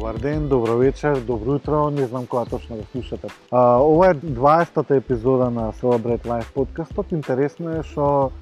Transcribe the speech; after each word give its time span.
Добар 0.00 0.16
ден, 0.16 0.48
добро 0.48 0.76
вечер, 0.76 1.20
добро 1.20 1.54
утро, 1.54 1.90
не 1.90 2.06
знам 2.06 2.26
кога 2.26 2.44
точно 2.44 2.76
го 2.76 2.82
слушате. 2.92 3.28
А, 3.50 3.82
ова 3.82 4.10
е 4.10 4.14
20-та 4.14 4.94
епизода 4.94 5.50
на 5.50 5.72
Celebrate 5.72 6.24
Life 6.26 6.54
подкастот. 6.54 7.12
Интересно 7.12 7.70
е 7.70 7.82
што 7.82 8.32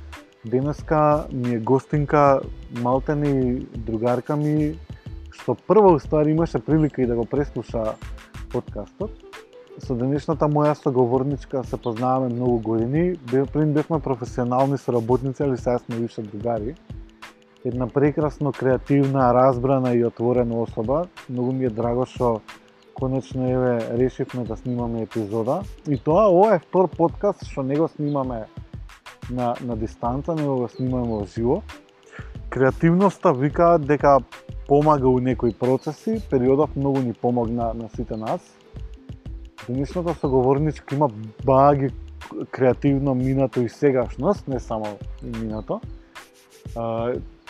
денеска 0.46 1.26
ми 1.32 1.54
е 1.54 1.58
гостинка 1.58 2.40
малтени 2.82 3.66
другарка 3.74 4.36
ми, 4.36 4.78
што 5.34 5.56
прво 5.66 5.98
уствари 5.98 6.30
имаше 6.30 6.62
прилика 6.62 7.02
и 7.02 7.10
да 7.10 7.16
го 7.18 7.26
преслуша 7.26 7.98
подкастот. 8.54 9.10
Со 9.82 9.98
денешната 9.98 10.46
моја 10.46 10.78
соговорничка 10.78 11.64
се 11.64 11.76
познаваме 11.76 12.34
многу 12.38 12.58
години. 12.58 13.18
Пред 13.26 13.72
бевме 13.74 13.98
професионални 13.98 14.78
соработници, 14.78 15.42
али 15.42 15.58
сега 15.58 15.78
сме 15.78 15.96
више 15.96 16.22
другари 16.22 16.74
една 17.68 17.86
прекрасно 17.86 18.52
креативна, 18.52 19.34
разбрана 19.34 19.94
и 19.94 20.04
отворена 20.04 20.60
особа. 20.60 21.06
Многу 21.30 21.52
ми 21.52 21.64
е 21.64 21.70
драго 21.70 22.06
што 22.06 22.40
конечно 22.96 23.44
еве 23.44 23.98
решивме 23.98 24.44
да 24.44 24.56
снимаме 24.56 25.02
епизода. 25.02 25.62
И 25.88 25.98
тоа 25.98 26.28
ова 26.32 26.54
е 26.54 26.58
втор 26.58 26.88
подкаст 26.88 27.44
што 27.44 27.62
не 27.62 27.76
го 27.76 27.88
снимаме 27.88 28.46
на, 29.30 29.54
на 29.60 29.76
дистанца, 29.76 30.34
него 30.34 30.56
го 30.56 30.68
снимаме 30.68 31.08
во 31.08 31.24
живо. 31.26 31.62
Креативноста 32.50 33.32
викаат 33.32 33.86
дека 33.86 34.18
помага 34.68 35.08
у 35.08 35.20
некои 35.20 35.52
процеси, 35.52 36.22
периодов 36.30 36.76
многу 36.76 37.00
ни 37.00 37.12
помогна 37.12 37.74
на 37.74 37.88
сите 37.88 38.16
нас. 38.16 38.40
Денешната 39.68 40.14
соговорничка 40.14 40.94
има 40.94 41.10
баги 41.44 41.90
креативно 42.50 43.14
минато 43.14 43.60
и 43.60 43.68
сегашност, 43.68 44.48
не 44.48 44.60
само 44.60 44.86
минато 45.22 45.80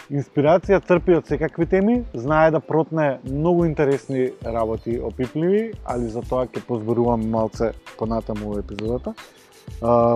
Инспирација 0.08 0.80
трпи 0.80 1.18
од 1.18 1.26
секакви 1.28 1.66
теми, 1.68 1.98
знае 2.14 2.50
да 2.50 2.60
протне 2.60 3.18
многу 3.24 3.66
интересни 3.66 4.30
работи 4.44 4.96
опипливи, 5.00 5.72
али 5.84 6.08
за 6.08 6.22
тоа 6.22 6.46
ќе 6.46 6.62
позборувам 6.64 7.28
малце 7.28 7.74
понатаму 7.98 8.54
во 8.54 8.62
епизодата. 8.62 9.12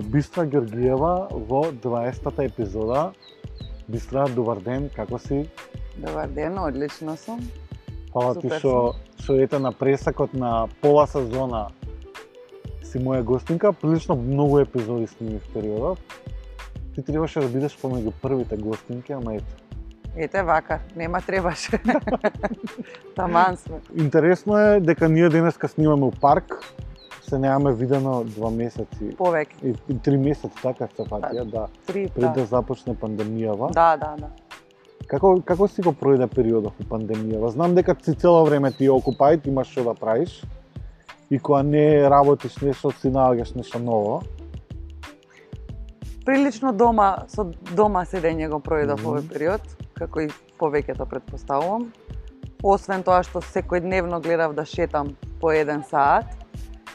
Бистра 0.08 0.46
Георгиева 0.46 1.28
во 1.30 1.64
20-та 1.72 2.44
епизода. 2.44 3.12
Бистра, 3.88 4.24
добар 4.32 4.62
ден, 4.64 4.88
како 4.96 5.18
си? 5.18 5.44
Добар 5.98 6.28
ден, 6.28 6.58
одлично 6.58 7.16
сум. 7.16 7.42
Фала 8.12 8.34
ти 8.40 8.48
што 8.48 8.94
што 9.20 9.36
ете 9.40 9.58
на 9.60 9.72
пресакот 9.72 10.32
на 10.34 10.68
пола 10.80 11.06
сезона 11.06 11.66
си 12.84 12.98
моја 13.00 13.22
гостинка, 13.22 13.72
прилично 13.72 14.16
многу 14.16 14.58
епизоди 14.58 15.06
сними 15.06 15.38
в 15.38 15.52
периодот. 15.52 15.98
Ти 16.94 17.02
требаше 17.02 17.40
да 17.40 17.48
бидеш 17.48 17.76
помеѓу 17.80 18.12
првите 18.22 18.56
гостинки, 18.56 19.12
ама 19.12 19.36
ето, 19.36 19.54
Ете 20.16 20.42
вака, 20.42 20.78
нема 20.96 21.20
требаше. 21.20 21.80
Таман 23.16 23.56
сме. 23.56 23.80
Интересно 23.96 24.58
е 24.58 24.80
дека 24.80 25.08
ние 25.08 25.28
денеска 25.28 25.68
снимаме 25.68 26.04
у 26.04 26.10
парк, 26.10 26.74
се 27.22 27.38
немаме 27.38 27.72
видено 27.72 28.24
два 28.24 28.50
месеци. 28.50 29.16
Повеќе. 29.16 29.56
И, 29.64 29.74
и 29.88 29.98
три 29.98 30.16
месеци 30.16 30.52
така 30.62 30.86
се 30.96 31.02
фатија, 31.08 31.44
да. 31.44 31.66
Три, 31.86 32.08
Пред 32.08 32.20
да. 32.22 32.32
да. 32.32 32.44
започне 32.44 32.94
пандемијава. 32.94 33.72
Да, 33.72 33.96
да, 33.96 34.14
да. 34.18 34.28
Како 35.08 35.40
како 35.44 35.68
си 35.68 35.82
го 35.82 35.92
пројде 35.96 36.26
периодот 36.28 36.76
у 36.80 36.84
пандемијава? 36.84 37.48
Знам 37.48 37.74
дека 37.74 37.96
си 38.02 38.14
цело 38.14 38.44
време 38.44 38.70
ти 38.72 38.90
окупајт, 38.92 39.48
имаш 39.48 39.72
што 39.72 39.84
да 39.84 39.94
правиш. 39.94 40.42
И 41.30 41.38
кога 41.38 41.62
не 41.62 42.04
работиш 42.10 42.56
нешто, 42.60 42.90
си 43.00 43.08
наоѓаш 43.08 43.56
нешто 43.56 43.78
ново. 43.80 44.20
Прилично 46.26 46.72
дома, 46.72 47.24
со 47.28 47.48
дома 47.74 48.04
седење 48.04 48.48
го 48.52 48.60
пројдов 48.60 49.00
Мгм. 49.00 49.08
овој 49.08 49.28
период, 49.32 49.60
како 50.02 50.26
и 50.26 50.28
повеќето 50.60 51.06
предпоставувам. 51.08 51.88
Освен 52.62 53.02
тоа 53.02 53.22
што 53.26 53.42
секојдневно 53.42 54.20
гледав 54.22 54.54
да 54.54 54.64
шетам 54.64 55.14
по 55.40 55.50
еден 55.52 55.82
саат. 55.88 56.26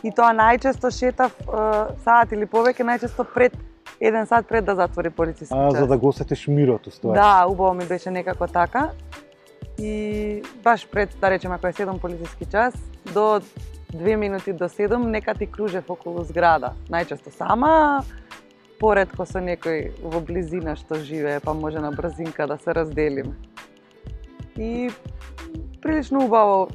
И 0.04 0.12
тоа 0.12 0.30
најчесто 0.36 0.92
шетав 0.94 1.34
е, 1.42 1.64
саат 2.04 2.32
или 2.32 2.46
повеќе, 2.46 2.86
најчесто 2.86 3.26
пред 3.34 3.58
еден 4.00 4.28
саат 4.30 4.48
пред 4.48 4.66
да 4.66 4.76
затвори 4.76 5.10
полициски 5.10 5.54
А, 5.58 5.72
час. 5.72 5.80
за 5.80 5.88
да 5.88 5.98
го 5.98 6.08
осетиш 6.08 6.48
мирот, 6.48 6.88
уствари. 6.88 7.16
Да, 7.18 7.46
убаво 7.50 7.74
ми 7.74 7.86
беше 7.86 8.12
некако 8.12 8.48
така. 8.48 8.92
И 9.80 10.44
баш 10.64 10.88
пред, 10.92 11.10
да 11.22 11.30
речеме, 11.30 11.56
ако 11.56 11.68
е 11.68 11.74
7 11.74 12.00
полициски 12.02 12.46
час, 12.46 12.74
до 13.14 13.42
2 13.94 14.16
минути 14.16 14.54
до 14.54 14.70
7, 14.70 14.98
нека 14.98 15.34
ти 15.34 15.48
кружев 15.52 15.90
околу 15.90 16.24
зграда. 16.24 16.74
Најчесто 16.90 17.30
сама, 17.30 18.04
поредко 18.80 19.26
со 19.26 19.42
некој 19.42 19.92
во 20.02 20.20
близина 20.22 20.76
што 20.76 21.00
живее, 21.02 21.40
па 21.40 21.54
може 21.54 21.80
на 21.80 21.92
брзинка 21.92 22.48
да 22.48 22.58
се 22.58 22.74
разделиме. 22.74 23.34
И 24.58 24.90
прилично 25.82 26.26
убаво, 26.26 26.70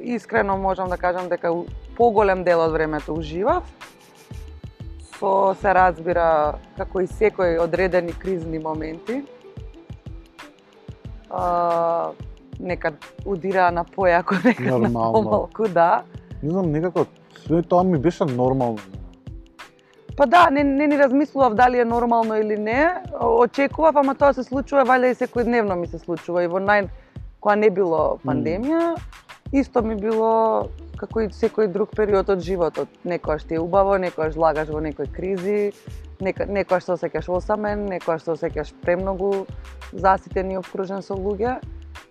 искрено 0.00 0.56
можам 0.58 0.88
да 0.88 0.96
кажам 0.96 1.28
дека 1.28 1.52
поголем 1.96 2.44
дел 2.44 2.60
од 2.60 2.72
времето 2.72 3.14
уживав. 3.14 3.64
Со 5.18 5.54
се 5.60 5.74
разбира 5.74 6.58
како 6.76 7.00
и 7.00 7.06
секој 7.06 7.60
одредени 7.62 8.12
кризни 8.12 8.58
моменти. 8.58 9.22
А, 11.30 12.10
некад 12.60 12.94
удира 13.24 13.70
на 13.70 13.84
појако, 13.84 14.36
некад 14.44 14.66
Нормално. 14.66 15.12
на 15.12 15.12
помалку, 15.12 15.68
да. 15.68 16.02
Не 16.42 16.50
знам, 16.50 16.72
некако 16.72 17.06
све 17.44 17.62
тоа 17.62 17.84
ми 17.84 17.98
беше 17.98 18.24
нормално. 18.24 18.78
Па 20.16 20.26
да, 20.26 20.50
не, 20.50 20.64
не 20.64 20.86
ни 20.86 20.98
размислував 20.98 21.54
дали 21.54 21.78
е 21.78 21.84
нормално 21.84 22.36
или 22.36 22.56
не. 22.56 22.94
Очекував, 23.20 23.96
ама 23.96 24.14
тоа 24.14 24.34
се 24.36 24.44
случува 24.44 24.84
валја 24.84 25.12
и 25.12 25.16
секојдневно 25.16 25.74
ми 25.74 25.86
се 25.86 25.98
случува 25.98 26.44
и 26.44 26.50
во 26.52 26.60
нај 26.60 26.88
кога 27.40 27.56
не 27.56 27.70
било 27.70 28.18
пандемија, 28.22 28.94
исто 29.52 29.82
ми 29.82 29.96
било 29.96 30.68
како 31.00 31.24
и 31.24 31.30
секој 31.34 31.72
друг 31.72 31.96
период 31.96 32.28
од 32.30 32.44
животот. 32.44 32.88
Некојаш 33.08 33.48
ти 33.48 33.58
е 33.58 33.62
убаво, 33.62 33.96
некојаш 33.98 34.36
влагаш 34.36 34.68
во 34.70 34.80
некои 34.84 35.08
кризи, 35.10 35.72
нека, 36.20 36.46
некојаш 36.46 36.86
се 36.86 36.94
осеќаш 36.94 37.30
осамен, 37.32 37.88
некојаш 37.90 38.28
се 38.28 38.34
осеќаш 38.36 38.74
премногу 38.84 39.46
заситен 39.92 40.52
и 40.52 40.60
обкружен 40.60 41.02
со 41.02 41.16
луѓе. 41.18 41.58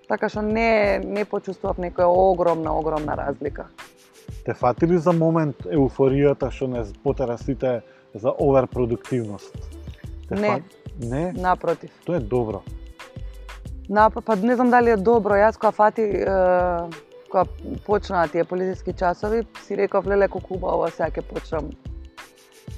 Така 0.09 0.27
што 0.27 0.41
не 0.41 0.99
не 1.05 1.23
почувствував 1.23 1.79
некоја 1.79 2.09
огромна 2.09 2.73
огромна 2.75 3.15
разлика. 3.15 3.69
Те 4.45 4.53
фатили 4.53 4.97
за 4.97 5.13
момент 5.13 5.55
еуфоријата 5.65 6.51
што 6.51 6.67
не 6.67 6.83
потера 7.03 7.37
сите 7.37 7.81
за 8.15 8.29
оверпродуктивност? 8.31 9.53
Те 10.29 10.35
Не. 10.35 10.47
фат- 10.49 10.77
Не? 11.01 11.33
Напротив. 11.33 11.91
Тоа 12.05 12.15
е 12.15 12.19
добро. 12.19 12.61
На, 13.89 14.09
па 14.09 14.35
не 14.35 14.55
знам 14.55 14.69
дали 14.69 14.89
е 14.89 14.97
добро. 14.97 15.33
Јас 15.33 15.55
кога 15.55 15.71
фати 15.71 16.01
е, 16.01 16.25
кога 17.29 17.43
почнаа 17.85 18.27
тие 18.27 18.43
полициски 18.43 18.93
часови, 18.93 19.43
си 19.63 19.77
реков 19.77 20.05
леле 20.05 20.27
колку 20.27 20.53
убаво 20.53 20.87
сега 20.87 21.09
ќе 21.09 21.21
почнам 21.23 21.69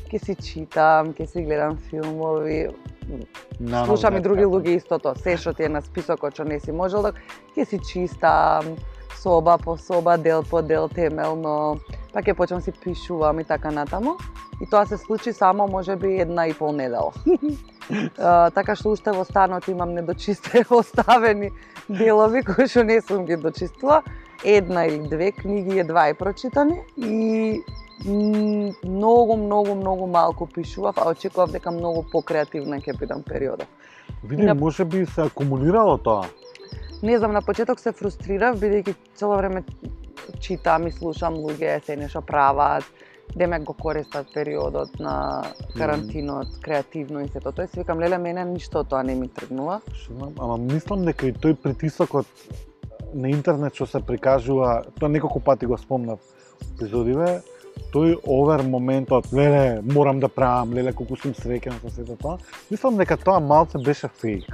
ќе 0.10 0.18
си 0.20 0.36
читам, 0.36 1.14
ќе 1.14 1.26
си 1.26 1.42
гледам 1.42 1.78
филмови, 1.80 2.70
Нема 3.60 3.86
слушам 3.86 4.18
и 4.18 4.22
други 4.22 4.42
како. 4.42 4.54
луѓе 4.54 4.78
истото, 4.78 5.16
се 5.16 5.38
што 5.38 5.54
ти 5.54 5.64
е 5.64 5.70
на 5.70 5.82
списокот 5.82 6.34
што 6.34 6.44
не 6.46 6.60
си 6.60 6.72
можел 6.72 7.02
да 7.02 7.14
ќе 7.58 7.66
си 7.66 7.80
чистам, 7.82 8.76
соба 9.24 9.58
по 9.58 9.78
соба, 9.78 10.18
дел 10.18 10.44
по 10.44 10.62
дел, 10.62 10.90
темелно, 10.90 11.80
па 12.14 12.22
ќе 12.22 12.36
почнам 12.36 12.62
си 12.62 12.72
пишувам 12.72 13.40
и 13.40 13.44
така 13.44 13.72
натаму. 13.72 14.18
И 14.62 14.66
тоа 14.70 14.86
се 14.86 14.98
случи 14.98 15.34
само 15.34 15.68
можеби 15.68 16.20
една 16.22 16.48
и 16.48 16.54
пол 16.54 16.72
недела. 16.72 17.12
Така 18.56 18.76
што 18.80 18.94
уште 18.94 19.12
во 19.12 19.26
станот 19.28 19.68
имам 19.68 19.94
недочисте 19.94 20.64
оставени 20.70 21.50
делови 21.90 22.44
кои 22.44 22.68
што 22.68 22.84
не 22.84 23.02
сум 23.02 23.26
ги 23.26 23.36
дочистила. 23.36 24.04
Една 24.44 24.86
или 24.86 25.08
две 25.08 25.32
книги 25.32 25.80
едва 25.80 26.10
и 26.10 26.14
прочитани 26.14 26.80
и 26.98 27.64
многу, 28.06 29.38
многу, 29.38 29.76
многу 29.76 30.08
малку 30.08 30.48
пишував, 30.48 30.96
а 30.98 31.10
очекував 31.10 31.52
дека 31.52 31.72
многу 31.72 32.04
покреативна 32.12 32.80
ќе 32.80 32.98
бидам 33.00 33.24
периодот. 33.24 33.68
Види, 34.24 34.44
на- 34.44 34.56
може 34.56 34.86
би 34.86 35.06
се 35.06 35.22
акумулирало 35.22 35.98
тоа. 35.98 36.26
Не 37.04 37.18
знам, 37.18 37.34
на 37.34 37.42
почеток 37.42 37.82
се 37.84 37.92
фрустрирав, 37.92 38.62
бидејќи 38.62 38.94
цело 39.20 39.36
време 39.36 39.60
читам 40.40 40.86
и 40.88 40.92
слушам 40.92 41.36
луѓе 41.36 41.82
се 41.84 41.98
нешто 42.00 42.22
прават, 42.24 42.86
демек 43.36 43.66
го 43.68 43.74
користат 43.74 44.30
периодот 44.34 45.00
на 45.04 45.44
карантинот, 45.76 46.48
креативно 46.64 47.20
и 47.20 47.28
сето 47.28 47.52
тоа. 47.52 47.68
Си 47.68 47.82
викам, 47.82 48.00
леле, 48.00 48.18
мене 48.18 48.46
ништо 48.46 48.86
тоа 48.88 49.04
не 49.04 49.16
ми 49.16 49.28
тргнува. 49.28 49.82
Знам, 50.08 50.32
ама 50.40 50.58
мислам 50.58 51.04
дека 51.04 51.28
и 51.28 51.34
тој 51.36 51.58
притисокот 51.60 52.24
на 53.14 53.28
интернет 53.36 53.76
што 53.76 53.86
се 53.86 54.00
прикажува, 54.00 54.86
тоа 54.96 55.12
неколку 55.12 55.44
пати 55.44 55.68
го 55.68 55.76
спомнав 55.78 56.24
епизодиве, 56.70 57.42
тој 57.92 58.16
овер 58.24 58.64
моментот, 58.64 59.28
леле, 59.36 59.84
морам 59.84 60.24
да 60.24 60.32
правам, 60.32 60.72
леле, 60.72 60.96
колку 60.96 61.20
сум 61.20 61.36
среќен 61.36 61.84
со 61.84 61.92
сето 61.92 62.16
тоа. 62.16 62.40
Мислам 62.72 62.96
дека 62.96 63.20
тоа 63.20 63.44
малце 63.44 63.84
беше 63.84 64.08
фейк. 64.08 64.48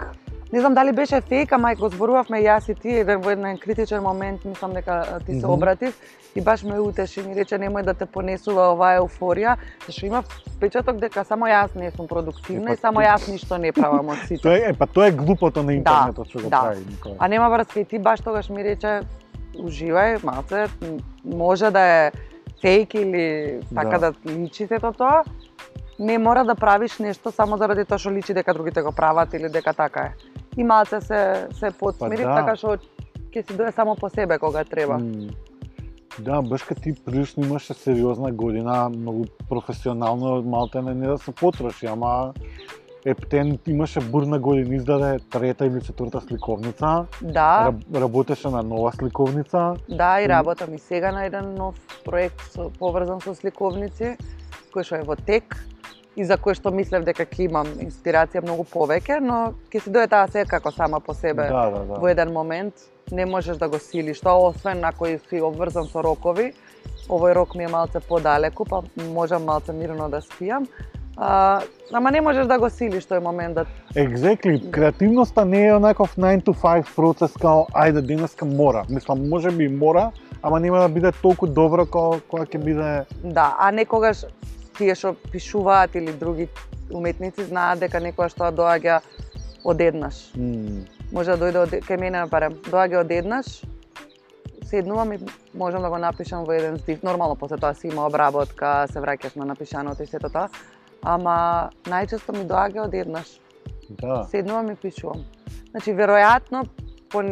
Не 0.53 0.59
знам 0.59 0.73
дали 0.73 0.91
беше 0.91 1.21
фейк, 1.21 1.51
ама 1.51 1.75
го 1.75 1.89
зборувавме 1.89 2.39
јас 2.39 2.69
и 2.69 2.75
ти 2.75 2.89
еден 2.91 3.21
во 3.21 3.29
еден 3.29 3.57
критичен 3.57 4.01
момент, 4.01 4.45
мислам 4.45 4.73
дека 4.73 4.95
ти 5.19 5.31
се 5.33 5.37
Мгм. 5.39 5.51
обратив 5.51 5.93
и 6.35 6.41
баш 6.41 6.63
ме 6.63 6.79
утеши, 6.79 7.21
ми 7.21 7.35
рече 7.35 7.55
немој 7.55 7.83
да 7.83 7.93
те 7.93 8.05
понесува 8.07 8.71
оваа 8.73 8.97
еуфорија, 8.97 9.55
зашто 9.85 10.05
имав 10.05 10.25
впечаток 10.49 10.97
дека 10.97 11.23
само 11.23 11.45
јас 11.45 11.75
не 11.75 11.91
сум 11.91 12.07
продуктивна 12.07 12.69
Е, 12.69 12.73
и 12.73 12.75
па 12.75 12.81
само 12.81 12.99
ти- 12.99 13.05
јас 13.05 13.31
ништо 13.31 13.57
не 13.57 13.71
правам 13.71 14.07
од 14.07 14.17
сите. 14.27 14.41
Тоа 14.41 14.57
е, 14.59 14.73
па 14.73 14.87
тоа 14.87 15.07
е 15.07 15.11
глупото 15.13 15.63
на 15.63 15.73
интернетот 15.73 16.27
што 16.27 16.39
го 16.39 16.49
да. 16.49 16.61
прави 16.61 16.85
Никола. 16.89 17.15
А 17.19 17.27
нема 17.27 17.49
врска 17.49 17.79
и 17.79 17.85
ти 17.85 17.99
баш 17.99 18.21
тогаш 18.21 18.49
ми 18.49 18.63
рече 18.63 19.01
уживај 19.55 20.23
малце, 20.23 20.65
може 21.25 21.71
да 21.71 21.79
е 21.81 22.11
фейк 22.61 22.93
или 22.95 23.59
така 23.69 23.97
Да. 23.99 24.11
да, 24.11 24.31
личи 24.31 24.67
сето 24.67 24.91
тоа, 24.93 25.23
не 25.99 26.17
мора 26.17 26.45
да 26.45 26.55
правиш 26.55 26.97
нешто 26.99 27.31
само 27.31 27.57
заради 27.57 27.85
тоа 27.85 27.99
што 27.99 28.11
личи 28.11 28.33
дека 28.33 28.53
другите 28.53 28.81
го 28.81 28.91
прават 28.91 29.33
или 29.33 29.49
дека 29.49 29.73
така 29.73 29.99
е. 29.99 30.13
И 30.57 30.63
малце 30.63 31.01
се 31.01 31.47
се 31.51 31.71
подсмири, 31.71 32.23
да. 32.23 32.35
така 32.35 32.55
што 32.55 32.77
ќе 33.33 33.47
си 33.47 33.57
дое 33.57 33.71
само 33.71 33.95
по 33.95 34.09
себе 34.09 34.39
кога 34.39 34.63
треба. 34.63 34.95
М, 34.99 35.29
Да, 36.19 36.41
баш 36.41 36.65
кај 36.67 36.81
ти 36.83 36.91
прилично 37.05 37.45
имаше 37.45 37.73
сериозна 37.73 38.31
година, 38.31 38.89
многу 38.89 39.25
професионално, 39.49 40.41
малте 40.43 40.81
не, 40.81 40.93
не 40.93 41.07
да 41.07 41.17
се 41.17 41.31
потроши, 41.31 41.85
ама 41.85 42.33
Ептен 43.05 43.59
имаше 43.67 43.99
бурна 43.99 44.39
година, 44.39 44.75
издаде 44.75 45.19
трета 45.31 45.65
или 45.65 45.81
четврта 45.81 46.21
сликовница, 46.21 47.05
Да, 47.21 47.65
раб, 47.65 47.75
работеше 47.95 48.49
на 48.49 48.63
нова 48.63 48.91
сликовница. 48.91 49.73
да, 49.89 50.21
и 50.21 50.27
работам 50.29 50.73
и 50.73 50.79
сега 50.79 51.11
на 51.11 51.25
еден 51.25 51.53
нов 51.55 51.75
проект 52.05 52.41
со, 52.41 52.69
поврзан 52.79 53.21
со 53.21 53.35
сликовници, 53.35 54.17
кој 54.75 54.83
што 54.83 54.95
е 54.99 55.07
во 55.07 55.15
тек 55.15 55.55
и 56.19 56.25
за 56.27 56.35
кој 56.35 56.57
што 56.59 56.71
мислев 56.75 57.05
дека 57.07 57.23
ќе 57.23 57.45
имам 57.47 57.69
инспирација 57.79 58.43
многу 58.43 58.65
повеќе, 58.67 59.21
но 59.23 59.39
ќе 59.71 59.83
си 59.85 59.93
дое 59.95 60.07
таа 60.11 60.27
секако 60.27 60.71
сама 60.75 60.99
по 60.99 61.15
себе 61.15 61.47
Да, 61.47 61.69
да, 61.71 61.83
да. 61.87 61.99
во 62.01 62.11
еден 62.11 62.33
момент. 62.35 62.73
Не 63.11 63.25
можеш 63.25 63.57
да 63.57 63.69
го 63.69 63.79
силиш 63.79 64.19
тоа, 64.21 64.51
освен 64.51 64.83
ако 64.85 65.07
си 65.29 65.41
обврзан 65.41 65.87
со 65.87 66.03
рокови. 66.03 66.51
Овој 67.09 67.33
рок 67.33 67.55
ми 67.55 67.63
е 67.63 67.71
малце 67.71 67.99
подалеку, 67.99 68.65
па 68.65 68.83
можам 69.15 69.47
малце 69.47 69.73
мирно 69.73 70.09
да 70.09 70.21
спијам. 70.21 70.67
А, 71.17 71.61
ама 71.93 72.11
не 72.11 72.21
можеш 72.21 72.47
да 72.47 72.59
го 72.59 72.69
силиш 72.69 73.07
тој 73.07 73.23
момент 73.23 73.55
да 73.55 73.65
Exactly. 73.95 74.71
Креативноста 74.71 75.45
не 75.45 75.65
е 75.67 75.73
онаков 75.75 76.15
9 76.15 76.43
to 76.43 76.53
5 76.53 76.95
процес 76.95 77.33
као 77.39 77.65
ајде 77.71 78.01
денеска 78.01 78.45
мора. 78.45 78.85
Мислам, 78.89 79.29
може 79.29 79.51
би 79.51 79.67
мора, 79.67 80.11
ама 80.41 80.59
нема 80.59 80.79
да 80.79 80.89
биде 80.89 81.11
толку 81.21 81.47
добро 81.47 81.85
кога 81.85 82.19
кога 82.27 82.45
ќе 82.45 82.63
биде 82.63 83.05
Да, 83.23 83.55
а 83.59 83.71
некогаш 83.71 84.25
тие 84.79 84.95
што 84.95 85.13
пишуваат 85.31 85.95
или 85.99 86.13
други 86.15 86.47
уметници 86.89 87.43
знаат 87.43 87.83
дека 87.83 87.99
некогаш 87.99 88.33
тоа 88.33 88.51
доаѓа 88.51 89.01
одеднаш. 89.63 90.31
м, 90.37 90.85
Може 91.11 91.35
да 91.35 91.37
дојде 91.41 91.57
од 91.57 91.71
кај 91.85 91.99
мене 91.99 92.25
барем, 92.31 92.53
доаѓа 92.69 93.01
одеднаш. 93.01 93.61
Седнувам 94.69 95.13
и 95.13 95.19
можам 95.53 95.81
да 95.81 95.89
го 95.89 95.97
напишам 95.97 96.45
во 96.45 96.53
еден 96.53 96.77
здив. 96.77 97.03
Нормално 97.03 97.35
после 97.35 97.57
тоа 97.57 97.73
си 97.73 97.87
има 97.87 98.05
обработка, 98.05 98.85
се 98.91 98.99
враќаш 98.99 99.35
на 99.35 99.45
напишаното 99.45 100.03
и 100.03 100.07
сето 100.07 100.29
тоа. 100.29 100.49
Ама 101.03 101.69
најчесто 101.85 102.37
ми 102.37 102.45
доаѓа 102.45 102.85
одеднаш. 102.85 103.39
да. 103.89 104.23
Седнувам 104.29 104.71
и 104.71 104.75
пишувам. 104.75 105.25
Значи 105.71 105.91
веројатно 105.93 106.67
по 107.09 107.23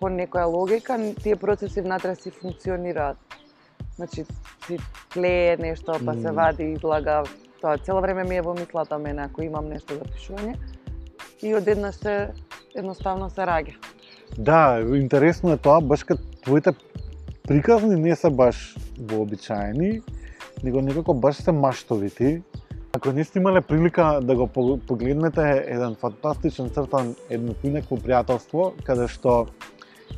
по 0.00 0.06
некоја 0.10 0.46
логика 0.46 0.98
тие 1.22 1.36
процеси 1.36 1.80
внатре 1.80 2.14
си 2.14 2.30
функционираат. 2.30 3.16
Значи 3.96 4.24
си 4.66 4.78
клее 5.12 5.56
нешто, 5.56 5.92
па 6.04 6.14
се 6.14 6.30
вади, 6.30 6.72
излага. 6.72 7.22
Тоа 7.60 7.78
цело 7.78 8.00
време 8.00 8.24
ми 8.24 8.36
е 8.36 8.42
во 8.42 8.54
мислата 8.54 8.98
мене 8.98 9.22
ако 9.22 9.42
имам 9.42 9.68
нешто 9.68 9.94
за 9.94 10.04
пишување. 10.04 10.56
И 11.42 11.54
одеднаш 11.54 11.94
се 11.94 12.32
едноставно 12.74 13.30
се 13.30 13.40
раѓа. 13.40 13.74
Да, 14.38 14.82
интересно 14.96 15.52
е 15.52 15.56
тоа, 15.56 15.80
баш 15.80 16.02
кај 16.04 16.18
твоите 16.42 16.74
приказни 17.48 17.96
не 17.96 18.16
се 18.16 18.30
баш 18.30 18.74
вообичаени, 18.98 20.00
него 20.64 20.80
некако 20.80 21.14
баш 21.14 21.36
се 21.36 21.52
маштовити. 21.52 22.42
Ако 22.92 23.12
не 23.12 23.24
сте 23.24 23.38
имале 23.38 23.60
прилика 23.60 24.20
да 24.22 24.36
го 24.36 24.46
пог- 24.46 24.86
погледнете 24.86 25.64
еден 25.66 25.94
фантастичен 25.94 26.70
цртан 26.70 27.14
еднопинеко 27.30 27.98
пријателство, 27.98 28.72
каде 28.84 29.08
што 29.08 29.46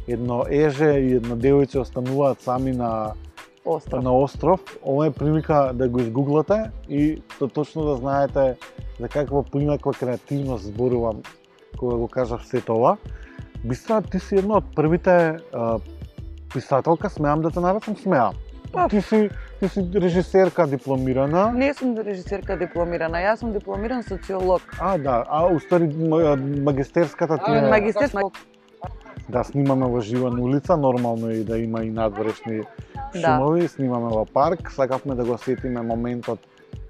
едно 0.09 0.45
еже 0.49 0.93
и 1.01 1.17
една 1.17 1.37
девојче 1.37 1.81
остануваат 1.81 2.41
сами 2.41 2.73
на 2.73 3.13
Остров. 3.67 4.05
на 4.05 4.19
остров, 4.19 4.61
ова 4.83 5.07
е 5.07 5.11
прилика 5.11 5.71
да 5.75 5.89
го 5.89 6.01
изгуглате 6.01 6.71
и 6.89 7.23
то 7.39 7.49
точно 7.49 7.85
да 7.85 7.97
знаете 7.97 8.55
за 9.01 9.09
каква 9.09 9.43
поинаква 9.43 9.93
креативност 9.93 10.65
зборувам 10.65 11.23
кога 11.79 11.97
го 11.97 12.09
кажав 12.09 12.47
сето 12.47 12.75
ова. 12.75 12.97
Бистра, 13.65 14.03
ти 14.03 14.19
си 14.19 14.37
една 14.37 14.57
од 14.57 14.65
првите 14.77 15.37
а, 15.53 15.79
писателка, 16.55 17.11
смеам 17.11 17.41
да 17.43 17.51
те 17.51 17.61
нарекам, 17.61 17.97
смеам. 17.97 18.35
Па. 18.73 18.89
Ти 18.89 19.03
си, 19.03 19.31
ти 19.61 19.69
си 19.69 19.91
режисерка 19.95 20.67
дипломирана. 20.67 21.53
Не 21.53 21.75
сум 21.75 21.97
режисерка 21.99 22.57
дипломирана, 22.57 23.19
јас 23.19 23.41
сум 23.41 23.53
дипломиран 23.53 24.03
социолог. 24.03 24.63
А, 24.81 24.99
да, 24.99 25.25
а 25.29 25.47
устави 25.47 25.89
ма- 25.89 26.63
магистерската 26.63 27.39
ти 27.39 27.51
е... 27.53 27.61
Магистерска 27.61 28.21
Да, 29.29 29.45
снимаме 29.45 29.87
во 29.87 30.01
жива 30.01 30.31
на 30.31 30.43
улица, 30.43 30.77
нормално 30.77 31.31
е 31.31 31.35
и 31.35 31.45
да 31.45 31.59
има 31.59 31.85
и 31.85 31.91
надворешни 31.91 32.63
Да. 33.15 33.21
шумови, 33.21 33.69
снимаме 33.69 34.09
во 34.11 34.25
парк, 34.25 34.71
сакавме 34.71 35.15
да 35.15 35.25
го 35.25 35.39
сетиме 35.39 35.83
моментот 35.83 36.39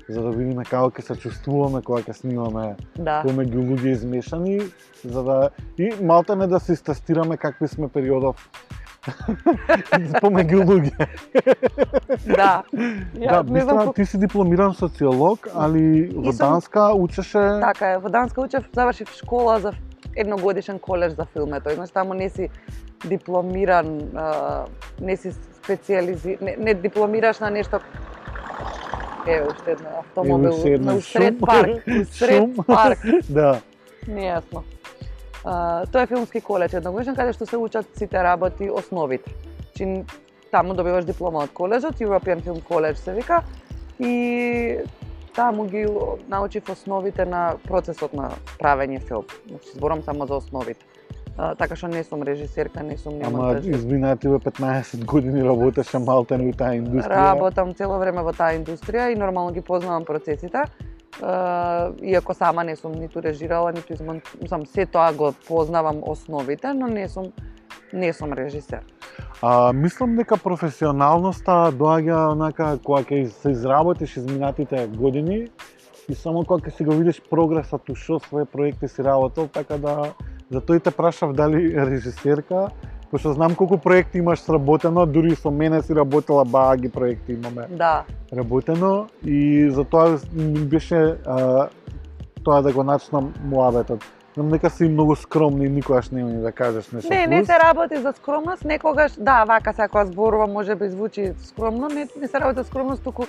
за 0.09 0.23
да 0.23 0.31
видиме 0.31 0.65
како 0.65 0.91
ќе 0.91 1.03
се 1.03 1.17
чувствуваме 1.19 1.83
кога 1.83 2.03
ќе 2.07 2.15
снимаме 2.15 2.77
да. 2.95 3.23
помеѓу 3.27 3.65
луѓе 3.73 3.97
измешани, 3.97 4.61
за 5.05 5.23
да 5.27 5.39
и 5.79 5.91
малте 6.03 6.37
не 6.37 6.47
да 6.47 6.61
се 6.61 6.73
истестираме 6.73 7.37
какви 7.37 7.69
сме 7.69 7.89
периодов 7.89 8.51
помеѓу 10.23 10.63
луѓе. 10.67 11.09
Да. 12.27 12.63
да, 12.71 13.43
Ја 13.43 13.43
не 13.51 13.61
знам 13.61 13.93
ти 13.95 14.07
си 14.07 14.19
дипломиран 14.19 14.75
социолог, 14.75 15.49
али 15.55 16.11
во 16.15 16.33
сум- 16.33 16.39
Данска 16.39 16.91
учеше 16.95 17.43
Така 17.63 17.91
е, 17.91 17.99
во 17.99 18.09
Данска 18.09 18.41
учев, 18.41 18.71
завршив 18.75 19.11
школа 19.15 19.59
за 19.61 19.73
едногодишен 20.17 20.79
колеж 20.79 21.13
за 21.13 21.25
филмето. 21.25 21.71
Значи 21.75 21.93
таму 21.93 22.15
не 22.15 22.29
си 22.29 22.49
дипломиран, 23.05 24.11
не 25.01 25.17
си 25.17 25.31
специализи... 25.67 26.39
Не, 26.41 26.57
не 26.59 26.75
дипломираш 26.75 27.41
на 27.43 27.51
нешто 27.51 27.81
Е, 29.27 29.43
уште 29.43 29.71
една 29.71 29.91
автомобил 29.99 30.79
на 30.79 30.95
усред 30.95 31.41
парк, 31.41 31.83
усред 32.03 32.51
парк. 32.67 32.99
да. 33.29 33.61
Нејасно. 34.07 34.63
А, 35.45 35.87
тоа 35.87 36.03
е 36.03 36.07
филмски 36.07 36.41
колеж 36.41 36.77
едногодишен 36.79 37.17
каде 37.19 37.35
што 37.35 37.47
се 37.47 37.59
учат 37.59 37.91
сите 37.99 38.23
работи 38.23 38.71
основите. 38.71 39.35
Чи 39.75 40.05
таму 40.55 40.79
добиваш 40.79 41.05
диплома 41.05 41.43
од 41.43 41.51
колежот, 41.51 41.99
European 41.99 42.39
Film 42.39 42.63
College 42.63 43.03
се 43.03 43.15
вика, 43.19 43.43
и 43.99 44.79
таму 45.35 45.67
ги 45.67 45.87
научив 46.29 46.71
основите 46.71 47.27
на 47.27 47.59
процесот 47.67 48.15
на 48.15 48.31
правење 48.63 49.03
филм. 49.03 49.27
Значи 49.49 49.75
зборам 49.75 50.03
само 50.03 50.27
за 50.27 50.39
основите. 50.39 50.87
А, 51.39 51.55
така 51.55 51.77
што 51.77 51.89
не 51.93 52.01
сум 52.05 52.23
режисерка, 52.25 52.83
не 52.83 52.97
сум 52.97 53.19
ни 53.19 53.25
Ама 53.25 53.39
монтажер. 53.39 53.75
извина, 53.75 54.17
ти 54.17 54.29
бе 54.29 54.39
15 54.39 55.05
години 55.05 55.45
работеше 55.45 55.99
малтен 55.99 56.47
во 56.49 56.53
таа 56.57 56.77
индустрија. 56.81 57.35
Работам 57.37 57.75
цело 57.75 57.99
време 58.01 58.23
во 58.25 58.33
таа 58.33 58.57
индустрија 58.57 59.13
и 59.13 59.19
нормално 59.21 59.53
ги 59.53 59.61
познавам 59.61 60.05
процесите. 60.05 60.65
Uh, 61.21 61.93
иако 62.05 62.35
сама 62.35 62.65
не 62.65 62.77
сум 62.77 62.93
ниту 62.93 63.23
режирала, 63.23 63.73
ниту 63.73 63.93
измон... 63.93 64.21
сам 64.49 64.67
се 64.67 64.87
тоа 64.87 65.13
го 65.13 65.33
познавам 65.49 66.01
основите, 66.03 66.73
но 66.73 66.87
не 66.87 67.09
сум 67.09 67.33
не 67.93 68.13
сум 68.13 68.33
режисер. 68.33 68.81
А, 69.43 69.73
мислам 69.73 70.17
дека 70.17 70.37
професионалноста 70.37 71.73
доаѓа 71.73 72.33
онака 72.33 72.79
кога 72.85 73.03
ќе 73.05 73.29
се 73.29 73.51
изработиш 73.51 74.17
изминатите 74.17 74.87
години 74.87 75.49
и 76.09 76.15
само 76.15 76.45
кога 76.45 76.65
ќе 76.65 76.77
си 76.77 76.85
го 76.85 76.97
видиш 76.97 77.21
прогресот 77.31 77.89
у 77.93 77.95
што 77.95 78.21
своје 78.25 78.45
проекти 78.45 78.89
си 78.89 79.05
работел, 79.05 79.49
така 79.49 79.77
да 79.77 80.15
за 80.51 80.61
тој 80.61 80.83
те 80.83 80.91
прашав 80.91 81.33
дали 81.33 81.75
режисерка, 81.75 82.69
пошто 83.11 83.33
знам 83.33 83.55
колку 83.55 83.79
проекти 83.79 84.19
имаш 84.19 84.41
сработено, 84.41 85.07
дури 85.07 85.37
со 85.37 85.51
мене 85.51 85.83
си 85.83 85.95
работела 85.95 86.45
баги 86.45 86.89
проекти 86.89 87.33
имаме 87.33 87.67
Да, 87.71 88.05
работено. 88.33 89.07
И 89.25 89.71
за 89.71 89.85
тоа 89.85 90.19
ми 90.33 90.65
беше 90.65 91.17
а, 91.27 91.69
тоа 92.45 92.63
да 92.63 92.73
го 92.73 92.85
начнам 92.85 93.35
муабетот. 93.45 94.05
Знам 94.35 94.49
дека 94.49 94.71
си 94.71 94.85
многу 94.85 95.17
скромна 95.17 95.65
и 95.65 95.69
никогаш 95.69 96.11
ни 96.11 96.41
да 96.43 96.53
кажеш 96.53 96.91
нешто 96.91 97.09
Не, 97.09 97.27
не 97.27 97.45
се 97.45 97.59
работи 97.59 97.97
за 97.97 98.13
скромност, 98.13 98.65
некогаш, 98.65 99.13
да, 99.19 99.45
вака 99.45 99.73
се 99.73 99.83
ако 99.83 100.07
зборувам, 100.07 100.53
може 100.53 100.75
би 100.75 100.89
звучи 100.89 101.33
скромно, 101.43 101.89
не, 101.89 102.09
не 102.21 102.29
се 102.29 102.41
работи 102.41 102.59
за 102.59 102.65
скромност, 102.65 103.03
туку 103.03 103.25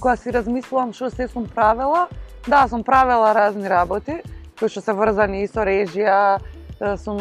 кога 0.00 0.16
си 0.16 0.32
размислувам 0.32 0.92
што 0.92 1.10
се 1.10 1.28
сум 1.28 1.46
правела, 1.54 2.06
да, 2.48 2.68
сум 2.68 2.84
правела 2.84 3.34
разни 3.34 3.70
работи, 3.70 4.22
кои 4.58 4.68
што 4.68 4.80
се 4.80 4.92
врзани 4.96 5.42
и 5.44 5.48
со 5.50 5.64
режија, 5.66 6.38
сум 7.00 7.20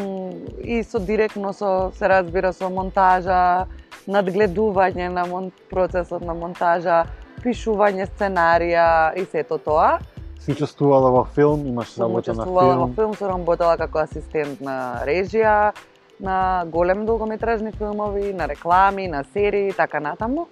и 0.63 0.83
со 0.83 0.99
директно 0.99 1.53
со 1.53 1.91
се 1.95 2.07
разбира 2.09 2.53
со 2.53 2.69
монтажа, 2.69 3.67
надгледување 4.07 5.09
на 5.09 5.25
мон, 5.25 5.51
процесот 5.69 6.21
на 6.25 6.33
монтажа, 6.33 7.05
пишување 7.43 8.07
сценарија 8.11 9.15
и 9.17 9.25
сето 9.31 9.57
тоа. 9.57 9.99
Си 10.45 10.53
учествувала 10.53 11.09
во 11.09 11.23
филм, 11.25 11.65
имаш 11.67 11.97
работа 11.97 12.33
на 12.33 12.43
учествувала 12.43 12.75
во 12.75 12.87
филм. 12.87 12.95
филм, 12.95 13.13
сум 13.15 13.31
работела 13.31 13.77
како 13.77 14.03
асистент 14.03 14.61
на 14.61 15.01
режија, 15.05 15.73
на 16.19 16.65
големи 16.71 17.05
долгометражни 17.05 17.71
филмови, 17.71 18.33
на 18.33 18.47
реклами, 18.47 19.07
на 19.07 19.23
серии 19.33 19.69
и 19.69 19.73
така 19.73 19.99
натаму. 19.99 20.47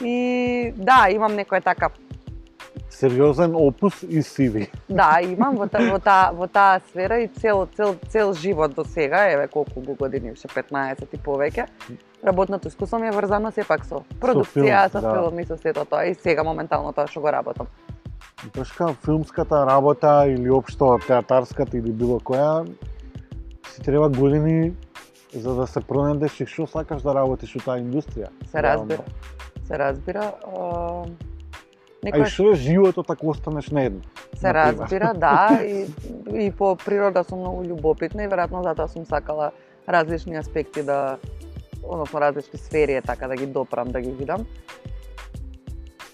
И 0.00 0.72
да, 0.76 1.08
имам 1.10 1.32
некоја 1.32 1.64
така 1.64 1.90
сериозен 2.90 3.54
опус 3.54 4.02
и 4.02 4.22
сиви. 4.22 4.70
Да, 4.88 5.18
имам 5.22 5.56
во 5.56 5.66
таа 5.68 5.90
во 5.90 5.98
таа 5.98 6.32
во 6.34 6.46
таа 6.46 6.80
сфера 6.90 7.20
и 7.22 7.28
цел 7.28 7.68
цел 7.76 7.96
цел 8.08 8.34
живот 8.34 8.74
до 8.74 8.84
сега, 8.84 9.24
еве 9.30 9.48
колку 9.48 9.80
го 9.80 9.94
години, 9.94 10.34
ше 10.36 10.48
15 10.48 11.06
и 11.12 11.18
повеќе. 11.18 11.66
Работното 12.24 12.68
искуство 12.68 12.98
ми 12.98 13.08
е 13.08 13.14
врзано 13.16 13.50
сепак 13.50 13.86
со 13.86 14.02
продукција, 14.20 14.88
со 14.90 15.00
филм, 15.00 15.02
да. 15.02 15.14
филм 15.14 15.38
и 15.38 15.46
со 15.46 15.56
сето 15.56 15.84
тоа 15.84 16.04
и 16.10 16.14
сега 16.14 16.44
моментално 16.44 16.92
тоа 16.92 17.06
што 17.06 17.20
го 17.20 17.32
работам. 17.32 17.66
Тешка 18.52 18.94
филмската 19.04 19.66
работа 19.66 20.26
или 20.28 20.50
општо 20.50 20.98
театарската 21.06 21.78
или 21.78 21.92
било 21.92 22.20
која 22.20 22.66
си 23.70 23.82
треба 23.82 24.08
години 24.08 24.74
за 25.34 25.54
да 25.54 25.66
се 25.66 25.80
пронедеш 25.80 26.40
и 26.40 26.46
што 26.46 26.66
сакаш 26.66 27.02
да 27.02 27.14
работиш 27.14 27.54
во 27.54 27.62
таа 27.64 27.78
индустрија. 27.78 28.28
Се 28.50 28.62
разбира. 28.62 29.04
Се 29.68 29.78
разбира. 29.78 30.32
А, 32.04 32.08
А 32.12 32.18
и 32.18 32.30
што 32.30 32.52
е 32.52 32.54
животот 32.54 33.10
ако 33.10 33.28
останеш 33.28 33.70
на 33.70 33.82
едно? 33.84 34.00
се 34.34 34.54
разбира, 34.54 35.12
да, 35.16 35.60
и, 35.64 35.86
и 36.32 36.50
по 36.50 36.76
природа 36.76 37.24
сум 37.24 37.40
многу 37.40 37.64
љубопитна 37.64 38.24
и 38.24 38.28
веројатно 38.28 38.62
затоа 38.62 38.88
сум 38.88 39.04
сакала 39.04 39.50
различни 39.88 40.36
аспекти 40.36 40.82
да 40.82 41.18
односно 41.82 42.20
различни 42.20 42.58
сфери 42.58 42.94
е 42.94 43.02
така 43.02 43.28
да 43.28 43.36
ги 43.36 43.46
допрам, 43.46 43.88
да 43.88 44.00
ги 44.00 44.10
видам. 44.10 44.46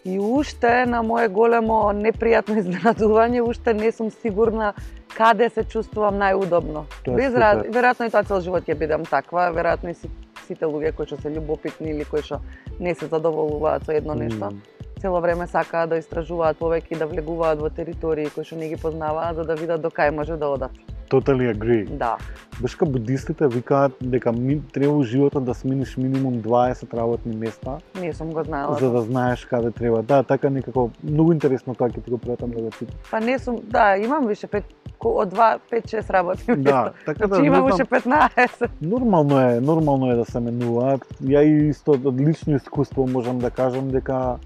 И 0.05 0.19
уште 0.19 0.87
на 0.87 1.03
мое 1.03 1.29
големо 1.29 1.91
непријатно 1.95 2.59
изненадување, 2.63 3.43
уште 3.43 3.75
не 3.75 3.93
сум 3.93 4.11
сигурна 4.11 4.75
каде 5.17 5.49
се 5.51 5.65
чувствувам 5.65 6.19
најудобно. 6.21 6.85
Без 7.07 7.35
раз, 7.35 7.65
веројатно 7.67 8.07
и 8.07 8.13
тоа 8.13 8.23
цел 8.23 8.41
живот 8.41 8.67
ќе 8.69 8.75
бидам 8.75 9.07
таква, 9.09 9.49
веројатно 9.55 9.91
и 9.91 9.95
си, 9.95 10.11
сите 10.47 10.67
луѓе 10.69 10.93
кои 10.95 11.07
што 11.07 11.17
се 11.23 11.33
љубопитни 11.33 11.91
или 11.95 12.05
кои 12.05 12.23
што 12.23 12.41
не 12.81 12.95
се 12.95 13.07
задоволуваат 13.07 13.87
со 13.87 13.97
едно 13.97 14.15
нешто, 14.15 14.51
М, 14.53 14.61
цело 15.07 15.21
време 15.21 15.47
сакаат 15.47 15.91
да 15.93 15.99
истражуваат 16.03 16.59
повеќе 16.59 16.97
и 16.97 16.99
да 16.99 17.07
влегуваат 17.07 17.61
во 17.63 17.69
територии 17.71 18.27
кои 18.35 18.43
што 18.43 18.57
не 18.59 18.67
ги 18.73 18.79
познаваат 18.83 19.37
за 19.39 19.45
да 19.47 19.55
видат 19.55 19.79
до 19.85 19.91
кај 19.95 20.11
може 20.11 20.35
да 20.35 20.49
одат. 20.51 20.73
Totally 21.07 21.47
agree. 21.55 21.85
Да. 21.87 22.17
Бешка 22.61 22.87
будистите 22.87 23.47
викаат 23.47 23.93
дека 24.03 24.33
ми, 24.33 24.59
треба 24.73 24.95
во 24.95 25.03
животот 25.03 25.45
да 25.45 25.55
смениш 25.55 25.97
минимум 25.97 26.41
20 26.43 26.95
работни 26.95 27.37
места 27.37 27.79
Не 28.01 28.13
сум 28.13 28.33
го 28.33 28.43
знаела. 28.43 28.75
за 28.81 28.91
да 28.91 29.01
знаеш 29.03 29.45
каде 29.45 29.71
треба. 29.71 30.03
Да, 30.03 30.23
така 30.23 30.51
некако 30.51 30.91
многу 31.05 31.33
интересно 31.33 31.75
тоа 31.75 31.89
ќе 31.89 32.05
ти 32.05 32.11
го 32.11 32.19
пратам 32.19 32.51
да 32.51 32.63
го 32.63 32.71
читам. 32.71 32.97
Па 33.11 33.21
не 33.21 33.39
сум, 33.39 33.61
да, 33.63 33.97
имам 33.97 34.27
више 34.27 34.47
пет 34.47 34.65
од 35.05 35.35
2 35.35 35.59
5-6 35.73 36.11
работни 36.11 36.57
Да, 36.57 36.83
места. 36.83 36.93
така 37.07 37.27
да 37.27 37.35
Значи 37.35 37.47
имам 37.47 37.65
уште 37.65 37.87
знам, 38.03 38.29
15. 38.37 38.69
нормално 38.83 39.41
е, 39.41 39.61
нормално 39.61 40.11
е 40.13 40.17
да 40.17 40.25
се 40.25 40.41
менуваат. 40.41 41.07
Ја 41.23 41.47
и 41.47 41.69
исто 41.69 41.93
од 41.93 42.21
лично 42.21 42.57
искуство 42.57 43.07
можам 43.07 43.39
да 43.39 43.51
кажам 43.51 43.89
дека 43.89 44.39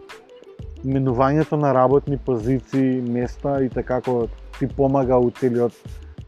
менувањето 0.85 1.57
на 1.57 1.75
работни 1.75 2.19
позиции, 2.19 3.01
места 3.01 3.61
и 3.65 3.69
така 3.69 4.01
како 4.01 4.29
ти 4.59 4.69
помага 4.69 5.19
у 5.19 5.31
целиот 5.31 5.73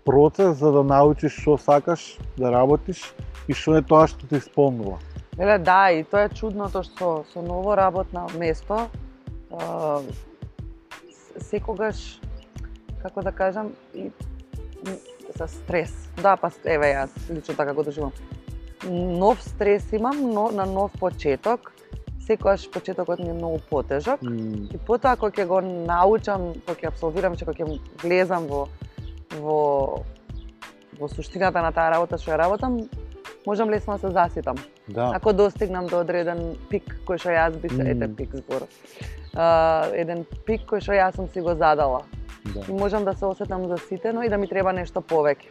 процес 0.05 0.59
за 0.59 0.73
да 0.73 0.83
научиш 0.83 1.39
што 1.41 1.59
сакаш 1.59 2.19
да 2.39 2.53
работиш 2.53 3.15
и 3.49 3.55
што 3.55 3.77
е 3.79 3.83
тоа 3.83 4.07
што 4.07 4.27
ти 4.27 4.37
исполнува. 4.37 4.99
Еле 5.39 5.59
да, 5.59 5.91
и 5.91 6.05
тоа 6.05 6.27
е 6.27 6.35
чудното 6.35 6.83
што 6.83 7.25
со 7.33 7.43
ново 7.43 7.77
работно 7.77 8.27
место 8.39 8.89
секогаш 11.41 12.21
како 13.03 13.23
да 13.23 13.33
кажам 13.33 13.73
и 13.95 14.11
со 15.37 15.49
стрес. 15.49 15.93
Да, 16.23 16.37
па 16.37 16.51
еве 16.65 16.93
јас 16.95 17.11
лично 17.31 17.55
така 17.57 17.75
го 17.75 17.83
доживам. 17.83 18.13
Нов 18.85 19.43
стрес 19.43 19.93
имам, 19.93 20.21
но 20.31 20.51
на 20.53 20.67
нов 20.67 20.93
почеток. 21.01 21.73
Секогаш 22.27 22.71
почетокот 22.71 23.19
ми 23.19 23.29
е 23.31 23.33
многу 23.33 23.59
потежок. 23.71 24.23
М, 24.23 24.69
И 24.75 24.79
потоа 24.79 25.17
кога 25.17 25.31
ќе 25.33 25.47
го 25.47 25.61
научам, 25.61 26.53
кога 26.67 26.75
ќе 26.81 26.89
абсолвирам, 26.89 27.37
че 27.37 27.45
кога 27.45 27.59
ќе 27.65 27.81
влезам 28.03 28.47
во 28.47 28.69
во 29.41 30.03
во 31.01 31.09
суштината 31.09 31.63
на 31.63 31.73
таа 31.73 31.91
работа 31.91 32.19
што 32.19 32.31
ја 32.31 32.39
работам, 32.39 32.89
можам 33.47 33.71
лесно 33.71 33.95
да 33.95 33.99
се 33.99 34.11
заситам. 34.11 34.57
Да. 34.89 35.11
Ако 35.15 35.33
достигнам 35.33 35.87
до 35.87 36.01
одреден 36.01 36.55
пик 36.71 36.85
кој 37.07 37.19
што 37.19 37.31
јас 37.31 37.57
би 37.61 37.69
се, 37.69 37.83
Мм. 37.83 37.91
ете 37.91 38.09
пик 38.17 38.37
збор. 38.37 38.63
А, 39.35 39.89
еден 39.95 40.25
пик 40.47 40.61
кој 40.71 40.81
што 40.81 40.93
јас 40.93 41.17
сум 41.17 41.29
си 41.29 41.41
го 41.41 41.55
задала. 41.55 42.03
да. 42.55 42.61
И 42.69 42.73
можам 42.73 43.05
да 43.05 43.15
се 43.15 43.25
осетам 43.27 43.69
заситено 43.69 44.23
и 44.23 44.29
да 44.29 44.39
ми 44.39 44.47
треба 44.49 44.73
нешто 44.73 45.01
повеќе. 45.01 45.49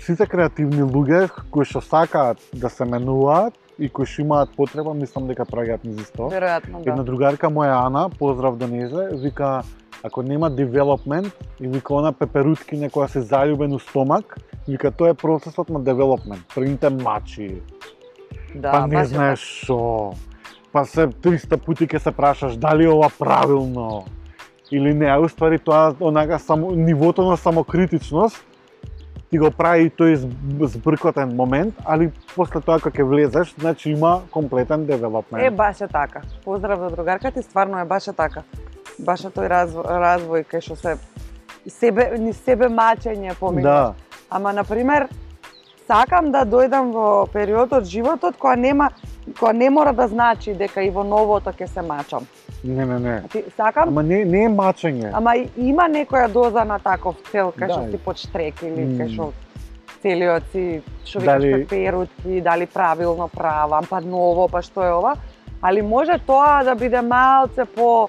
Сите 0.00 0.26
креативни 0.26 0.82
луѓе 0.82 1.30
кои 1.50 1.64
што 1.64 1.80
сакаат 1.80 2.38
да 2.54 2.68
се 2.70 2.84
менуваат 2.84 3.54
и 3.82 3.88
кои 3.88 4.06
што 4.06 4.22
имаат 4.22 4.50
потреба, 4.56 4.94
мислам 4.94 5.26
дека 5.26 5.44
прагаат 5.44 5.84
низ 5.84 6.06
исто. 6.06 6.30
Веројатно 6.30 6.84
Една 6.86 7.02
да. 7.02 7.04
другарка 7.04 7.50
моја 7.50 7.86
Ана, 7.86 8.08
поздрав 8.10 8.56
до 8.56 8.68
незе, 8.70 9.08
вика 9.12 9.62
ако 10.02 10.22
нема 10.22 10.50
девелопмент 10.50 11.34
и 11.60 11.68
вика 11.68 11.94
она 11.94 12.12
пеперуткиња 12.12 12.90
која 12.90 13.08
се 13.10 13.22
заљубен 13.22 13.74
у 13.74 13.78
стомак, 13.78 14.36
вика 14.68 14.90
тоа 14.90 15.10
е 15.10 15.14
процесот 15.14 15.70
на 15.70 15.80
девелопмент. 15.80 16.42
Првите 16.54 16.90
мачи, 16.90 17.62
Да, 18.54 18.72
па 18.72 18.86
не 18.86 19.04
знаеш 19.04 19.40
што, 19.40 20.12
па 20.72 20.84
се 20.84 21.06
300 21.08 21.56
пати 21.56 21.86
ќе 21.88 21.98
се 21.98 22.12
прашаш 22.12 22.56
дали 22.60 22.86
ова 22.86 23.08
правилно 23.18 24.04
или 24.70 24.92
не, 24.94 25.08
а 25.08 25.18
уствари 25.20 25.58
тоа 25.58 25.94
онака 26.00 26.38
само 26.38 26.70
нивото 26.70 27.24
на 27.24 27.36
самокритичност 27.36 28.44
ти 29.30 29.38
го 29.38 29.50
прави 29.50 29.90
тој 29.90 30.14
зб- 30.16 30.66
збркотен 30.66 31.36
момент, 31.36 31.74
али 31.84 32.12
после 32.36 32.60
тоа 32.60 32.78
кога 32.80 32.90
ќе 32.92 33.02
влезеш, 33.02 33.54
значи 33.58 33.90
има 33.90 34.20
комплетен 34.30 34.86
девелопмент. 34.86 35.44
Е, 35.44 35.50
баш 35.50 35.80
е 35.80 35.88
така. 35.88 36.20
Поздрав 36.44 36.80
за 36.80 36.90
другарката 36.90 37.40
и 37.40 37.42
стварно 37.42 37.78
е 37.78 37.84
баш 37.84 38.08
е 38.08 38.12
така. 38.12 38.42
Баш 38.98 39.24
е 39.24 39.28
тој 39.32 39.48
развој, 39.48 39.86
развој 39.88 40.44
кај 40.44 40.60
што 40.60 40.76
се 40.76 40.96
себе 41.68 42.18
ни 42.18 42.32
себе 42.32 42.68
мачење 42.68 43.34
поминуваш. 43.38 43.62
да. 43.64 43.94
Ама 44.30 44.52
на 44.52 44.64
пример 44.64 45.08
сакам 45.86 46.30
да 46.32 46.44
дојдам 46.46 46.92
во 46.92 47.26
период 47.32 47.72
од 47.72 47.84
животот 47.84 48.36
која 48.38 48.56
нема 48.56 48.90
која 49.30 49.52
не 49.52 49.70
мора 49.70 49.92
да 49.92 50.08
значи 50.08 50.54
дека 50.54 50.82
и 50.82 50.90
во 50.90 51.04
новото 51.04 51.50
ќе 51.50 51.66
се 51.66 51.82
мачам. 51.82 52.26
Не, 52.64 52.86
не, 52.86 52.98
не. 52.98 53.22
Ти 53.32 53.44
сакам 53.56 53.88
Ама 53.88 54.02
не, 54.02 54.24
не 54.24 54.44
е 54.44 54.48
мачење. 54.48 55.10
Ама 55.14 55.34
има 55.56 55.82
некоја 55.82 56.28
доза 56.28 56.64
на 56.64 56.78
таков 56.78 57.16
цел 57.30 57.52
кај 57.52 57.70
што 57.70 57.80
Да. 57.80 57.90
си 57.90 57.98
под 57.98 58.16
штрек 58.16 58.62
или 58.62 58.82
М. 58.82 58.98
кај 58.98 59.14
што 59.14 59.32
целиот 60.02 60.42
си 60.52 60.82
што 61.04 61.20
Дали- 61.20 61.46
викаш 61.48 61.68
пеперутки, 61.68 62.40
дали 62.40 62.66
правилно 62.66 63.28
правам, 63.28 63.84
па 63.90 64.00
ново, 64.00 64.48
па 64.48 64.62
што 64.62 64.82
е 64.82 64.92
ова. 64.92 65.16
Али 65.62 65.82
може 65.82 66.18
тоа 66.26 66.64
да 66.64 66.74
биде 66.74 67.00
малце 67.00 67.64
по 67.64 68.08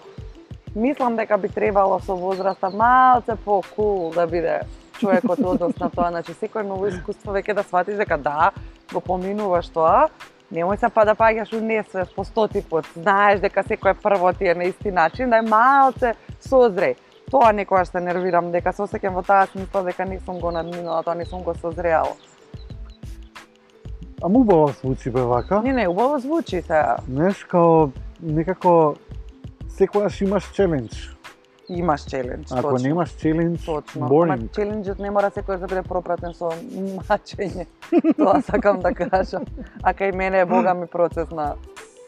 мислам 0.75 1.15
дека 1.15 1.37
би 1.37 1.49
требало 1.49 1.99
со 1.99 2.15
возраста 2.15 2.69
малце 2.69 3.35
по 3.35 3.61
кул 3.75 4.11
да 4.15 4.27
биде 4.27 4.61
човекот 4.99 5.39
однос 5.39 5.77
на 5.79 5.89
тоа, 5.89 6.09
значи 6.09 6.33
секој 6.33 6.63
ново 6.63 6.87
искуство 6.87 7.33
веќе 7.33 7.53
да 7.53 7.63
сватиш 7.63 7.95
дека 7.95 8.17
да, 8.17 8.51
го 8.93 9.01
поминуваш 9.01 9.69
тоа, 9.69 10.07
немој 10.53 10.79
се 10.79 10.89
па 10.93 11.05
да 11.05 11.15
паѓаш 11.17 11.55
у 11.57 11.61
несвес 11.61 12.11
по 12.15 12.23
стоти 12.23 12.61
пат. 12.61 12.85
Знаеш 12.95 13.41
дека 13.41 13.63
секој 13.65 13.97
прво 14.01 14.33
ти 14.33 14.47
е 14.47 14.55
на 14.55 14.69
исти 14.69 14.91
начин, 14.91 15.29
да 15.29 15.41
е 15.41 15.47
малце 15.47 16.13
созреј. 16.45 16.95
Тоа 17.31 17.51
некогаш 17.51 17.89
се 17.89 17.99
нервирам 17.99 18.51
дека 18.51 18.73
се 18.73 18.85
осеќам 18.85 19.17
во 19.17 19.23
таа 19.25 19.47
смисла 19.49 19.83
дека 19.83 20.05
не 20.05 20.19
сум 20.19 20.39
го 20.39 20.51
надминала, 20.51 21.03
тоа 21.03 21.15
не 21.15 21.25
сум 21.25 21.41
го 21.43 21.55
созреала. 21.55 22.13
Ама 24.23 24.39
убаво 24.39 24.67
звучи 24.81 25.09
бе 25.09 25.21
вака. 25.21 25.61
Не, 25.61 25.73
не, 25.73 25.87
убаво 25.87 26.19
звучи 26.19 26.61
сега. 26.61 26.97
Знаеш, 27.09 27.43
као 27.43 27.89
некако 28.21 28.95
секојаш 29.67 30.21
имаш 30.23 30.51
челендж. 30.53 31.12
Имаш 31.73 32.01
челендж, 32.01 32.51
Ако 32.51 32.61
точно. 32.69 32.87
немаш 32.87 33.09
челендж, 33.11 33.65
Точно. 33.65 34.01
Ама 34.01 34.09
boring. 34.09 34.49
челенџот 34.49 34.99
не 34.99 35.11
мора 35.11 35.29
секој 35.29 35.57
да 35.57 35.67
биде 35.67 35.81
пропратен 35.81 36.33
со 36.33 36.51
мачење. 37.01 37.65
Тоа 38.17 38.41
сакам 38.41 38.79
да 38.79 38.93
кажам. 38.93 39.43
А 39.81 39.93
кај 39.93 40.13
мене 40.13 40.39
е 40.39 40.45
бога 40.45 40.73
ми 40.73 40.87
процес 40.87 41.31
на 41.31 41.55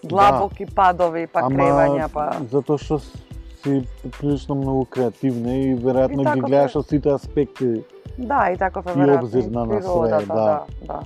длабоки 0.04 0.66
падови, 0.66 1.28
па 1.28 1.42
кревања, 1.42 2.08
па 2.08 2.32
затоа 2.52 2.78
што 2.78 3.00
си 3.00 3.82
прилично 4.12 4.56
многу 4.56 4.86
креативна 4.86 5.56
и 5.56 5.76
веројатно 5.76 6.22
И 6.22 6.34
ги 6.34 6.42
гледаш 6.42 6.76
од 6.76 6.88
сите 6.88 7.10
аспекти 7.10 7.82
да, 8.18 8.52
и 8.52 8.58
таков 8.58 8.86
е 8.86 8.92
И 8.92 8.94
веројатно 8.94 9.24
обзир 9.24 9.44
на- 9.50 9.66
на 9.66 9.82
све, 9.82 10.10
да. 10.10 10.20
да, 10.20 10.26
да, 10.26 10.66
да. 10.84 11.00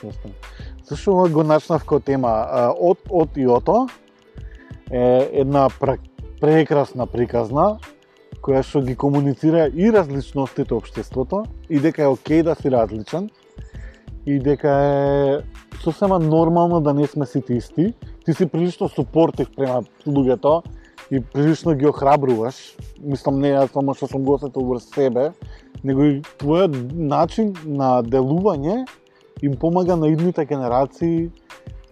Свестен. 0.00 0.32
Ова 1.06 1.28
го 1.28 1.42
начнав 1.42 1.82
како 1.82 2.00
тема? 2.00 2.32
Од, 2.80 2.98
од 3.10 3.36
и 3.36 3.46
ото 3.46 3.88
е 4.90 5.28
една 5.34 5.68
прекрасна 6.40 7.06
приказна 7.06 7.78
која 8.42 8.62
што 8.62 8.80
ги 8.84 8.94
комуницира 8.96 9.68
и 9.74 9.92
различностите 9.92 10.74
општеството 10.74 11.44
и 11.70 11.80
дека 11.80 12.02
е 12.02 12.14
окей 12.14 12.42
да 12.42 12.54
си 12.54 12.70
различен 12.70 13.30
и 14.26 14.38
дека 14.38 14.70
е 14.70 15.38
сосема 15.82 16.18
нормално 16.18 16.80
да 16.80 16.94
не 16.94 17.06
сме 17.06 17.26
сите 17.26 17.54
исти. 17.54 17.94
Ти 18.24 18.34
си 18.34 18.46
прилично 18.46 18.88
супортив 18.88 19.48
према 19.56 19.82
луѓето 20.06 20.62
и 21.10 21.20
прилично 21.20 21.74
ги 21.74 21.86
охрабруваш. 21.86 22.76
Мислам 23.00 23.40
не 23.40 23.54
ја 23.54 23.66
само 23.72 23.94
што 23.94 24.08
сум 24.08 24.24
го 24.24 24.36
осетил 24.36 24.68
врз 24.68 24.90
себе, 24.92 25.30
него 25.84 26.04
и 26.04 26.20
твојот 26.42 26.76
начин 26.92 27.54
на 27.64 28.02
делување 28.02 28.84
им 29.42 29.56
помага 29.56 29.96
на 29.96 30.08
идните 30.08 30.44
генерации 30.44 31.30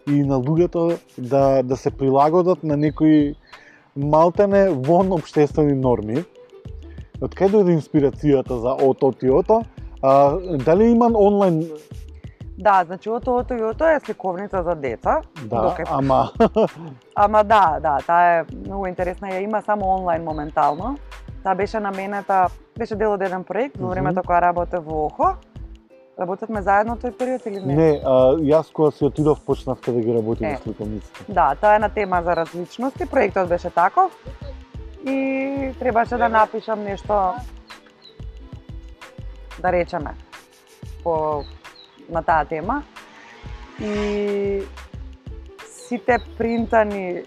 и 0.07 0.23
на 0.23 0.37
луѓето 0.37 0.99
да, 1.19 1.62
да 1.62 1.76
се 1.76 1.90
прилагодат 1.90 2.64
на 2.64 2.76
некои 2.76 3.35
малтене 3.97 4.69
вон 4.71 5.12
обштествени 5.12 5.75
норми. 5.75 6.25
Од 7.21 7.33
кај 7.35 7.49
дојде 7.49 7.73
инспирацијата 7.73 8.61
за 8.61 8.76
ото 8.76 9.12
ти 9.12 9.31
ото? 9.31 9.62
А, 10.03 10.37
дали 10.59 10.85
има 10.85 11.11
онлайн 11.15 11.65
Да, 12.59 12.85
значи 12.87 13.11
ото 13.11 13.37
ото 13.37 13.55
и 13.55 13.62
ото 13.62 13.85
е 13.85 14.00
сликовница 14.00 14.62
за 14.62 14.75
деца. 14.75 15.21
да, 15.45 15.57
Докај- 15.57 15.87
ама 15.88 16.31
Ама 17.17 17.45
да, 17.45 17.79
да, 17.83 17.99
таа 18.07 18.23
е 18.31 18.45
многу 18.67 18.87
интересна, 18.87 19.29
ја 19.29 19.38
има 19.38 19.62
само 19.62 19.87
онлайн 19.87 20.25
моментално. 20.25 20.97
Таа 21.43 21.55
беше 21.55 21.81
наменета, 21.81 22.47
беше 22.79 22.97
дел 22.97 23.12
од 23.12 23.23
еден 23.23 23.45
проект 23.45 23.76
во 23.76 23.88
времето 23.88 24.23
кога 24.23 24.41
работев 24.41 24.85
во 24.85 25.07
ОХО. 25.07 25.35
Работевме 26.18 26.62
заедно 26.62 26.96
тој 26.96 27.12
период 27.12 27.46
или 27.46 27.61
не? 27.61 27.75
не, 27.75 27.90
а, 28.00 28.32
јас 28.40 28.73
кога 28.73 28.90
си 28.90 29.04
отидов 29.04 29.40
почнавте 29.44 29.92
да 29.92 30.00
ги 30.00 30.14
работите 30.14 30.49
Е. 30.49 30.56
сликовниците. 30.56 31.25
Да, 31.28 31.54
тоа 31.54 31.76
е 31.76 31.78
на 31.78 31.88
тема 31.88 32.23
за 32.25 32.37
различности, 32.37 33.06
проектот 33.06 33.49
беше 33.49 33.70
таков 33.70 34.12
и 35.04 35.16
требаше 35.78 36.16
да 36.16 36.28
напишам 36.28 36.82
нешто 36.82 37.35
да 39.61 39.73
речеме 39.73 40.14
по 41.04 41.42
на 42.08 42.23
таа 42.23 42.44
тема 42.44 42.82
и 43.80 44.62
сите 45.66 46.18
принтани 46.38 47.08
е, 47.08 47.25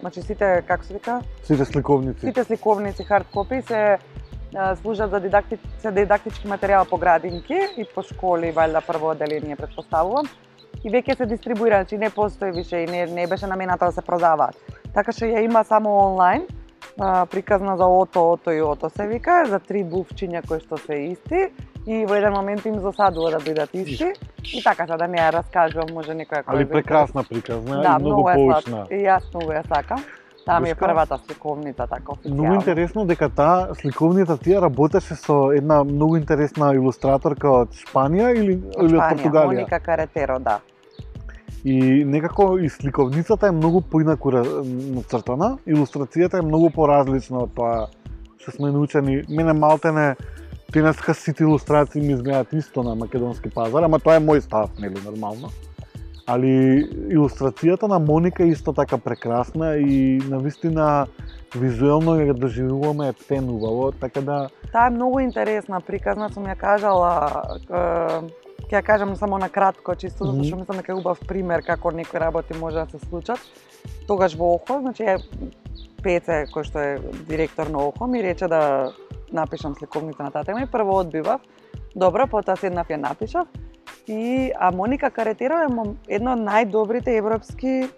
значи 0.00 0.22
сите 0.22 0.62
како 0.62 0.84
се 0.84 0.94
вика 0.94 1.20
Сите 1.42 1.64
сликовници. 1.64 2.20
сите 2.20 2.44
сликовници 2.44 3.04
хард 3.04 3.26
копи 3.26 3.62
се 3.62 3.98
служат 4.82 5.10
за 5.10 5.20
дидакти, 5.20 5.58
се 5.78 5.90
дидактички 5.92 6.48
материјал 6.48 6.88
по 6.88 6.96
градинки 6.96 7.58
и 7.76 7.84
по 7.94 8.02
школи, 8.02 8.52
валјда 8.52 8.82
прво 8.86 9.10
одделение 9.10 9.56
предпоставувам. 9.56 10.26
И 10.84 10.90
веќе 10.90 11.16
се 11.16 11.26
дистрибуира, 11.26 11.82
значи 11.82 11.98
не 11.98 12.10
постои 12.10 12.52
више 12.52 12.84
и 12.84 12.86
не, 12.86 13.06
не 13.06 13.26
беше 13.26 13.46
намената 13.46 13.86
да 13.86 13.92
се 13.92 14.02
продаваат. 14.02 14.56
Така 14.94 15.12
што 15.12 15.26
ја 15.26 15.42
има 15.44 15.64
само 15.64 15.90
онлайн, 15.98 16.46
а, 17.00 17.26
приказна 17.26 17.76
за 17.76 17.86
ото, 17.86 18.32
ото 18.32 18.50
и 18.50 18.62
ото 18.62 18.90
се 18.90 19.06
вика, 19.06 19.44
за 19.48 19.58
три 19.58 19.84
бувчиња 19.84 20.46
кои 20.46 20.60
што 20.60 20.78
се 20.78 20.94
исти 21.12 21.48
и 21.86 22.06
во 22.06 22.14
еден 22.14 22.32
момент 22.32 22.66
им 22.66 22.78
засадува 22.80 23.30
да 23.30 23.38
бидат 23.38 23.74
исти. 23.74 24.12
И 24.54 24.62
така 24.62 24.86
за 24.86 24.96
да 24.96 25.08
не 25.08 25.18
ја 25.18 25.32
раскажувам, 25.32 25.90
може 25.94 26.14
некоја 26.14 26.44
која 26.44 26.54
Али 26.54 26.68
прекрасна 26.68 27.24
приказна 27.24 27.82
Да, 27.82 27.96
и 27.98 28.02
многу 28.02 28.22
многу 28.22 28.30
поучна. 28.34 28.86
И 28.90 29.02
јас 29.06 29.26
многу 29.34 29.52
ја 29.52 29.66
сакам. 29.66 30.02
Таа 30.46 30.60
ми 30.60 30.70
е 30.70 30.74
првата 30.78 31.18
сликовница 31.26 31.86
така 31.90 32.12
официјална. 32.12 32.34
Многу 32.34 32.54
интересно 32.54 33.04
дека 33.04 33.28
таа 33.28 33.74
сликовница 33.74 34.36
тие 34.38 34.60
работеше 34.62 35.16
со 35.18 35.50
една 35.50 35.82
многу 35.84 36.16
интересна 36.16 36.70
илустраторка 36.74 37.50
од 37.50 37.74
Шпанија 37.74 38.30
или, 38.38 38.54
Од 38.76 38.86
или 38.86 38.96
од 38.96 39.02
Португалија. 39.02 39.46
Моника 39.50 39.80
Каретеро, 39.80 40.38
да. 40.38 40.60
И 41.64 42.04
некако 42.04 42.58
и 42.62 42.68
сликовницата 42.70 43.48
е 43.48 43.56
многу 43.58 43.80
поинаку 43.82 44.30
нацртана, 44.30 45.58
илустрацијата 45.66 46.38
е 46.38 46.46
многу 46.46 46.70
поразлична 46.70 47.42
од 47.48 47.54
тоа 47.58 47.88
што 48.38 48.54
сме 48.54 48.70
научени. 48.70 49.24
Мене 49.28 49.52
малтене 49.52 50.14
денеска 50.70 51.14
сите 51.14 51.42
илустрации 51.42 52.00
ми 52.00 52.12
изгледаат 52.12 52.52
исто 52.52 52.82
на 52.82 52.94
македонски 52.94 53.50
пазар, 53.50 53.82
ама 53.82 53.98
тоа 53.98 54.20
е 54.20 54.22
мој 54.22 54.46
став, 54.46 54.70
нели 54.78 54.94
нормално. 55.02 55.50
Али 56.26 56.82
илустрацијата 57.14 57.86
на 57.86 57.98
Моника 57.98 58.42
е 58.42 58.48
исто 58.50 58.72
така 58.72 58.98
прекрасна 58.98 59.76
и 59.76 60.18
на 60.28 60.38
вистина 60.42 61.06
визуелно 61.54 62.16
ја 62.18 62.34
доживуваме 62.34 63.08
ептенувало, 63.08 63.92
така 63.92 64.20
да 64.20 64.48
Таа 64.72 64.86
е 64.86 64.90
многу 64.90 65.20
интересна 65.20 65.80
приказна, 65.80 66.28
сум 66.34 66.50
ја 66.50 66.56
кажала, 66.58 67.30
ќе 67.70 68.74
ја 68.74 68.82
кажам 68.82 69.14
само 69.16 69.38
на 69.38 69.48
кратко, 69.48 69.94
чисто 69.94 70.26
затоа 70.26 70.42
што 70.42 70.56
Мгм. 70.56 70.60
мислам 70.60 70.76
дека 70.82 70.92
е 70.92 70.98
убав 70.98 71.20
пример 71.28 71.62
како 71.62 71.90
некои 71.94 72.20
работи 72.20 72.58
може 72.58 72.82
да 72.82 72.86
се 72.90 73.06
случат. 73.06 73.38
Тогаш 74.08 74.34
во 74.34 74.54
ОХО, 74.54 74.80
значи 74.80 75.02
е 75.02 75.16
Пеце, 76.02 76.46
кој 76.50 76.62
што 76.66 76.78
е 76.78 76.98
директор 77.30 77.70
на 77.70 77.86
ОХО, 77.86 78.06
ми 78.06 78.22
рече 78.22 78.48
да 78.48 78.92
напишам 79.32 79.74
сликовница 79.74 80.22
на 80.22 80.30
таа 80.30 80.44
тема 80.44 80.62
и 80.62 80.66
прво 80.66 80.98
одбивав. 80.98 81.40
Добро, 81.96 82.26
потоа 82.26 82.56
седнав 82.56 82.88
ја 82.90 82.96
напишав. 82.96 83.46
И 84.08 84.52
а 84.58 84.70
Моника 84.70 85.10
Каретеро 85.10 85.54
е 85.58 85.66
една 86.14 86.36
од 86.36 86.42
најдобрите 86.46 87.16
европски 87.18 87.68
е, 87.68 87.88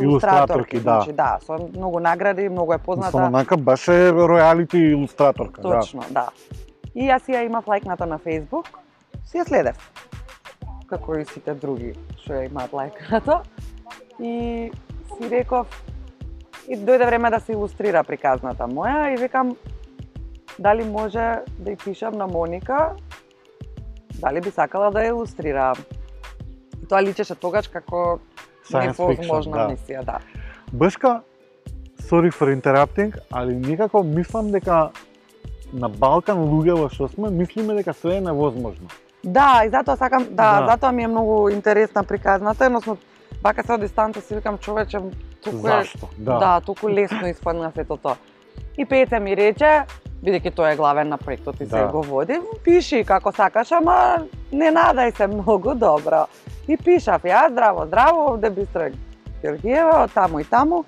Илустраторки, 0.00 0.80
да. 0.80 0.82
значи 0.82 1.12
да, 1.12 1.38
со 1.44 1.58
многу 1.76 2.00
награди, 2.00 2.48
многу 2.48 2.72
е 2.72 2.78
позната. 2.78 3.12
само 3.12 3.30
нака 3.30 3.56
беше 3.56 3.92
ројалити 4.12 4.80
илустраторка, 4.92 5.60
да. 5.60 5.80
Точно, 5.80 6.02
да. 6.10 6.28
И 6.94 7.04
јас 7.10 7.28
ја 7.28 7.44
имав 7.44 7.68
лајкната 7.68 8.08
на 8.08 8.18
Facebook, 8.18 8.80
си 9.26 9.38
ја 9.38 9.44
следев. 9.48 9.76
Како 10.88 11.18
и 11.20 11.24
сите 11.24 11.54
други 11.54 11.92
што 12.22 12.32
ја 12.32 12.48
имаат 12.48 12.72
лајкнато. 12.72 13.42
И 14.20 14.72
си 15.16 15.28
реков, 15.28 15.68
и 16.68 16.76
дојде 16.76 17.06
време 17.06 17.30
да 17.30 17.40
се 17.40 17.52
илустрира 17.52 18.04
приказната 18.04 18.64
моја 18.64 19.12
и 19.12 19.20
викам, 19.20 19.52
дали 20.58 20.84
може 20.84 21.44
да 21.58 21.70
ја 21.70 21.84
пишам 21.84 22.16
на 22.16 22.26
Моника, 22.26 22.96
дали 24.18 24.40
би 24.40 24.50
сакала 24.50 24.90
да 24.90 24.98
ја 24.98 25.08
илустрирам. 25.08 25.76
И 26.82 26.86
Тоа 26.86 27.02
личеше 27.02 27.34
тогаш 27.34 27.68
како 27.68 28.18
Science 28.70 28.96
fiction, 28.96 29.20
невозможна 29.20 29.56
да. 29.56 29.68
мисија, 29.74 30.04
да. 30.04 30.18
Бешка, 30.72 31.20
sorry 32.02 32.30
for 32.32 32.52
interrupting, 32.52 33.16
али 33.32 33.54
некако 33.56 34.02
мислам 34.02 34.50
дека 34.52 34.90
на 35.72 35.88
Балкан 35.88 36.38
луѓето 36.38 36.92
што 36.94 37.08
сме, 37.08 37.30
мислиме 37.30 37.74
дека 37.74 37.94
све 37.94 38.16
е 38.16 38.20
невозможно. 38.20 38.88
Да, 39.24 39.62
и 39.66 39.70
затоа 39.70 39.96
сакам, 39.96 40.24
да, 40.30 40.60
Да. 40.60 40.66
затоа 40.66 40.92
ми 40.92 41.02
е 41.02 41.08
многу 41.08 41.48
интересна 41.48 42.04
приказната, 42.04 42.64
едносно 42.64 42.96
бака 43.42 43.62
се 43.66 43.72
од 43.72 43.80
дистанца 43.80 44.20
си 44.20 44.34
викам 44.34 44.58
човече, 44.58 44.98
туку 45.42 45.56
е 45.56 45.60
Зашто? 45.60 46.08
Да. 46.18 46.38
да, 46.38 46.60
туку 46.60 46.90
лесно 46.90 47.26
испадна 47.28 47.72
сето 47.74 47.96
тоа. 47.96 48.16
И 48.78 48.84
Пете 48.84 49.20
ми 49.20 49.36
рече, 49.36 49.82
бидејќи 50.24 50.50
тој 50.54 50.72
е 50.72 50.76
главен 50.76 51.08
на 51.08 51.18
проектот 51.18 51.60
и 51.60 51.66
се 51.66 51.78
Да. 51.78 51.86
го 51.86 52.02
води, 52.02 52.40
пиши 52.64 53.04
како 53.04 53.32
сакаш, 53.32 53.72
ама 53.72 54.26
не 54.52 54.70
надај 54.70 55.16
се 55.16 55.26
многу 55.26 55.74
добро. 55.74 56.26
И 56.68 56.76
пишав 56.76 57.22
ја, 57.22 57.50
здраво, 57.50 57.86
здраво, 57.86 58.26
овде 58.32 58.50
Бистра 58.50 58.90
Георгиева, 59.42 60.08
таму 60.14 60.40
и 60.40 60.44
таму. 60.44 60.84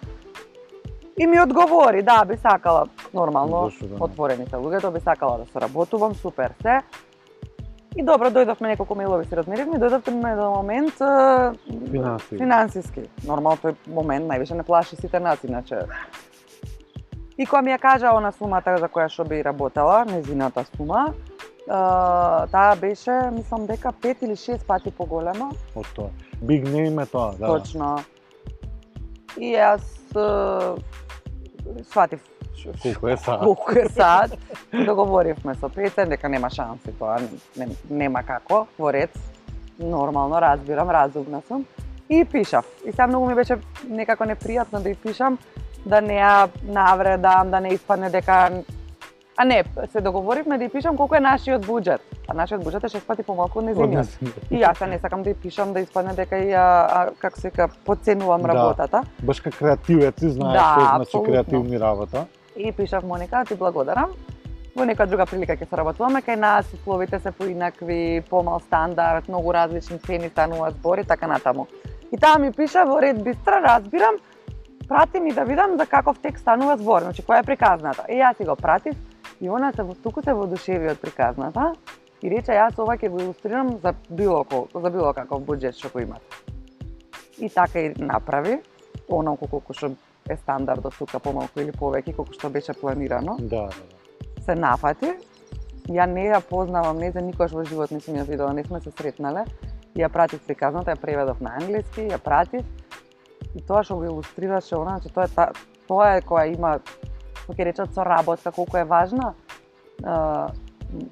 И 1.19 1.27
ми 1.27 1.41
одговори, 1.41 2.03
да, 2.03 2.25
би 2.25 2.37
сакала, 2.37 2.87
нормално, 3.15 3.71
да 3.83 4.05
отворените 4.05 4.57
луѓето, 4.57 4.93
би 4.93 5.01
сакала 5.01 5.39
да 5.39 5.47
соработувам, 5.53 6.15
супер 6.15 6.53
се. 6.63 6.81
И 7.97 8.03
добро, 8.03 8.31
дојдовме 8.31 8.69
неколку 8.69 8.95
мејлови 8.95 9.29
се 9.29 9.37
размеривме, 9.37 9.79
на 9.79 10.33
еден 10.33 10.45
момент 10.45 11.01
е, 11.01 11.91
Финанси. 11.91 12.37
финансиски. 12.39 13.03
Нормално 13.27 13.59
тој 13.63 13.75
момент 13.87 14.31
највише 14.31 14.55
не 14.55 14.63
плаши 14.63 14.97
сите 14.97 15.21
нас, 15.21 15.45
иначе. 15.45 15.79
И 17.41 17.47
кога 17.47 17.63
ми 17.63 17.71
ја 17.73 17.79
кажа 17.81 18.11
она 18.13 18.33
сумата 18.37 18.77
за 18.77 18.89
која 18.93 19.09
што 19.09 19.25
би 19.25 19.39
работела, 19.41 20.05
незината 20.05 20.61
сума, 20.77 21.15
таа 21.67 22.75
беше, 22.77 23.15
мислам 23.33 23.65
дека 23.67 23.93
5 23.93 24.25
или 24.27 24.37
6 24.37 24.67
пати 24.67 24.91
поголема. 24.91 25.49
Од 25.75 25.87
тоа. 25.97 26.11
Big 26.45 26.69
name 26.69 27.03
е 27.03 27.07
тоа, 27.07 27.33
да. 27.39 27.47
Точно. 27.47 27.95
И 29.41 29.55
јас 29.57 29.81
сватив 31.89 32.21
Колку 32.83 33.09
е 33.09 33.17
сад? 33.17 33.41
колку 33.41 33.73
е 33.73 33.89
сад. 33.89 34.37
Договоривме 34.85 35.55
со 35.55 35.69
Петер 35.69 36.09
дека 36.09 36.29
нема 36.29 36.51
шанси 36.51 36.93
тоа, 36.99 37.17
не, 37.57 37.69
нема 37.89 38.23
како, 38.23 38.67
во 38.79 38.93
ред. 38.93 39.17
Нормално, 39.79 40.41
разбирам, 40.41 40.91
разумна 40.91 41.41
сум. 41.49 41.65
И 42.09 42.25
пишав. 42.25 42.67
И 42.85 42.91
сега 42.91 43.07
многу 43.07 43.27
ми 43.27 43.35
беше 43.35 43.57
некако 43.89 44.25
непријатно 44.25 44.83
да 44.83 44.93
ја 44.93 44.99
пишам, 44.99 45.39
да 45.85 46.01
не 46.01 46.21
ја 46.21 46.49
навредам, 46.63 47.51
да 47.51 47.61
не 47.61 47.75
испадне 47.75 48.11
дека 48.11 48.51
А 49.41 49.45
не, 49.45 49.65
се 49.93 50.01
договоривме 50.01 50.59
да 50.59 50.67
ја 50.67 50.73
пишам 50.73 50.97
колку 51.01 51.17
е 51.17 51.21
нашиот 51.25 51.63
буџет. 51.65 52.03
А 52.29 52.35
нашиот 52.37 52.61
буџет 52.61 52.85
е 52.85 52.89
шест 52.93 53.07
пати 53.07 53.23
помалку 53.25 53.63
од 53.63 53.71
незиниот. 53.71 54.11
И 54.51 54.59
јас 54.61 54.83
не 54.85 54.99
сакам 55.01 55.23
да 55.23 55.31
ја 55.33 55.39
пишам 55.41 55.73
да 55.73 55.81
испадне 55.81 56.13
дека 56.13 56.37
ја, 56.37 56.65
како 57.19 57.41
се 57.41 57.49
вика, 57.49 57.69
подценувам 57.87 58.43
Да. 58.43 58.49
работата. 58.49 59.03
Бешка 59.23 59.51
креативец 59.51 60.21
и 60.23 60.29
знаеш 60.29 60.61
Да, 60.61 61.05
што 61.09 61.17
значи 61.19 61.31
креативни 61.31 61.81
работа. 61.81 62.27
И 62.57 62.73
пишав 62.73 63.05
Моника, 63.05 63.45
ти 63.49 63.55
благодарам. 63.55 64.13
Во 64.77 64.85
некоја 64.85 65.07
друга 65.09 65.25
прилика 65.27 65.57
ќе 65.57 65.71
соработуваме, 65.71 66.21
кај 66.21 66.37
нас 66.37 66.67
условите 66.75 67.19
се 67.19 67.33
поинакви, 67.33 68.23
помал 68.29 68.61
стандард, 68.61 69.29
многу 69.29 69.53
различни 69.53 69.99
цени 69.99 70.29
стануваат 70.29 70.75
збори, 70.75 71.05
така 71.05 71.27
натаму. 71.27 71.67
И 72.13 72.17
таа 72.19 72.39
ми 72.39 72.53
пиша 72.53 72.85
во 72.85 73.01
ред 73.01 73.23
бистра, 73.25 73.63
разбирам, 73.63 74.21
прати 74.91 75.21
ми 75.21 75.33
да 75.33 75.45
видам 75.45 75.77
за 75.79 75.87
каков 75.87 76.19
текст 76.19 76.43
станува 76.43 76.77
збор, 76.77 77.03
значи 77.03 77.23
која 77.23 77.41
е 77.41 77.47
приказната. 77.47 78.05
И 78.11 78.19
јас 78.19 78.37
си 78.37 78.45
го 78.45 78.57
пратив, 78.57 78.97
и 79.41 79.51
она 79.51 79.73
се 79.73 79.83
во- 79.83 79.95
туку 80.03 80.23
се 80.23 80.35
воодушеви 80.35 80.91
од 80.91 80.99
приказната 80.99 81.73
и 82.23 82.31
рече 82.31 82.53
јас 82.53 82.75
ова 82.79 82.97
ќе 82.99 83.09
го 83.09 83.21
илустрирам 83.21 83.79
за 83.79 83.95
било 84.11 84.43
колку, 84.45 84.81
за 84.81 84.91
било 84.91 85.13
каков 85.15 85.47
буџет 85.47 85.79
што 85.79 85.89
го 85.95 86.01
имате. 86.03 86.27
И 87.39 87.49
така 87.49 87.79
и 87.81 87.95
направи, 88.03 88.59
онолку 89.09 89.47
колку 89.47 89.73
што 89.73 89.95
е 90.29 90.37
стандардот 90.37 90.99
тука 90.99 91.23
помалку 91.23 91.61
или 91.61 91.71
повеќе 91.71 92.17
колку 92.17 92.35
што 92.35 92.51
беше 92.51 92.75
планирано. 92.75 93.37
Да, 93.39 93.47
да, 93.47 93.69
да. 93.71 94.43
Се 94.43 94.55
нафати. 94.55 95.15
Ја 95.89 96.07
не 96.07 96.27
ја 96.35 96.43
познавам, 96.43 96.99
не 96.99 97.11
за 97.11 97.21
никош 97.21 97.53
во 97.53 97.65
живот 97.65 97.91
не 97.91 98.01
сум 98.01 98.19
ја 98.19 98.27
видела, 98.27 98.53
не 98.53 98.65
сме 98.65 98.81
се 98.81 98.91
сретнале. 98.91 99.47
Ја 99.95 100.09
пратив 100.09 100.43
приказната, 100.47 100.91
ја 100.91 101.01
преведов 101.01 101.41
на 101.41 101.55
англиски, 101.63 102.11
ја 102.11 102.19
пратив. 102.19 102.67
И 103.55 103.61
тоа 103.61 103.83
што 103.85 103.97
го 103.97 104.05
илустрираше 104.05 104.77
она, 104.77 104.99
значи 104.99 105.15
тоа 105.15 105.25
е 105.25 105.35
та, 105.35 105.51
тоа 105.89 106.17
е 106.17 106.23
која 106.23 106.47
има, 106.55 106.79
кој 107.47 107.57
ќе 107.57 107.65
речат 107.71 107.95
соработка, 107.95 108.53
колку 108.53 108.79
е 108.79 108.85
важна. 108.85 109.35
А, 110.05 110.51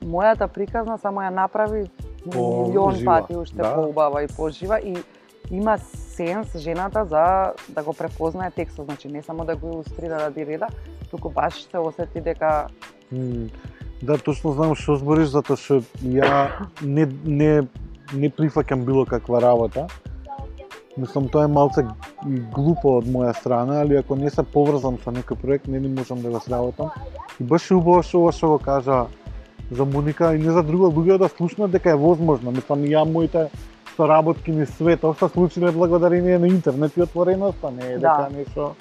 мојата 0.05 0.48
приказна 0.48 0.98
само 0.98 1.22
ја 1.22 1.31
направи 1.31 1.87
милион 2.27 2.94
Пожива, 2.94 3.20
пати 3.20 3.37
уште 3.37 3.62
да. 3.62 3.74
поубава 3.74 4.22
и 4.22 4.29
пожива 4.37 4.81
и 4.81 4.96
има 5.51 5.79
сенс 5.79 6.57
жената 6.57 7.05
за 7.05 7.53
да 7.68 7.83
го 7.83 7.92
препознае 7.92 8.51
текстот, 8.51 8.87
значи 8.87 9.09
не 9.09 9.22
само 9.22 9.44
да 9.44 9.57
го 9.57 9.68
илустрира 9.68 10.18
да 10.18 10.31
диреда, 10.31 10.66
туку 11.11 11.31
баш 11.31 11.62
се 11.70 11.79
осети 11.79 12.20
дека 12.20 12.66
М, 13.12 13.48
Да, 14.03 14.18
точно 14.18 14.53
знам 14.53 14.77
што 14.79 14.94
збориш, 14.94 15.33
затоа 15.35 15.59
што 15.59 15.81
ја 16.07 16.68
не, 16.83 17.09
не, 17.27 17.66
не 18.14 18.31
прифаќам 18.31 18.85
било 18.87 19.03
каква 19.09 19.40
работа. 19.42 19.88
Мислам, 20.98 21.28
тоа 21.28 21.44
е 21.44 21.48
малце 21.48 21.84
глупо 22.54 22.96
од 22.98 23.06
моја 23.06 23.32
страна, 23.38 23.80
али 23.84 23.96
ако 23.96 24.16
не 24.16 24.30
се 24.30 24.42
поврзан 24.42 24.98
со 25.04 25.12
некој 25.14 25.38
проект, 25.38 25.68
не 25.68 25.78
ни 25.80 25.88
можам 25.88 26.22
да 26.22 26.30
го 26.30 26.40
сработам. 26.40 26.90
И 27.40 27.44
баш 27.44 27.70
е 27.70 27.74
убаво 27.78 28.02
што 28.02 28.18
ова 28.18 28.32
што 28.32 28.48
го 28.48 28.58
кажа 28.58 29.06
за 29.70 29.84
Моника 29.84 30.34
и 30.34 30.42
не 30.42 30.50
за 30.50 30.62
друго 30.62 30.90
луѓе 30.90 31.18
да 31.18 31.28
слушнат 31.28 31.70
дека 31.70 31.90
е 31.90 31.94
возможно. 31.94 32.50
Мислам, 32.50 32.82
ја 32.82 33.04
моите 33.04 33.46
соработки 33.96 34.50
ни 34.50 34.66
светот 34.66 35.18
се 35.18 35.28
случиле 35.28 35.70
благодарение 35.72 36.38
на 36.38 36.48
интернет 36.48 36.96
и 36.96 37.02
отвореноста, 37.02 37.70
не 37.70 37.87
е 37.87 37.98
дека 37.98 38.26
Да. 38.30 38.38
нешто... 38.38 38.74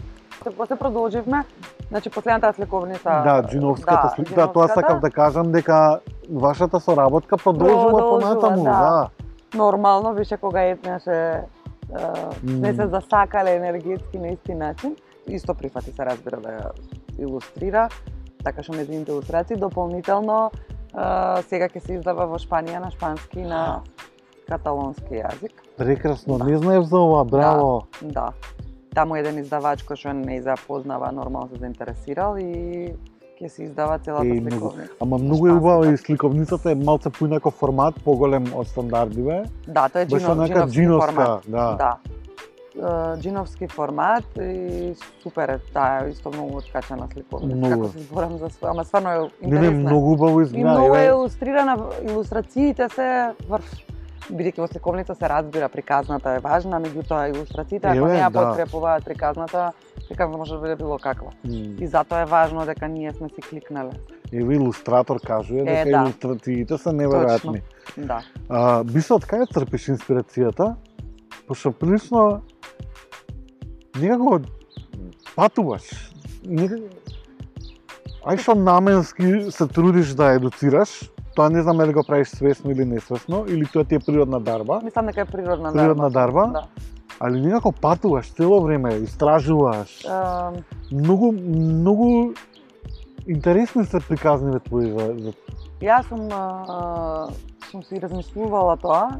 Се- 0.43 0.51
после 0.57 0.75
продолживме, 0.75 1.43
значи 1.89 2.09
последната 2.09 2.53
сликовница 2.53 3.09
Да, 3.25 3.43
джиновската 3.49 4.09
слика, 4.15 4.35
да, 4.35 4.47
тоа 4.47 4.67
сакав 4.67 4.99
да 4.99 5.09
кажам 5.09 5.51
дека 5.51 5.99
вашата 6.31 6.79
соработка 6.79 7.37
продолжува 7.37 7.89
Продолжува, 7.91 8.19
понатаму, 8.19 8.63
да. 8.63 8.71
да. 8.71 9.09
нормално 9.57 10.13
више 10.13 10.37
кога 10.37 10.61
еднаше 10.61 11.41
не 12.43 12.73
се 12.73 12.87
засакале 12.87 13.55
енергетски 13.55 14.17
на 14.17 14.27
исти 14.27 14.55
начин. 14.55 14.95
Исто 15.27 15.53
прифати 15.53 15.91
се 15.91 16.05
разбира 16.05 16.39
да 16.41 16.49
ја 16.49 16.71
илустрира, 17.19 17.89
така 18.43 18.63
што 18.63 18.73
нејзините 18.73 19.11
илустрации 19.11 19.57
дополнително 19.59 20.51
сега 21.47 21.67
ќе 21.67 21.79
се 21.79 21.97
издава 21.99 22.25
во 22.27 22.39
Шпанија 22.39 22.79
на 22.79 22.91
шпански 22.91 23.39
и 23.39 23.45
на 23.45 23.81
каталонски 24.47 25.19
јазик. 25.19 25.51
Прекрасно, 25.77 26.37
не 26.39 26.57
знаев 26.57 26.85
за 26.87 26.97
ова, 26.97 27.25
браво. 27.25 27.87
Да. 28.01 28.31
Таму 28.95 29.15
еден 29.19 29.37
издавач 29.43 29.83
кој 29.83 29.99
што 29.99 30.13
не 30.13 30.41
запознава, 30.41 31.11
нормално 31.11 31.49
се 31.51 31.59
заинтересирал 31.59 32.37
и 32.39 32.95
ќе 33.37 33.47
се 33.47 33.63
издава 33.63 33.99
целата 33.99 34.25
многу. 34.25 34.49
сликовница. 34.49 34.91
Ама 34.99 35.17
многу 35.17 35.47
е 35.47 35.51
убава 35.51 35.87
и 35.87 35.97
сликовницата 35.97 36.71
е 36.71 36.75
малце 36.75 37.09
поинаков 37.09 37.53
формат, 37.53 37.95
поголем 38.03 38.45
од 38.53 38.67
стандардиве. 38.67 39.43
Да, 39.67 39.89
тоа 39.89 40.01
е 40.01 40.05
джинов, 40.07 40.21
джиновски 40.39 40.71
джиновска, 40.71 41.11
формат. 41.13 41.41
да. 41.47 41.75
Да. 41.75 41.97
Джиновски 43.17 43.67
формат 43.67 44.25
и 44.37 44.93
супер 45.23 45.49
е 45.49 45.59
таа 45.73 46.09
исто 46.09 46.29
многу 46.29 46.57
откачана 46.57 47.07
сликовница. 47.13 47.55
Многу. 47.57 47.81
Како 47.81 47.87
се 47.89 47.99
зборам 47.99 48.37
за 48.37 48.49
своја, 48.49 48.69
ама 48.69 48.85
стварно 48.85 49.09
е 49.09 49.17
Не, 49.17 49.25
не, 49.41 49.55
интересна. 49.55 49.79
многу 49.79 50.11
убаво 50.11 50.39
И 50.39 50.43
изгледа. 50.43 50.69
многу 50.69 50.95
е 50.95 51.05
илустрирана, 51.05 51.77
илустрациите 52.03 52.89
се 52.89 53.07
врв. 53.49 53.65
Бидејќи 54.27 54.59
во 54.59 54.67
сликовница 54.67 55.15
се 55.15 55.27
разбира 55.31 55.69
приказната 55.71 56.33
е 56.35 56.39
важна, 56.43 56.81
меѓутоа 56.83 57.29
илустрациите 57.31 57.87
ако 57.87 58.09
не 58.11 58.17
ја 58.19 58.27
да. 58.29 58.41
подкрепуваат 58.41 59.05
приказната, 59.05 59.71
приказна 60.09 60.37
може 60.37 60.55
да 60.55 60.61
биде 60.61 60.75
било 60.75 60.97
каква. 60.99 61.31
М. 61.45 61.77
И 61.79 61.87
затоа 61.87 62.21
е 62.21 62.25
важно 62.25 62.65
дека 62.65 62.87
ние 62.87 63.13
сме 63.13 63.29
си 63.29 63.41
кликнале. 63.41 63.95
Еве 64.33 64.55
илустратор 64.55 65.21
кажува 65.23 65.61
Е, 65.61 65.63
дека 65.63 65.89
да. 65.89 66.03
илустрациите 66.03 66.77
се 66.77 66.89
неверојатни. 66.89 67.61
Да. 67.97 68.21
А, 68.49 68.83
би 68.83 69.01
се 69.01 69.13
од 69.13 69.23
кај 69.23 69.47
црпиш 69.53 69.89
инспирацијата? 69.95 70.75
Пошто 71.47 71.71
прилично 71.71 72.41
некако 73.95 74.41
патуваш. 75.35 76.11
Некако... 76.43 76.83
Ај 78.27 78.43
што 78.43 78.55
наменски 78.59 79.51
се 79.55 79.67
трудиш 79.71 80.11
да 80.19 80.33
едуцираш, 80.35 81.07
тоа 81.37 81.49
не 81.49 81.61
знам 81.61 81.77
дали 81.77 81.93
го 81.93 82.03
правиш 82.03 82.27
свесно 82.29 82.71
или 82.71 82.85
несвесно, 82.85 83.45
или 83.47 83.65
тоа 83.65 83.83
ти 83.83 83.95
е 83.95 83.99
природна 83.99 84.39
дарба, 84.41 84.81
Мислам 84.83 85.05
дека 85.05 85.21
е 85.21 85.25
природна 85.25 85.71
природна 85.71 86.09
дарба, 86.09 86.47
Да. 86.47 86.63
али 87.19 87.41
некако 87.41 87.71
патуваш 87.71 88.31
цело 88.31 88.61
време, 88.61 88.93
истражуваш. 88.95 90.05
Ем, 90.05 90.63
Многу, 90.91 91.31
многу 91.31 92.33
интересни 93.27 93.85
се 93.85 93.99
приказниве 93.99 94.59
твои 94.59 94.89
за, 94.89 95.05
за 95.19 95.31
Јас 95.81 96.07
сум, 96.09 96.25
а, 96.31 97.27
сум 97.69 97.83
си 97.83 97.99
размислувала 98.01 98.77
тоа 98.77 99.19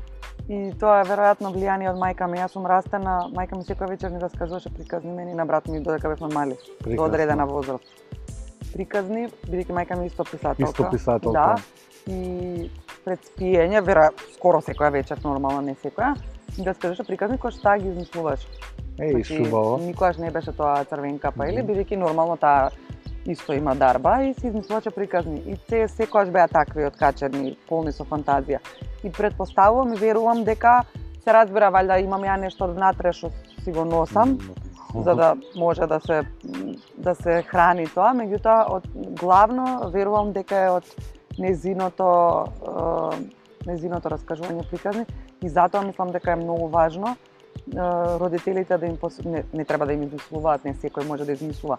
и 0.50 0.72
тоа 0.80 1.02
е 1.02 1.06
веројатно 1.06 1.52
влијание 1.52 1.92
од 1.92 1.98
мајка 1.98 2.26
ми. 2.26 2.38
Јас 2.40 2.48
сум 2.50 2.66
растена, 2.66 3.30
мајка 3.30 3.54
ми 3.54 3.64
секоја 3.64 3.90
вечер 3.90 4.10
ни 4.12 4.20
раскажуваше 4.20 4.70
приказни 4.70 5.14
мене 5.14 5.32
и 5.32 5.36
на 5.36 5.46
брат 5.46 5.68
ми 5.68 5.80
додека 5.80 6.10
бевме 6.10 6.34
мали, 6.34 6.56
до 6.56 6.84
прекрасно. 6.84 7.04
одредена 7.06 7.46
возраст. 7.46 7.84
Приказни, 8.74 9.28
бидејќи 9.46 9.72
мајка 9.72 10.00
ми 10.00 10.08
исто 10.08 10.24
писателка. 10.24 10.72
Исто 10.72 10.90
писателка. 10.92 11.40
Да. 11.40 11.56
И 12.08 12.70
пред 13.06 13.20
спиење, 13.26 13.82
вера 13.82 14.10
скоро 14.36 14.62
секоја 14.62 14.92
вечер, 14.92 15.20
нормално 15.24 15.62
не 15.62 15.76
секоја, 15.76 16.16
ми 16.58 16.66
раскажуваше 16.66 17.04
приказни 17.04 17.38
кои 17.38 17.52
што 17.52 17.62
таа 17.62 17.78
ги 17.78 17.90
измислуваше. 17.90 18.48
Еј, 18.98 19.24
шубаво. 19.24 19.78
никогаш 19.78 20.18
не 20.18 20.32
беше 20.32 20.52
тоа 20.52 20.84
црвен 20.86 21.20
капа 21.20 21.48
или 21.48 21.62
Мгм. 21.62 21.72
бидејќи 21.72 21.96
нормално 21.96 22.38
таа 22.38 22.70
исто 23.28 23.54
има 23.54 23.76
дарба 23.76 24.24
и 24.24 24.34
се 24.34 24.48
измислуваше 24.48 24.92
приказни. 24.92 25.44
И 25.46 25.58
те 25.68 25.88
секогаш 25.88 26.30
беа 26.30 26.48
такви 26.48 26.86
откачени, 26.86 27.58
полни 27.68 27.92
со 27.92 28.04
фантазија. 28.04 28.60
И 29.04 29.12
предпоставувам 29.12 29.94
и 29.94 29.98
верувам 29.98 30.44
дека 30.44 30.84
се 31.24 31.34
разбира 31.34 31.68
валјда 31.72 32.00
имам 32.04 32.22
ја 32.22 32.40
нешто 32.40 32.68
внатре 32.68 33.12
што 33.14 33.30
си 33.64 33.72
го 33.72 33.86
носам, 33.86 34.38
за 34.96 35.16
да 35.16 35.36
може 35.56 35.88
да 35.88 36.00
се 36.00 36.24
да 36.98 37.16
се 37.16 37.44
храни 37.44 37.86
тоа, 37.88 38.14
меѓутоа 38.16 38.66
од 38.72 38.88
главно 39.20 39.90
верувам 39.94 40.32
дека 40.34 40.56
е 40.56 40.70
од 40.70 40.84
незиното 41.40 42.10
незиното 43.68 44.10
раскажување 44.10 44.68
приказни 44.70 45.06
и 45.44 45.50
затоа 45.50 45.82
мислам 45.86 46.12
дека 46.12 46.32
е 46.32 46.44
многу 46.44 46.68
важно 46.68 47.16
родителите 48.20 48.78
да 48.78 48.86
им 48.86 48.98
пос... 48.98 49.24
не, 49.26 49.44
не 49.54 49.66
треба 49.66 49.86
да 49.86 49.94
им 49.94 50.04
измислуваат, 50.04 50.66
не 50.66 50.74
секој 50.74 51.08
може 51.08 51.26
да 51.26 51.32
измислува, 51.32 51.78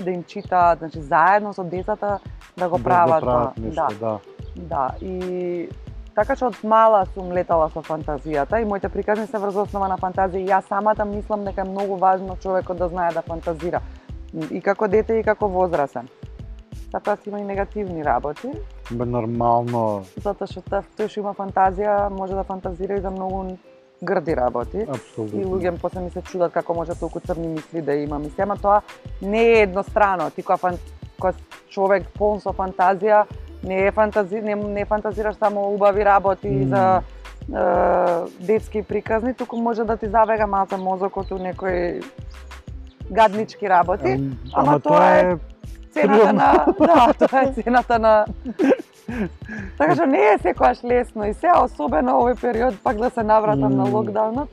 да 0.00 0.10
им 0.10 0.24
читаат, 0.24 0.78
значи 0.78 1.00
заедно 1.00 1.52
со 1.54 1.64
децата 1.64 2.18
да 2.58 2.68
го 2.68 2.82
прават 2.82 3.20
да 3.20 3.26
прават 3.26 3.54
тоа. 3.54 3.64
нешто, 3.64 3.94
да. 4.00 4.18
Да, 4.56 4.94
и 5.00 5.68
така 6.14 6.34
што 6.36 6.50
од 6.50 6.58
мала 6.66 7.04
сум 7.14 7.30
летала 7.32 7.68
со 7.70 7.82
фантазијата 7.86 8.60
и 8.60 8.66
моите 8.66 8.88
приказни 8.88 9.26
се 9.26 9.38
врз 9.38 9.56
основа 9.66 9.88
на 9.88 9.98
фантазија 9.98 10.42
и 10.42 10.48
јас 10.50 10.66
самата 10.68 11.04
мислам 11.04 11.44
дека 11.44 11.60
е 11.60 11.70
многу 11.70 11.96
важно 11.96 12.36
човекот 12.36 12.78
да 12.78 12.88
знае 12.88 13.12
да 13.14 13.22
фантазира 13.22 13.80
и 14.50 14.60
како 14.60 14.88
дете 14.88 15.20
и 15.20 15.22
како 15.24 15.48
возрасен. 15.48 16.08
Затоа 16.92 17.16
си 17.16 17.28
има 17.28 17.40
и 17.40 17.44
негативни 17.44 18.04
работи, 18.04 18.48
Бе 18.90 19.04
нормално, 19.04 20.04
затоа 20.16 20.46
што 20.46 20.60
та- 20.62 20.82
тој 20.98 21.08
што 21.08 21.20
има 21.20 21.34
фантазија 21.34 22.08
може 22.10 22.34
да 22.34 22.42
фантазира 22.44 22.96
и 22.98 23.00
за 23.00 23.10
многу 23.10 23.56
грди 24.02 24.36
работи. 24.36 24.78
И 24.78 24.82
апсолутно. 24.82 25.40
луѓе 25.40 25.78
после 25.80 26.00
ми 26.00 26.10
се 26.10 26.22
чудат 26.22 26.52
како 26.52 26.74
може 26.74 26.94
толку 26.94 27.20
црни 27.20 27.48
мисли 27.48 27.82
да 27.82 27.94
има. 27.94 28.18
Мисли, 28.18 28.42
ама 28.42 28.56
тоа 28.56 28.80
не 29.22 29.42
е 29.42 29.62
еднострано. 29.62 30.30
Ти 30.30 30.42
кога, 30.42 30.56
фан... 30.56 30.78
кога 31.20 31.32
човек 31.68 32.08
полн 32.18 32.40
со 32.40 32.50
фантазија, 32.50 33.24
не 33.62 33.86
е 33.86 33.92
фантази... 33.92 34.40
не, 34.40 34.54
не 34.54 34.84
фантазираш 34.84 35.36
само 35.36 35.74
убави 35.74 36.04
работи 36.04 36.48
М. 36.48 36.68
за 36.68 37.02
е, 37.50 38.44
детски 38.46 38.82
приказни, 38.82 39.34
туку 39.34 39.56
може 39.56 39.84
да 39.84 39.96
ти 39.96 40.08
завега 40.08 40.46
малце 40.46 40.76
мозокот 40.76 41.30
у 41.30 41.38
некои 41.38 42.00
гаднички 43.10 43.68
работи. 43.70 44.10
Ам, 44.10 44.38
ама 44.54 44.68
Ама 44.68 44.80
тоа 44.80 45.18
е 45.18 45.36
Цената 45.92 46.32
на 46.32 46.66
да, 46.78 47.12
тоа 47.18 47.42
е 47.42 47.52
цената 47.52 47.98
на 47.98 48.24
Така 49.78 49.94
што 49.94 50.06
не 50.06 50.20
е 50.34 50.38
секогаш 50.38 50.84
лесно 50.84 51.26
и 51.26 51.34
сега 51.34 51.64
особено 51.64 52.20
овој 52.20 52.36
период 52.40 52.78
пак 52.84 52.98
да 53.00 53.10
се 53.10 53.22
навратам 53.22 53.76
на 53.76 53.88
локдаунот. 53.90 54.50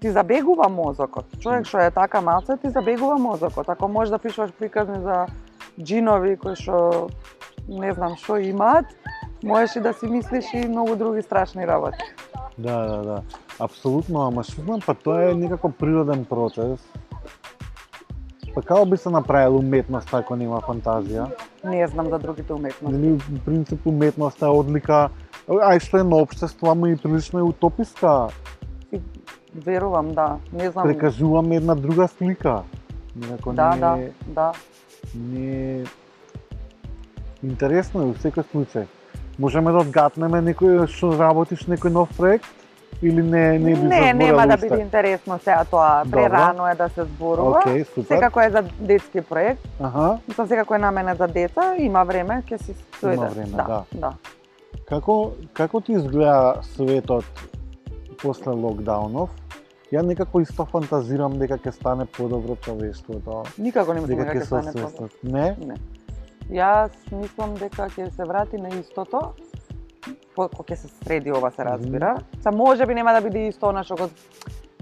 Ти 0.00 0.10
забегува 0.10 0.68
мозокот. 0.68 1.26
Човек 1.40 1.66
што 1.66 1.80
е 1.84 1.90
така 1.90 2.20
малце, 2.20 2.56
ти 2.56 2.70
забегува 2.70 3.18
мозокот. 3.18 3.68
Ако 3.68 3.88
можеш 3.88 4.10
да 4.10 4.18
пишуваш 4.18 4.52
приказни 4.52 5.00
за 5.02 5.26
джинови 5.80 6.36
кои 6.36 6.56
што 6.56 7.08
не 7.68 7.92
знам 7.92 8.16
што 8.16 8.38
имаат, 8.38 8.86
можеш 9.44 9.76
и 9.76 9.80
да 9.80 9.92
си 9.92 10.06
мислиш 10.06 10.52
и 10.54 10.68
многу 10.68 10.96
други 10.96 11.22
страшни 11.22 11.66
работи. 11.66 12.04
Да, 12.58 12.86
да, 12.86 13.02
да. 13.02 13.22
Апсолутно, 13.58 14.26
ама 14.26 14.44
што 14.44 14.62
знам, 14.62 14.80
па 14.86 14.94
тоа 14.94 15.30
е 15.30 15.34
некако 15.34 15.68
природен 15.68 16.24
процес. 16.24 16.80
Па 18.56 18.62
како 18.64 18.86
би 18.88 18.96
се 18.96 19.10
направил 19.12 19.58
уметност 19.58 20.14
ако 20.16 20.36
нема 20.40 20.62
фантазија? 20.64 21.26
Не 21.64 21.86
знам 21.92 22.06
за 22.08 22.18
другите 22.18 22.54
уметности. 22.54 22.96
Нели, 22.96 23.18
в 23.20 23.40
принцип 23.44 23.86
уметноста 23.86 24.48
е 24.48 24.54
одлика, 24.56 25.00
ај 25.44 25.82
што 25.84 26.00
е 26.00 26.06
на 26.08 26.16
општество, 26.24 26.70
ама 26.72 26.88
и 26.88 26.96
прилично 26.96 27.42
е 27.42 27.44
утописка. 27.44 28.32
И 28.96 29.00
верувам, 29.52 30.08
да. 30.16 30.38
Не 30.52 30.70
знам. 30.70 30.88
Прекажуваме 30.88 31.56
една 31.56 31.74
друга 31.74 32.08
слика. 32.08 32.62
Некако 33.16 33.52
Да, 33.52 33.70
не, 33.74 33.80
да, 33.80 33.96
да. 34.26 34.52
не 35.14 35.84
Интересно 37.44 38.02
е 38.02 38.06
во 38.08 38.16
секој 38.16 38.48
случај. 38.54 38.86
Можеме 39.38 39.72
да 39.76 39.84
одгатнеме 39.84 40.40
некој 40.40 40.86
што 40.88 41.12
работиш 41.12 41.68
некој 41.68 41.92
нов 41.92 42.08
проект? 42.16 42.48
Или 43.02 43.22
не 43.22 43.58
не 43.58 43.74
би 43.74 43.82
Не, 43.82 44.14
нема 44.14 44.46
да 44.46 44.56
биде 44.56 44.78
интересно 44.80 45.38
сега 45.38 45.64
тоа. 45.64 46.04
Прерано 46.10 46.68
е 46.68 46.74
да 46.74 46.88
се 46.88 47.04
зборува. 47.04 47.60
Океј, 47.60 47.84
супер. 47.94 48.14
Секако 48.14 48.40
е 48.40 48.50
за 48.50 48.62
детски 48.80 49.20
проект. 49.20 49.60
Аха. 49.80 50.18
Мислам 50.28 50.48
секако 50.48 50.74
е 50.74 50.78
наменет 50.78 51.18
за 51.18 51.26
деца, 51.26 51.74
има 51.78 52.04
време, 52.04 52.42
ќе 52.48 52.56
си 52.62 52.74
дојде. 53.02 53.14
Има 53.14 53.26
време, 53.26 53.56
да. 53.56 53.84
да. 53.92 54.12
Како 54.88 55.32
како 55.52 55.80
ти 55.80 55.92
изгледа 55.92 56.62
светот 56.62 57.24
после 58.22 58.50
локдаунов? 58.50 59.30
Ја 59.92 60.02
некако 60.02 60.40
исто 60.42 60.64
фантазирам 60.66 61.38
дека 61.38 61.58
ќе 61.58 61.70
стане 61.70 62.06
подобро 62.06 62.56
човештвото. 62.56 63.44
Никако 63.58 63.94
не 63.94 64.00
мислам 64.00 64.18
Дека 64.18 64.38
ќе 64.38 64.46
стане 64.46 64.72
освестат. 64.74 65.12
Не? 65.22 65.54
Не. 65.62 65.76
Јас 66.50 66.90
мислам 67.10 67.54
дека 67.58 67.86
ќе 67.90 68.10
се 68.10 68.24
врати 68.24 68.58
на 68.58 68.68
истото, 68.78 69.34
кога 70.36 70.64
ќе 70.64 70.76
се 70.76 70.88
среди 71.00 71.32
ова 71.32 71.50
се 71.50 71.64
разбира. 71.64 72.14
Са 72.40 72.52
може 72.52 72.86
би 72.86 72.94
нема 72.94 73.12
да 73.12 73.20
биде 73.20 73.48
исто 73.48 73.68
она 73.68 73.82
што 73.82 73.96
го 73.96 74.08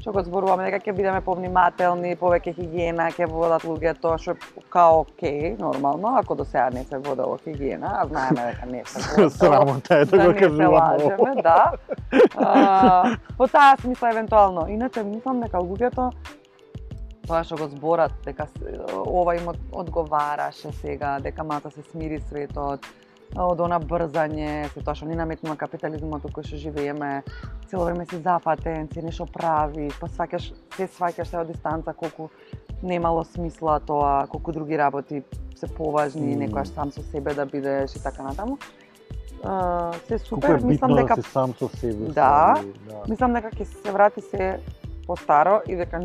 што 0.01 0.13
го 0.13 0.21
зборуваме 0.21 0.67
дека 0.67 0.83
ќе 0.83 0.93
бидеме 0.93 1.21
повнимателни, 1.21 2.11
повеќе 2.15 2.53
хигиена, 2.53 3.07
ќе 3.09 3.25
водат 3.25 3.63
луѓето, 3.65 4.19
што 4.21 4.33
е 4.33 4.37
као 4.69 4.99
окей, 5.01 5.55
нормално, 5.57 6.19
ако 6.19 6.35
до 6.35 6.45
сега 6.45 6.67
не 6.71 6.85
се 6.85 6.99
водело 6.99 7.39
хигиена, 7.41 7.89
а 7.95 8.07
знаеме 8.07 8.43
дека 8.45 8.67
не 8.67 8.83
се. 8.85 9.01
Срамота 9.39 9.97
е 9.97 10.05
да 10.05 10.19
да 10.19 10.25
го 10.25 10.33
не 10.33 10.35
се 10.35 10.45
кажувам. 10.45 10.75
лажеме, 10.75 11.43
да. 11.43 11.73
А, 12.37 13.17
по 13.39 13.47
таа 13.49 13.77
смисла 13.81 14.11
евентуално. 14.11 14.69
Иначе 14.69 15.03
мислам 15.03 15.41
дека 15.41 15.57
луѓето 15.59 16.11
тоа 17.25 17.41
што 17.41 17.57
го 17.57 17.69
зборат 17.69 18.13
дека 18.27 18.45
ова 19.09 19.37
им 19.37 19.49
од- 19.49 19.65
одговараше 19.73 20.73
сега, 20.75 21.17
дека 21.21 21.45
мата 21.45 21.71
се 21.71 21.83
смири 21.83 22.21
светот, 22.21 22.85
од 23.35 23.61
она 23.61 23.81
брзање, 23.81 24.69
се 24.73 24.83
тоа 24.83 24.95
што 24.95 25.09
ни 25.09 25.17
наметнува 25.19 25.57
капитализмот 25.59 26.27
кој 26.31 26.47
што 26.47 26.61
живееме, 26.61 27.23
цело 27.71 27.85
време 27.89 28.07
си 28.07 28.21
запатен, 28.23 28.89
си 28.93 29.03
нешто 29.03 29.27
правиш, 29.27 29.97
па 30.01 30.07
сваќаш, 30.07 30.53
се 30.77 30.87
сваќаш 30.87 31.33
се 31.33 31.41
од 31.41 31.51
дистанца 31.51 31.93
колку 31.93 32.31
немало 32.83 33.25
смисла 33.25 33.81
тоа, 33.81 34.27
колку 34.31 34.53
други 34.53 34.79
работи 34.79 35.23
се 35.57 35.67
поважни, 35.67 36.35
Мм. 36.35 36.47
некојаш 36.47 36.75
сам 36.75 36.93
со 36.93 37.03
себе 37.11 37.35
да 37.35 37.47
бидеш 37.47 37.97
и 37.97 38.03
така 38.03 38.23
натаму. 38.23 38.59
А, 39.45 39.93
се 40.09 40.19
супер, 40.19 40.51
е 40.51 40.55
битно 40.55 40.69
мислам 40.69 40.95
дека 40.95 41.17
да 41.17 41.23
си 41.23 41.31
сам 41.31 41.55
со 41.59 41.69
себе. 41.69 42.13
Да. 42.13 42.55
да. 42.89 43.03
мислам 43.09 43.35
дека 43.35 43.51
ќе 43.51 43.65
се 43.65 43.93
врати 43.93 44.21
се 44.21 44.61
постаро 45.07 45.61
и 45.69 45.77
дека 45.77 45.99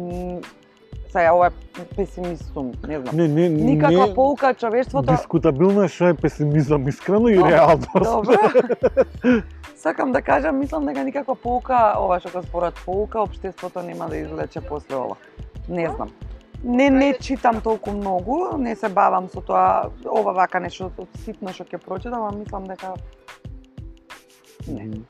сега 1.12 1.34
ова 1.34 1.48
е 1.48 1.86
песимист 1.96 2.54
сум, 2.54 2.72
не 2.88 3.00
знам. 3.00 3.16
Не, 3.16 3.28
не, 3.28 3.50
Никаква 3.50 4.08
не, 4.08 4.14
поука 4.14 4.54
човештвото. 4.54 5.12
Дискутабилно 5.12 5.84
е 5.84 5.88
што 5.88 6.08
е 6.08 6.14
песимизам 6.14 6.88
искрено 6.88 7.30
и 7.30 7.38
реалност. 7.38 7.90
Добро. 7.94 8.38
Сакам 9.76 10.12
да 10.12 10.22
кажам, 10.22 10.60
мислам 10.60 10.86
дека 10.86 11.04
никаква 11.04 11.36
поука, 11.36 11.96
ова 11.98 12.20
што 12.20 12.30
го 12.30 12.44
спорат 12.44 12.76
поука, 12.86 13.22
општеството 13.22 13.82
нема 13.82 14.10
да 14.10 14.18
извлече 14.18 14.62
после 14.62 14.96
ова. 14.96 15.16
Не 15.70 15.90
знам. 15.90 16.10
Не 16.64 16.90
не 16.90 17.14
читам 17.22 17.62
толку 17.62 17.92
многу, 17.92 18.58
не 18.58 18.76
се 18.76 18.90
бавам 18.90 19.30
со 19.30 19.42
тоа, 19.42 19.90
ова 20.06 20.34
вака 20.34 20.60
нешто 20.60 20.92
ситно 21.24 21.54
што 21.56 21.64
ќе 21.64 21.80
прочитам, 21.80 22.28
а 22.28 22.32
мислам 22.36 22.68
дека 22.68 22.94
не. 24.68 25.02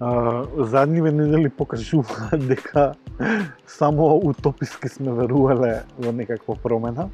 А, 0.00 0.44
задниве 0.56 1.12
недели 1.12 1.48
покажуваат 1.48 2.46
дека 2.48 2.94
само 3.66 4.16
утописки 4.24 4.88
сме 4.88 5.12
верувале 5.12 5.82
во 5.98 6.12
некаква 6.12 6.56
промена. 6.56 7.08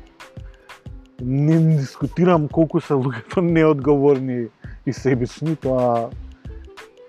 Не 1.23 1.59
дискутирам 1.77 2.49
колку 2.49 2.81
се 2.81 2.95
луѓето 2.95 3.43
неодговорни 3.43 4.47
и 4.87 4.93
себични, 4.93 5.57
тоа 5.57 6.11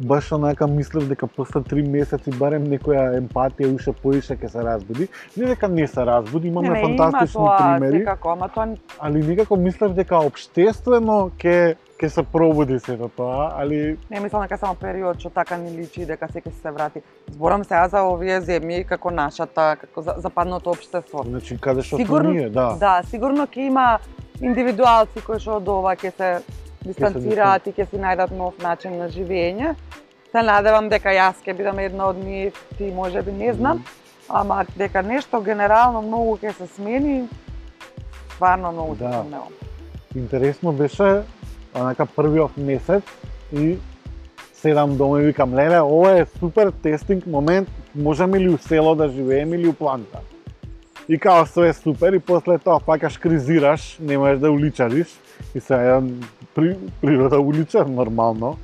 баш 0.01 0.31
онака 0.31 0.67
мислев 0.67 1.07
дека 1.07 1.27
после 1.27 1.61
три 1.63 1.83
месеци 1.83 2.31
барем 2.31 2.63
некоја 2.67 3.17
емпатија 3.19 3.75
уште 3.75 3.91
поише 3.93 4.35
ќе 4.35 4.47
се 4.47 4.63
разбуди. 4.63 5.07
Не 5.37 5.45
дека 5.45 5.67
не 5.67 5.87
се 5.87 6.05
разбуди, 6.05 6.47
имаме 6.47 6.69
не, 6.69 6.81
фантастични 6.81 7.41
има 7.41 7.57
тоа, 7.57 7.75
примери, 7.79 7.99
Секако, 7.99 8.29
ама 8.29 8.49
тоа 8.49 8.67
али 8.99 9.23
некако 9.27 9.55
мислев 9.55 9.93
дека 9.93 10.19
обштествено 10.25 11.31
ќе 11.37 11.75
ќе 11.99 12.07
се 12.07 12.23
пробуди 12.23 12.79
сето 12.79 13.09
тоа, 13.17 13.51
али 13.57 13.97
Не 14.11 14.19
мислам 14.19 14.41
дека 14.41 14.57
само 14.57 14.75
период 14.75 15.19
што 15.19 15.29
така 15.29 15.57
ни 15.57 15.71
личи 15.77 16.05
дека 16.05 16.27
секој 16.27 16.55
се 16.61 16.71
врати. 16.71 17.01
Зборам 17.31 17.63
сега 17.63 17.87
за 17.89 18.03
овие 18.03 18.39
земји 18.41 18.85
како 18.87 19.11
нашата, 19.11 19.75
како 19.81 20.01
за, 20.01 20.15
западното 20.17 20.69
општество. 20.71 21.23
значи 21.27 21.57
каде 21.57 21.81
што 21.81 21.97
Сигурно- 21.97 22.31
ние, 22.31 22.49
да. 22.49 22.77
Да, 22.79 23.01
сигурно 23.03 23.47
ќе 23.47 23.67
има 23.67 23.99
индивидуалци 24.41 25.21
кои 25.25 25.39
што 25.39 25.57
од 25.59 25.67
ова 25.67 25.95
ќе 25.95 26.11
се 26.15 26.29
дистанцираат 26.85 27.67
и 27.67 27.71
ќе 27.71 27.89
си 27.89 27.97
најдат 27.97 28.31
нов 28.31 28.57
начин 28.63 28.97
на 28.97 29.09
живење. 29.09 29.75
Се 30.31 30.41
надевам 30.45 30.89
дека 30.89 31.09
јас 31.09 31.41
ќе 31.45 31.53
бидам 31.57 31.79
една 31.79 32.09
од 32.09 32.17
нив, 32.17 32.53
ти 32.77 32.91
може 32.95 33.21
би 33.21 33.31
не 33.31 33.53
знам, 33.53 33.83
ама 34.29 34.65
дека 34.77 35.01
нешто 35.01 35.41
генерално 35.41 36.01
многу 36.01 36.37
ќе 36.37 36.53
се 36.57 36.67
смени, 36.67 37.27
стварно 38.35 38.71
многу 38.71 38.95
се 38.95 39.03
Да. 39.03 39.13
сомневам. 39.13 39.53
Интересно 40.15 40.71
беше 40.73 41.21
онака 41.75 42.05
првиот 42.05 42.57
месец 42.57 43.03
и 43.53 43.77
седам 44.53 44.97
дома 44.97 45.19
и 45.21 45.25
викам, 45.25 45.55
леле, 45.55 45.81
ова 45.81 46.19
е 46.19 46.25
супер 46.39 46.71
тестинг 46.71 47.25
момент, 47.27 47.69
можеме 47.95 48.39
ли 48.39 48.49
у 48.49 48.57
село 48.57 48.95
да 48.95 49.09
живееме 49.09 49.55
или 49.55 49.67
у 49.67 49.73
планта? 49.73 50.19
И 51.09 51.17
као 51.17 51.45
све 51.45 51.69
е 51.69 51.73
супер 51.73 52.13
и 52.13 52.19
после 52.19 52.57
тоа 52.57 52.79
пакаш 52.79 53.17
кризираш, 53.17 53.97
не 53.99 54.17
можеш 54.17 54.39
да 54.39 54.51
уличариш 54.51 55.07
и 55.55 55.59
се 55.59 55.73
еден 55.73 56.23
при, 56.55 56.77
природа 57.01 57.39
уличар 57.41 57.85
нормално. 57.85 58.57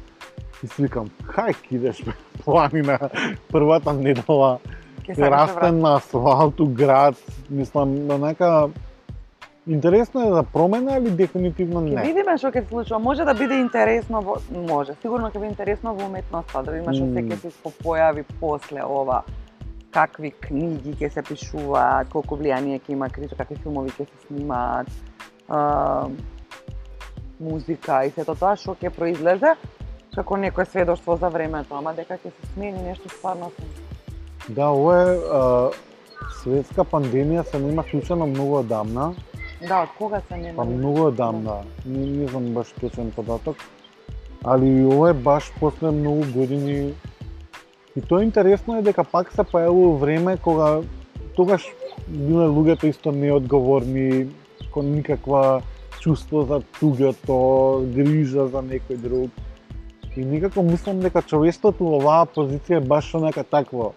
И 0.63 0.67
си 0.67 0.85
викам, 0.85 1.09
хај 1.25 1.55
кидеш 1.65 2.03
бе, 2.05 2.13
планина, 2.45 2.99
првата 3.51 3.93
недела, 3.93 4.59
да 5.15 5.31
растен 5.31 5.79
на 5.79 5.95
асфалт 5.97 6.59
у 6.59 6.67
град, 6.69 7.15
мислам, 7.49 8.09
онака 8.09 8.69
интересно 9.67 10.27
е 10.27 10.29
да 10.29 10.43
промена, 10.43 10.95
али 10.95 11.09
дефинитивно 11.09 11.81
не. 11.81 11.97
видиме 12.01 12.37
што 12.37 12.53
ќе 12.53 12.61
се 12.61 12.69
случува. 12.69 12.99
Може 12.99 13.25
да 13.25 13.33
биде 13.33 13.57
интересно 13.57 14.21
во 14.21 14.37
може, 14.53 14.93
сигурно 15.01 15.33
ќе 15.33 15.41
биде 15.41 15.49
интересно 15.49 15.97
во 15.97 16.05
уметноста, 16.05 16.61
да 16.61 16.71
видиме 16.71 16.93
што 16.93 17.09
се 17.09 17.21
Мм. 17.21 17.41
ќе 17.41 17.49
се 17.49 17.73
појави 17.81 18.23
после 18.39 18.85
ова. 18.85 19.23
Какви 19.95 20.31
книги 20.43 20.91
ќе 20.99 21.07
се 21.13 21.21
пишуваат, 21.23 22.09
колку 22.11 22.35
влијание 22.35 22.81
ќе 22.83 22.91
има 22.91 23.07
критика, 23.09 23.37
какви 23.45 23.55
филмови 23.63 23.93
ќе 23.95 24.03
се 24.09 24.27
снимаат, 24.27 24.87
а, 25.47 26.07
музика 27.39 28.01
и 28.03 28.11
сето 28.11 28.35
тоа 28.35 28.57
што 28.59 28.75
ќе 28.75 28.91
произлезе 28.91 29.53
како 30.15 30.37
некое 30.39 30.65
сведоштво 30.65 31.15
за 31.19 31.29
времето, 31.31 31.75
ама 31.75 31.93
дека 31.95 32.17
ќе 32.19 32.31
се 32.31 32.51
смени 32.53 32.83
нешто 32.83 33.09
стварно. 33.09 33.51
Да, 34.49 34.67
ова 34.71 34.97
е 34.99 35.15
а, 35.15 35.41
светска 36.41 36.83
пандемија 36.83 37.43
се 37.47 37.59
нема 37.59 37.83
случено 37.89 38.27
многу 38.27 38.59
одамна, 38.65 39.13
Да, 39.67 39.81
од 39.83 39.89
кога 39.97 40.19
се 40.27 40.37
нема? 40.37 40.57
па 40.57 40.65
многу 40.65 41.07
одамна. 41.07 41.61
Не, 41.85 42.05
не 42.05 42.27
знам 42.27 42.51
баш 42.53 42.73
точен 42.81 43.11
податок, 43.15 43.55
али 44.43 44.83
ова 44.85 45.09
е 45.09 45.13
баш 45.13 45.51
после 45.59 45.91
многу 45.91 46.27
години 46.35 46.93
И 47.95 48.01
тоа 48.01 48.23
интересно 48.23 48.77
е 48.77 48.81
дека 48.81 49.03
пак 49.03 49.31
се 49.31 49.43
појавува 49.43 49.99
време 49.99 50.37
кога 50.37 50.81
тогаш 51.35 51.63
биле 52.07 52.47
луѓето 52.51 52.89
исто 52.89 53.11
неодговорни, 53.11 54.27
кон 54.71 54.91
никаква 54.91 55.61
чувство 55.99 56.43
за 56.43 56.59
туѓото, 56.79 57.85
грижа 57.95 58.47
за 58.47 58.61
некој 58.61 58.97
друг. 58.97 59.31
И 60.17 60.25
никако 60.25 60.63
мислам 60.63 60.99
дека 60.99 61.21
човештвото 61.21 61.83
во 61.83 61.97
оваа 61.99 62.25
позиција 62.25 62.77
е 62.77 62.87
баш 62.87 63.13
нека 63.13 63.43
такво 63.43 63.93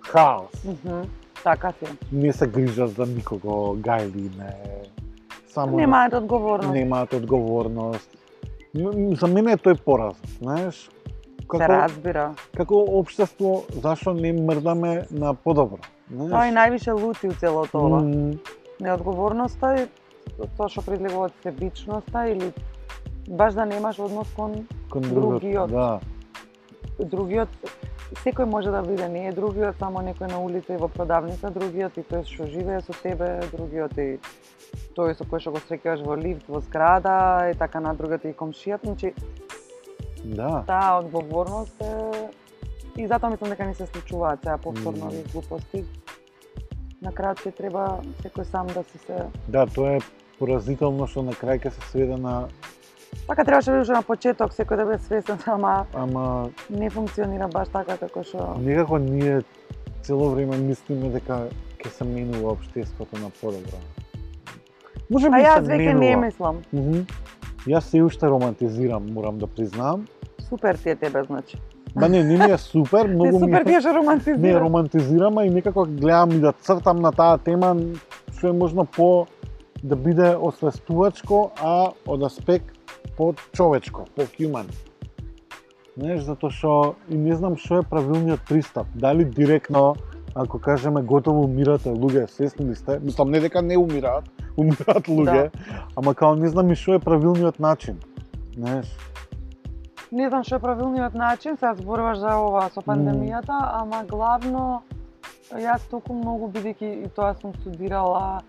хаос. 0.00 0.64
Мгм, 0.64 1.06
Така 1.44 1.72
си. 1.72 1.86
Не 2.12 2.32
се 2.32 2.46
грижат 2.46 2.90
за 2.90 3.06
никого, 3.06 3.76
гајли 3.76 4.30
не. 4.38 4.52
Само 5.48 5.76
Немаат 5.76 6.12
одговорност. 6.12 6.72
немаат 6.72 7.12
одговорност. 7.12 8.10
За 9.20 9.26
мене 9.26 9.52
е 9.52 9.56
тој 9.56 9.78
поразот, 9.84 10.28
знаеш? 10.42 10.90
Се 11.56 11.68
разбира. 11.68 12.34
како 12.56 12.84
општество 12.98 13.64
зашо 13.82 14.12
не 14.12 14.32
мрдаме 14.32 15.06
на 15.10 15.34
подобро? 15.34 15.78
Тоа 16.10 16.48
и 16.48 16.52
највише 16.54 16.92
лути 16.94 17.28
у 17.28 17.32
целото 17.32 17.78
ова. 17.78 18.00
М, 18.02 18.38
Неодговорноста 18.80 19.74
и 19.82 19.86
тоа 20.56 20.68
што 20.68 20.82
прилива 20.82 21.26
од 21.26 21.32
себичноста 21.42 22.26
или 22.28 22.52
баш 23.28 23.54
да 23.54 23.64
немаш 23.64 23.98
однос 23.98 24.28
кон 24.36 24.66
кон 24.90 25.02
другиот. 25.02 25.70
Да. 25.70 26.00
другиот. 26.98 27.48
Секој 28.24 28.44
може 28.46 28.70
да 28.70 28.82
биде, 28.82 29.08
не 29.08 29.26
е 29.28 29.32
другиот 29.32 29.78
само 29.78 29.98
некој 30.00 30.30
на 30.30 30.38
улица 30.38 30.74
и 30.74 30.76
во 30.76 30.88
продавница, 30.88 31.50
другиот 31.50 31.98
и 31.98 32.02
тој 32.06 32.22
што 32.24 32.46
живее 32.46 32.80
со 32.80 32.92
тебе, 33.02 33.42
другиот 33.52 33.98
и 33.98 34.18
тој 34.96 35.14
со 35.18 35.24
кој 35.24 35.40
што 35.40 35.50
го 35.50 35.58
среќаваш 35.58 36.04
во 36.06 36.14
лифт, 36.14 36.48
во 36.48 36.60
зграда 36.60 37.50
и 37.50 37.54
така 37.58 37.80
на 37.80 37.94
другиот 37.94 38.24
и 38.24 38.32
комшијат, 38.32 38.84
значи 38.84 39.12
Да. 40.26 40.64
таа 40.66 40.98
одговорност 40.98 41.80
е 41.80 42.30
и 42.96 43.06
затоа 43.06 43.30
мислам 43.30 43.50
дека 43.50 43.66
не 43.66 43.74
се 43.74 43.86
случуваат 43.86 44.40
сега 44.42 44.58
повторно 44.58 45.06
овие 45.06 45.22
глупости. 45.32 45.84
На 47.02 47.12
крајот 47.12 47.44
ќе 47.44 47.52
треба 47.56 48.00
секој 48.24 48.44
сам 48.48 48.66
да 48.72 48.82
си 48.82 48.98
се 48.98 49.26
Да, 49.48 49.66
тоа 49.66 49.98
е 49.98 50.00
поразително 50.38 51.06
што 51.06 51.22
на 51.22 51.36
крај 51.36 51.60
ќе 51.62 51.70
се 51.70 51.90
сведе 51.90 52.16
на 52.16 52.48
Пака 53.26 53.44
требаше 53.44 53.70
да 53.70 53.92
на 53.92 54.02
почеток 54.02 54.52
секој 54.52 54.76
да 54.76 54.84
биде 54.84 54.98
свесен, 55.04 55.38
ама 55.46 55.86
Ама 55.94 56.50
не 56.70 56.90
функционира 56.90 57.48
баш 57.48 57.68
така 57.68 57.96
како 57.96 58.24
што 58.24 58.56
некако 58.58 58.98
ние 58.98 59.42
цело 60.02 60.30
време 60.34 60.56
мислиме 60.56 61.12
дека 61.14 61.46
ќе 61.78 61.90
се 61.92 62.04
менува 62.04 62.56
општеството 62.56 63.18
на 63.22 63.30
подобро. 63.30 63.78
Може 65.10 65.30
би 65.30 65.38
А 65.38 65.44
јас 65.44 65.68
веќе 65.68 65.94
не 65.94 66.16
мислам. 66.16 66.62
Јас 67.66 67.90
се 67.90 68.02
уште 68.02 68.26
романтизирам, 68.26 69.06
морам 69.12 69.38
да 69.38 69.46
признам. 69.46 70.06
Супер 70.48 70.76
ти 70.76 70.90
е 70.90 70.96
тебе, 70.96 71.22
значи. 71.22 71.58
Ба 71.96 72.08
не, 72.08 72.24
не 72.24 72.46
ми 72.46 72.52
е 72.52 72.58
супер, 72.58 73.06
многу 73.14 73.38
ми 73.38 73.38
супер 73.38 73.64
ти 73.64 73.72
е... 73.72 73.76
е 73.76 73.80
што 73.80 73.92
Не, 73.92 73.98
романтизира. 73.98 74.60
романтизирам, 74.60 75.38
а 75.38 75.44
и 75.44 75.50
некако 75.50 75.86
гледам 75.88 76.30
и 76.30 76.38
да 76.40 76.52
цртам 76.52 77.00
на 77.00 77.12
таа 77.12 77.38
тема 77.38 77.76
што 78.36 78.48
е 78.48 78.52
можно 78.52 78.84
по 78.84 79.26
да 79.82 79.96
биде 79.96 80.36
освестувачко, 80.36 81.50
а 81.62 81.92
од 82.06 82.22
аспект 82.22 82.76
по 83.16 83.34
човечко, 83.52 84.04
по 84.16 84.22
human. 84.22 84.68
Знаеш, 85.96 86.22
затоа 86.28 86.50
што 86.50 86.94
и 87.08 87.16
не 87.16 87.32
знам 87.36 87.56
што 87.56 87.80
е 87.80 87.82
правилниот 87.82 88.44
пристап. 88.48 88.86
Дали 88.94 89.24
директно, 89.24 89.96
ако 90.34 90.58
кажеме 90.58 91.02
готово 91.02 91.44
умирате 91.44 91.88
луѓе, 91.88 92.26
свесни 92.28 92.66
ли 92.66 92.74
сте? 92.74 92.98
Мислам 93.00 93.30
не 93.30 93.40
дека 93.40 93.62
не 93.62 93.78
умираат, 93.78 94.28
умираат 94.56 95.08
луѓе, 95.08 95.50
ама 95.96 96.14
као 96.14 96.36
не 96.36 96.48
знам 96.48 96.70
и 96.70 96.76
што 96.76 96.94
е 96.94 96.98
правилниот 97.00 97.58
начин. 97.58 97.96
Знаеш, 98.56 98.92
Не 100.16 100.30
знам 100.30 100.44
што 100.48 100.56
е 100.56 100.62
правилниот 100.64 101.12
начин, 101.12 101.58
сега 101.60 101.74
зборуваш 101.76 102.22
за 102.22 102.38
ова 102.40 102.70
со 102.72 102.80
пандемијата, 102.80 103.56
ама 103.76 103.98
главно 104.08 104.82
јас 105.52 105.82
толку 105.90 106.14
многу 106.16 106.46
бидејќи 106.54 106.88
и 107.04 107.08
тоа 107.12 107.34
сум 107.36 107.52
студирала 107.58 108.40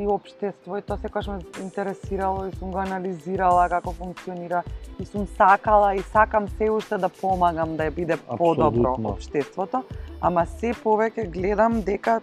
и 0.00 0.06
општество 0.08 0.78
и 0.78 0.82
тоа 0.86 0.96
секогаш 1.02 1.26
ме 1.28 1.36
интересирало 1.60 2.46
и 2.48 2.54
сум 2.56 2.70
го 2.72 2.80
анализирала 2.80 3.66
како 3.68 3.92
функционира 3.92 4.62
и 4.98 5.04
сум 5.04 5.26
сакала 5.36 5.90
и 5.94 6.00
сакам 6.12 6.48
се 6.48 6.70
уште 6.70 6.96
да 6.98 7.08
помагам 7.08 7.76
да 7.76 7.90
биде 7.90 8.16
подобро 8.16 8.94
Апсолутно. 8.94 9.10
општеството, 9.10 9.82
ама 10.20 10.46
се 10.46 10.72
повеќе 10.72 11.28
гледам 11.28 11.82
дека 11.82 12.20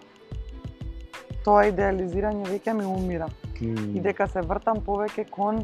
тоа 1.44 1.68
идеализирање 1.70 2.50
веќе 2.50 2.74
ми 2.74 2.84
умира 2.84 3.30
и 3.60 4.00
дека 4.00 4.26
се 4.26 4.42
вртам 4.42 4.82
повеќе 4.82 5.28
кон 5.30 5.62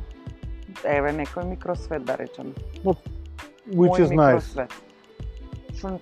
еве 0.85 1.11
некој 1.19 1.51
микросвет 1.51 2.05
да 2.05 2.15
речеме. 2.17 2.55
Which 3.67 3.99
is 3.99 4.11
nice. 4.11 4.59
Што 5.75 5.99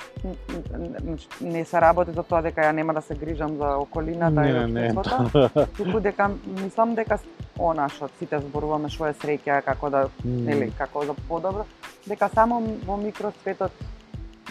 не 1.40 1.64
се 1.64 1.80
работи 1.80 2.12
за 2.12 2.22
тоа 2.22 2.42
дека 2.44 2.60
ја 2.60 2.72
нема 2.76 2.92
да 2.94 3.00
се 3.00 3.14
грижам 3.14 3.56
за 3.56 3.76
околината 3.80 4.44
и 4.44 4.52
Не, 4.52 4.66
не, 4.66 4.92
општеството, 4.92 5.66
туку 5.76 6.00
дека 6.00 6.30
мислам 6.46 6.94
дека 6.94 7.18
она 7.58 7.88
што 7.88 8.10
сите 8.18 8.38
зборуваме 8.40 8.90
што 8.92 9.08
е 9.08 9.14
среќа 9.14 9.62
како 9.64 9.90
да 9.90 10.08
нели 10.24 10.70
како 10.78 11.06
за 11.08 11.14
подобро, 11.28 11.64
дека 12.06 12.28
само 12.34 12.60
во 12.86 12.96
микросветот 12.96 13.72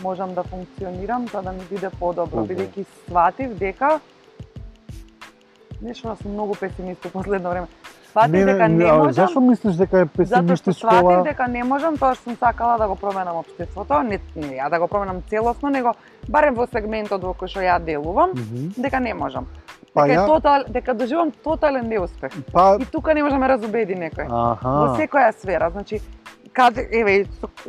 можам 0.01 0.33
да 0.33 0.43
функционирам 0.43 1.27
за 1.27 1.41
да 1.41 1.51
ми 1.51 1.61
биде 1.69 1.89
подобро, 1.99 2.41
Добро. 2.41 2.55
бидејќи 2.55 2.85
сватив 3.05 3.57
дека 3.59 3.99
нешто 5.81 6.15
сум 6.21 6.33
многу 6.33 6.55
песимист 6.55 7.03
во 7.05 7.09
последно 7.09 7.49
време. 7.49 7.67
Сватив 8.11 8.45
дека 8.45 8.67
не 8.67 8.85
а 8.85 8.93
можам 8.95 9.13
Зашо 9.13 9.39
мислиш 9.39 9.75
дека 9.75 9.99
е 9.99 10.05
Затоа 10.05 10.55
што 10.55 10.71
песимистичко 10.71 10.87
ова? 10.95 11.23
дека 11.23 11.47
не 11.47 11.63
можам 11.63 11.97
тоа 11.97 12.15
што 12.15 12.23
сум 12.23 12.35
сакала 12.35 12.77
да 12.77 12.87
го 12.87 12.95
променам 12.95 13.37
општеството, 13.37 14.01
не, 14.03 14.19
не 14.35 14.57
ја 14.57 14.69
да 14.69 14.79
го 14.79 14.87
променам 14.87 15.21
целосно, 15.23 15.69
него 15.69 15.93
барем 16.27 16.55
во 16.55 16.67
сегментот 16.67 17.23
во 17.23 17.33
кој 17.33 17.47
што 17.47 17.59
ја 17.61 17.79
делувам, 17.79 18.31
Мгм. 18.31 18.73
дека 18.77 18.99
не 18.99 19.13
можам. 19.13 19.47
Па 19.93 20.07
дека, 20.07 20.21
ја- 20.21 20.27
тотал, 20.27 20.63
дека 20.69 20.93
доживам 20.93 21.31
тотален 21.33 21.87
неуспех. 21.87 22.31
Па, 22.53 22.77
И 22.79 22.85
тука 22.85 23.13
не 23.13 23.23
може 23.23 23.35
да 23.35 23.39
ме 23.39 23.47
разубеди 23.47 23.95
некој. 23.95 24.27
Во 24.29 24.51
аха. 24.51 24.95
секоја 24.97 25.31
сфера, 25.33 25.69
значи 25.69 25.99
каде 26.53 26.87
еве 26.91 27.25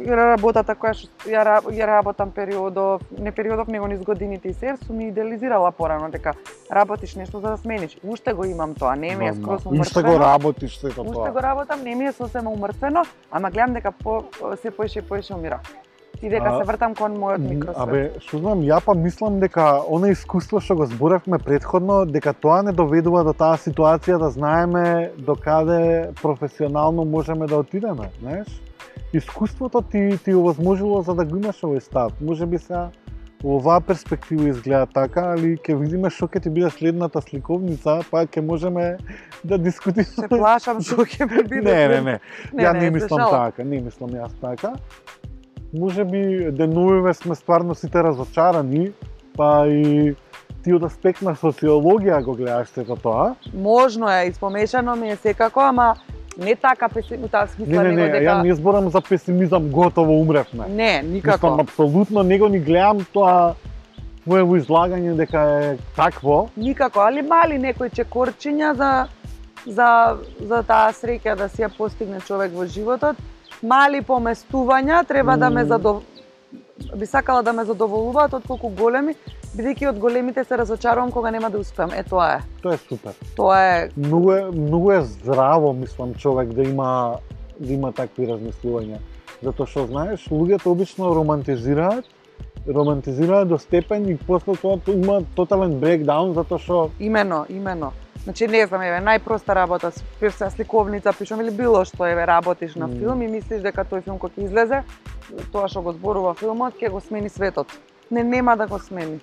работата 0.07 0.75
која 0.75 0.95
што 0.95 1.31
ја, 1.31 1.61
ја 1.71 1.87
работам 1.87 2.31
периодов, 2.31 3.03
не 3.18 3.31
периодов 3.33 3.68
него 3.68 3.87
низ 3.87 4.03
годините 4.03 4.49
и 4.49 4.55
се, 4.55 4.77
сум 4.87 5.01
идеализирала 5.01 5.73
порано 5.73 6.11
дека 6.11 6.35
работиш 6.73 7.14
нешто 7.14 7.40
за 7.40 7.51
да 7.51 7.57
смениш. 7.57 7.99
Уште 8.05 8.33
го 8.33 8.45
имам 8.45 8.75
тоа, 8.75 8.97
не 8.97 9.16
ми 9.16 9.27
е 9.27 9.33
Нормално. 9.33 9.61
скроз 9.61 9.61
Уште 9.66 9.99
умртвено. 9.99 10.18
го 10.18 10.25
работиш 10.25 10.77
Уште 10.77 10.95
тоа. 10.95 11.31
го 11.31 11.42
работам, 11.42 11.83
не 11.83 11.95
ми 11.95 12.05
е 12.05 12.12
сосема 12.12 12.51
умртвено, 12.51 13.03
ама 13.31 13.51
гледам 13.51 13.73
дека 13.73 13.92
по, 13.92 14.25
се 14.62 14.71
поише 14.71 14.99
и 14.99 15.03
поише 15.03 15.35
умира. 15.35 15.61
И 16.23 16.29
дека 16.31 16.49
А, 16.49 16.59
се 16.59 16.64
вртам 16.64 16.95
кон 16.95 17.16
мојот 17.18 17.38
микросвет. 17.38 17.83
Абе, 17.83 18.03
што 18.23 18.38
знам, 18.38 18.61
ја 18.62 18.79
па 18.85 18.95
мислам 18.95 19.40
дека 19.42 19.83
она 19.90 20.12
искуство 20.14 20.61
што 20.61 20.77
го 20.79 20.87
зборавме 20.87 21.38
предходно, 21.38 22.05
дека 22.07 22.33
тоа 22.33 22.62
не 22.62 22.73
доведува 22.73 23.25
до 23.27 23.33
таа 23.35 23.59
ситуација 23.59 24.18
да 24.23 24.31
знаеме 24.31 25.11
до 25.18 25.35
каде 25.35 26.11
професионално 26.23 27.05
можеме 27.05 27.47
да 27.47 27.57
отидеме, 27.57 28.11
знаеш? 28.21 28.47
Искуството 29.12 29.83
ти 29.83 30.18
ти 30.25 30.35
овозможило 30.35 31.03
за 31.03 31.14
да 31.14 31.25
го 31.25 31.37
имаш 31.37 31.61
овој 31.62 31.81
став. 31.81 32.12
Може 32.20 32.46
би 32.46 32.59
во 33.42 33.57
оваа 33.59 33.81
перспектива 33.81 34.48
изгледа 34.48 34.87
така, 34.87 35.33
али 35.35 35.57
ќе 35.59 35.75
видиме 35.77 36.11
што 36.11 36.29
ќе 36.31 36.42
ти 36.44 36.51
биде 36.51 36.70
следната 36.70 37.20
сликовница, 37.20 38.01
па 38.11 38.22
ќе 38.25 38.40
можеме 38.40 38.96
да 39.44 39.59
дискутираме. 39.59 40.05
Се 40.05 40.29
плашам 40.31 40.81
што 40.87 41.05
ќе 41.05 41.27
ми 41.27 41.42
биде. 41.42 41.66
Не, 41.66 41.88
не, 41.88 42.18
не. 42.53 42.62
ја 42.62 42.72
не 42.72 42.87
се 42.87 42.90
мислам 42.90 43.18
шалам. 43.20 43.51
така, 43.51 43.64
не 43.64 43.81
мислам 43.81 44.11
јас 44.11 44.33
така. 44.40 44.75
Може 45.72 46.05
би 46.05 46.53
деновиве 46.53 47.14
сме 47.14 47.35
стварно 47.35 47.75
сите 47.75 48.03
разочарани, 48.03 48.92
па 49.37 49.66
и 49.68 50.14
ти 50.62 50.72
од 50.72 50.85
аспект 50.87 51.22
на 51.27 51.35
социологија 51.35 52.22
го 52.22 52.37
гледаш 52.38 52.68
сето 52.68 52.96
тоа. 52.96 53.35
Можно 53.55 54.09
е, 54.09 54.29
испомешано 54.31 54.96
ми 54.96 55.11
е 55.11 55.16
секако, 55.16 55.61
ама 55.61 55.96
не 56.38 56.55
така 56.57 56.88
песим, 56.88 57.29
таа 57.29 57.42
Не, 57.42 57.49
смисла 57.49 57.83
не, 57.83 57.88
не, 57.88 57.97
него 57.97 58.12
дека 58.12 58.25
ја 58.25 58.42
не 58.42 58.55
зборам 58.55 58.90
за 58.90 59.01
песимизам, 59.01 59.71
готово 59.71 60.21
умревме. 60.21 60.68
Не, 60.68 61.03
никако. 61.03 61.47
Мислам, 61.47 61.61
апсолутно 61.61 62.23
него 62.23 62.49
ни 62.49 62.59
гледам 62.59 63.05
тоа 63.12 63.55
твоево 64.25 64.57
излагање 64.57 65.16
дека 65.16 65.40
е 65.40 65.77
такво. 65.97 66.49
Никако, 66.57 67.01
али 67.01 67.23
мали 67.23 67.59
некои 67.59 67.90
чекорчиња 67.90 68.73
за 68.75 68.92
за 69.66 70.16
за 70.40 70.62
таа 70.62 70.92
среќа 70.92 71.37
да 71.37 71.49
си 71.49 71.62
ја 71.62 71.71
постигне 71.77 72.21
човек 72.21 72.53
во 72.55 72.66
животот. 72.66 73.16
Мали 73.62 74.03
поместувања 74.03 75.07
треба 75.07 75.37
да 75.37 75.51
ме 75.51 75.64
задов... 75.64 76.03
би 76.97 77.07
сакала 77.07 77.42
да 77.42 77.53
ме 77.53 77.64
задоволуваат 77.64 78.35
отколку 78.35 78.68
големи, 78.68 79.14
бидејќи 79.57 79.88
од 79.88 79.99
големите 79.99 80.45
се 80.45 80.57
разочарувам 80.57 81.11
кога 81.11 81.31
нема 81.31 81.51
да 81.51 81.59
успеам. 81.59 81.92
Е 81.92 82.03
тоа 82.03 82.29
е. 82.37 82.40
Тоа 82.62 82.75
е 82.75 82.79
супер. 82.79 83.12
Тоа 83.37 83.61
е 83.61 83.88
Многу 83.97 84.33
е, 84.33 84.42
многу 84.51 84.92
е 84.92 85.03
здраво, 85.03 85.73
мислам, 85.73 86.14
човек 86.14 86.49
да 86.49 86.62
има 86.62 87.18
да 87.62 87.73
има 87.73 87.92
такви 87.92 88.27
размислувања. 88.27 88.99
Затоа 89.42 89.66
што 89.66 89.87
знаеш, 89.87 90.27
луѓето 90.31 90.73
обично 90.73 91.12
романтизираат, 91.14 92.07
романтизираат 92.66 93.49
до 93.49 93.59
степен 93.59 94.09
и 94.09 94.16
после 94.16 94.57
тоа 94.57 94.79
има 94.88 95.21
тотален 95.37 95.79
брекдаун 95.81 96.35
затоа 96.35 96.59
што 96.59 96.90
имено, 97.01 97.45
имено. 97.49 97.92
Значи 98.24 98.46
не 98.46 98.66
знам, 98.66 98.85
еве 98.87 99.00
најпроста 99.02 99.54
работа, 99.58 99.90
пиш 100.20 100.37
се 100.38 100.50
сликовница, 100.50 101.12
пишам 101.12 101.40
или 101.42 101.50
било 101.50 101.82
што 101.85 102.06
еве 102.06 102.26
работиш 102.26 102.76
на 102.78 102.87
филм 102.87 103.22
и 103.22 103.26
мислиш 103.26 103.64
дека 103.64 103.82
тој 103.82 104.04
филм 104.04 104.20
кој 104.22 104.30
ќе 104.37 104.44
излезе, 104.46 104.82
тоа 105.50 105.66
што 105.66 105.82
го 105.82 105.92
зборува 105.96 106.35
филмот 106.38 106.78
ќе 106.78 106.92
го 106.94 107.00
смени 107.02 107.28
светот. 107.28 107.66
Не 108.11 108.22
нема 108.22 108.54
да 108.56 108.68
го 108.70 108.78
смени. 108.78 109.18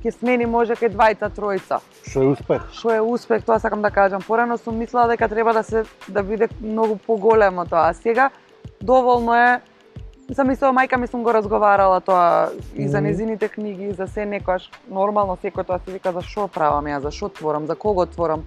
Ќе 0.00 0.14
смени 0.16 0.46
може 0.48 0.78
кај 0.80 0.94
двајца, 0.96 1.28
тројца. 1.28 1.82
што 2.08 2.22
е 2.22 2.32
успех. 2.32 2.64
Што 2.72 2.94
е 2.94 3.00
успех, 3.00 3.44
тоа 3.44 3.60
сакам 3.60 3.82
да 3.82 3.90
кажам. 3.90 4.22
Порано 4.22 4.56
сум 4.56 4.78
мислела 4.78 5.08
дека 5.08 5.28
треба 5.28 5.52
да 5.52 5.62
се 5.62 5.84
да 6.08 6.22
биде 6.22 6.48
многу 6.60 6.96
поголемо 6.96 7.66
тоа, 7.66 7.90
а 7.90 7.94
сега 7.94 8.30
доволно 8.80 9.34
е 9.34 9.60
Сам 10.34 10.48
мислела, 10.50 10.72
мајка 10.74 10.98
ми 10.98 11.06
сум 11.06 11.22
го 11.22 11.30
разговарала 11.32 12.00
тоа 12.00 12.50
и 12.74 12.88
за 12.88 13.00
незините 13.00 13.48
книги, 13.48 13.84
и 13.84 13.92
за 13.94 14.08
се 14.10 14.24
некојаш 14.26 14.66
нормално 14.90 15.36
секој 15.38 15.66
тоа 15.66 15.78
си 15.78 15.94
вика 15.94 16.10
за 16.12 16.22
што 16.26 16.48
правам 16.50 16.88
ја, 16.90 16.98
за 16.98 17.12
што 17.14 17.28
творам, 17.30 17.66
за 17.70 17.76
кого 17.78 18.06
творам. 18.10 18.42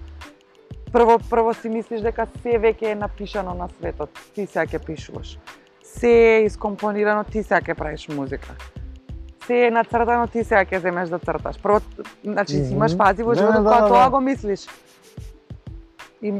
Прво 0.92 1.16
прво 1.30 1.54
си 1.54 1.72
мислиш 1.72 2.04
дека 2.04 2.26
се 2.42 2.60
веќе 2.60 2.92
е 2.92 2.98
напишано 3.00 3.54
на 3.54 3.68
светот, 3.78 4.12
ти 4.34 4.44
сега 4.46 4.66
ќе 4.66 4.84
пишуваш. 4.84 5.38
Се 5.82 6.12
е 6.12 6.44
искомпонирано, 6.44 7.24
ти 7.24 7.42
сега 7.42 7.62
ќе 7.64 7.74
правиш 7.74 8.08
музика. 8.12 8.52
Се 9.46 9.66
е 9.66 9.70
нацртано, 9.70 10.28
ти 10.28 10.44
сега 10.44 10.66
ќе 10.68 10.84
земеш 10.84 11.08
да 11.08 11.18
црташ. 11.18 11.62
Прво, 11.62 11.80
значи 12.24 12.60
си 12.60 12.74
имаш 12.76 12.96
фази 12.96 13.22
во 13.22 13.32
Да, 13.32 13.40
животот 13.40 13.64
да, 13.64 13.80
да, 13.80 13.88
тоа 13.88 14.04
да. 14.04 14.10
го 14.10 14.20
мислиш. 14.20 14.68
И 16.22 16.34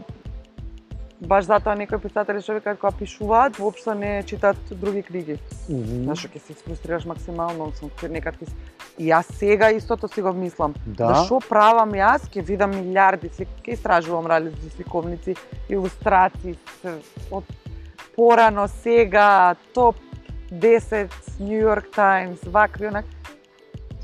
баш 1.21 1.45
затоа 1.45 1.75
некои 1.77 2.01
писатели 2.01 2.41
што 2.41 2.57
викаат 2.57 2.81
кога 2.81 2.93
пишуваат, 2.97 3.59
воопшто 3.59 3.95
не 3.95 4.23
читаат 4.27 4.57
други 4.71 5.03
книги. 5.03 5.39
Мгм. 5.69 6.05
Знаеш, 6.05 6.27
ќе 6.27 6.41
се 6.41 6.55
фрустрираш 6.65 7.05
максимално, 7.05 7.73
сум 7.77 7.91
некад 8.09 8.41
ќе... 8.41 8.49
И 8.99 9.09
јас 9.09 9.29
сега 9.37 9.71
истото 9.71 10.09
си 10.09 10.23
го 10.23 10.33
мислам. 10.33 10.75
Да. 10.87 11.13
Да 11.13 11.15
што 11.25 11.41
правам 11.41 11.93
јас, 11.93 12.29
ќе 12.29 12.45
видам 12.45 12.71
милиарди, 12.71 13.29
слик... 13.29 13.49
ќе 13.65 13.77
истражувам 13.77 14.27
различни 14.27 14.71
сликовници, 14.77 15.37
илустрации, 15.69 16.57
од 17.31 17.45
порано, 18.17 18.69
сега, 18.69 19.55
топ 19.75 19.97
10, 20.51 21.09
New 21.41 21.61
York 21.61 21.93
Times, 21.97 22.49
вакви, 22.49 22.87
онак. 22.87 23.05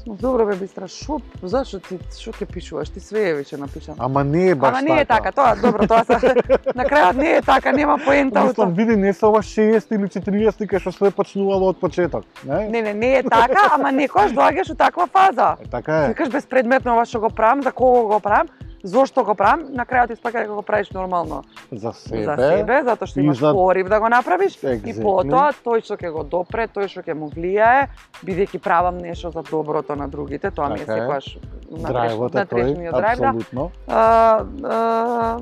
Добро 0.07 0.47
бе 0.47 0.57
бистра, 0.57 0.89
шо, 0.89 1.19
зашо 1.43 1.81
ти 1.83 1.99
шо 2.15 2.31
ќе 2.31 2.47
пишуваш? 2.47 2.93
Ти 2.95 3.01
све 3.03 3.25
е 3.31 3.33
веќе 3.35 3.59
напишано. 3.59 3.97
Ама 3.99 4.23
не 4.25 4.51
е 4.51 4.55
баш 4.55 4.71
Ама 4.71 4.83
не 4.83 5.01
е 5.01 5.05
така, 5.05 5.33
тоа 5.35 5.57
добро, 5.59 5.87
тоа 5.87 6.05
се 6.07 6.31
на 6.79 6.85
крајот 6.87 7.17
не 7.19 7.31
е 7.37 7.41
така, 7.43 7.73
нема 7.73 7.99
поента 8.05 8.45
Мислам, 8.45 8.71
тоа. 8.71 8.77
види, 8.77 8.97
не 8.97 9.13
се 9.13 9.27
ова 9.27 9.43
60 9.43 9.91
или 9.91 10.07
40 10.07 10.63
кај 10.63 10.79
што 10.79 10.93
све 10.95 11.11
почнувало 11.11 11.73
од 11.75 11.81
почеток, 11.83 12.23
не? 12.47 12.69
Не, 12.71 12.83
не, 12.83 12.95
не 12.95 13.11
е 13.19 13.23
така, 13.27 13.67
ама 13.75 13.91
некојаш 13.91 14.31
доаѓаш 14.31 14.71
у 14.73 14.79
таква 14.79 15.09
фаза. 15.11 15.57
Е, 15.59 15.69
така 15.75 15.99
е. 16.05 16.09
Викаш 16.15 16.31
безпредметно 16.31 16.95
ова 16.95 17.05
што 17.05 17.21
го 17.27 17.31
правам, 17.31 17.67
за 17.67 17.73
кого 17.73 18.07
го 18.07 18.21
правам, 18.21 18.47
зошто 18.87 19.25
го 19.25 19.35
правам, 19.35 19.67
на 19.71 19.85
крајот 19.85 20.13
испака 20.13 20.39
дека 20.39 20.53
го 20.53 20.63
правиш 20.63 20.91
нормално 20.91 21.43
За 21.73 21.93
себе. 21.93 22.25
за 22.25 22.37
себе, 22.39 22.83
затоа 22.83 23.07
што 23.07 23.19
и 23.19 23.23
имаш 23.23 23.39
за- 23.39 23.53
порив 23.53 23.89
да 23.89 24.01
го 24.01 24.09
направиш 24.09 24.55
и 24.55 24.67
Exactly. 24.67 25.03
потоа 25.03 25.51
тој 25.59 25.83
што 25.83 25.97
ќе 25.97 26.11
го 26.11 26.23
допре, 26.25 26.69
тој 26.69 26.87
што 26.87 27.01
ќе 27.03 27.15
му 27.15 27.29
влијае, 27.29 27.89
бидејќи 28.23 28.59
правам 28.61 28.99
нешто 28.99 29.31
за 29.31 29.43
доброто 29.43 29.97
на 29.97 30.09
другите, 30.09 30.51
тоа 30.51 30.69
ми 30.69 30.75
е 30.77 30.79
Така 30.79 30.93
секогаш 30.95 31.39
натрешниот 31.73 32.95
драйв, 32.95 33.19
да. 33.19 33.27
апсолутно. 33.27 33.71
а, 33.89 34.45
а, 34.65 35.39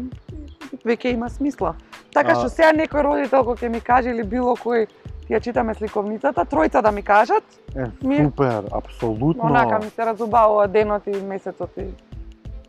веќе 0.85 1.07
има 1.07 1.29
смисла. 1.29 1.75
Така 2.13 2.35
што 2.35 2.49
сега 2.49 2.73
некој 2.73 3.03
родител 3.03 3.43
кој 3.43 3.57
ќе 3.57 3.69
ми 3.69 3.81
каже 3.81 4.11
или 4.11 4.23
било 4.25 4.57
кој 4.57 4.87
ја 5.27 5.41
читаме 5.41 5.75
сликовницата, 5.75 6.45
тројца 6.45 6.83
да 6.83 6.91
ми 6.91 7.03
кажат, 7.03 7.45
Е, 7.77 7.87
Ми 8.03 8.17
супер, 8.19 8.63
апсолутно. 8.73 9.43
онака 9.43 9.79
ми 9.79 9.91
се 9.91 10.07
разубавува 10.07 10.69
денот 10.69 11.07
и 11.07 11.17
месецот 11.23 11.71
и 11.77 11.87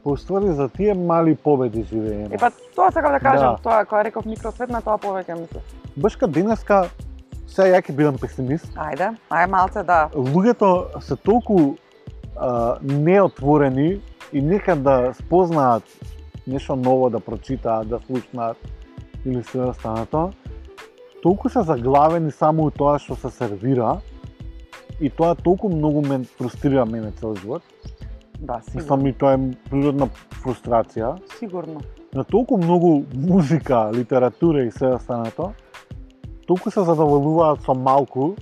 Поствари 0.06 0.53
за 0.53 0.70
тие 0.70 0.93
мали 0.93 1.36
победи 1.36 1.84
живееме. 1.84 2.30
Е 2.32 2.38
па 2.38 2.51
тоа 2.76 2.91
сакам 2.91 3.12
да 3.12 3.20
кажам, 3.20 3.56
Да. 3.56 3.62
тоа 3.64 3.86
кога 3.86 4.03
реков 4.03 4.26
микросвет 4.26 4.70
на 4.70 4.82
тоа 4.82 4.99
повеќе 5.01 5.34
мислам. 5.34 5.64
Баш 5.97 6.14
кај 6.22 6.28
денеска, 6.30 6.89
сега 7.49 7.68
ја 7.74 7.82
ќе 7.82 7.95
бидам 7.97 8.20
песимист, 8.22 8.70
Ајде, 8.78 9.16
ај 9.34 9.47
малце 9.49 9.82
да. 9.84 10.10
луѓето 10.14 11.01
се 11.01 11.16
толку 11.16 11.74
а, 12.38 12.78
неотворени 12.82 13.97
и 14.34 14.41
нека 14.41 14.76
да 14.76 15.14
спознаат 15.14 15.84
нешто 16.47 16.76
ново 16.76 17.10
да 17.10 17.20
прочитаат, 17.20 17.89
да 17.89 17.99
слушнаат 18.06 18.58
или 19.26 19.43
се 19.43 19.60
останато, 19.62 20.32
толку 21.24 21.49
се 21.49 21.62
заглавени 21.62 22.32
само 22.32 22.66
у 22.66 22.72
тоа 22.72 22.99
што 22.99 23.16
се 23.16 23.30
сервира 23.34 23.97
и 25.01 25.10
тоа 25.10 25.34
толку 25.36 25.70
многу 25.70 26.01
ме 26.01 26.24
фрустрира 26.38 26.86
мене 26.86 27.12
цел 27.12 27.36
живот. 27.36 27.64
Да, 28.40 28.62
сигурно. 28.62 28.82
Мислам 28.82 29.06
и 29.08 29.14
тоа 29.14 29.34
е 29.34 29.40
природна 29.70 30.10
фрустрација. 30.44 31.16
Сигурно. 31.40 31.82
на 32.14 32.24
толку 32.24 32.58
многу 32.58 33.04
музика, 33.14 33.92
литература 33.94 34.64
и 34.64 34.72
се 34.72 34.86
останато, 34.86 35.52
толку 36.48 36.72
се 36.72 36.80
задоволуваат 36.84 37.62
со 37.62 37.74
малку 37.74 38.36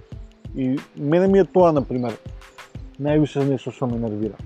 и 0.56 0.80
мене 0.98 1.28
ми 1.28 1.39
е 1.39 1.46
тоа, 1.46 1.72
на 1.72 1.82
пример, 1.82 2.14
највише 3.02 3.41
нешто 3.50 3.72
што 3.72 3.88
ме 3.88 3.98
нервира. 3.98 4.38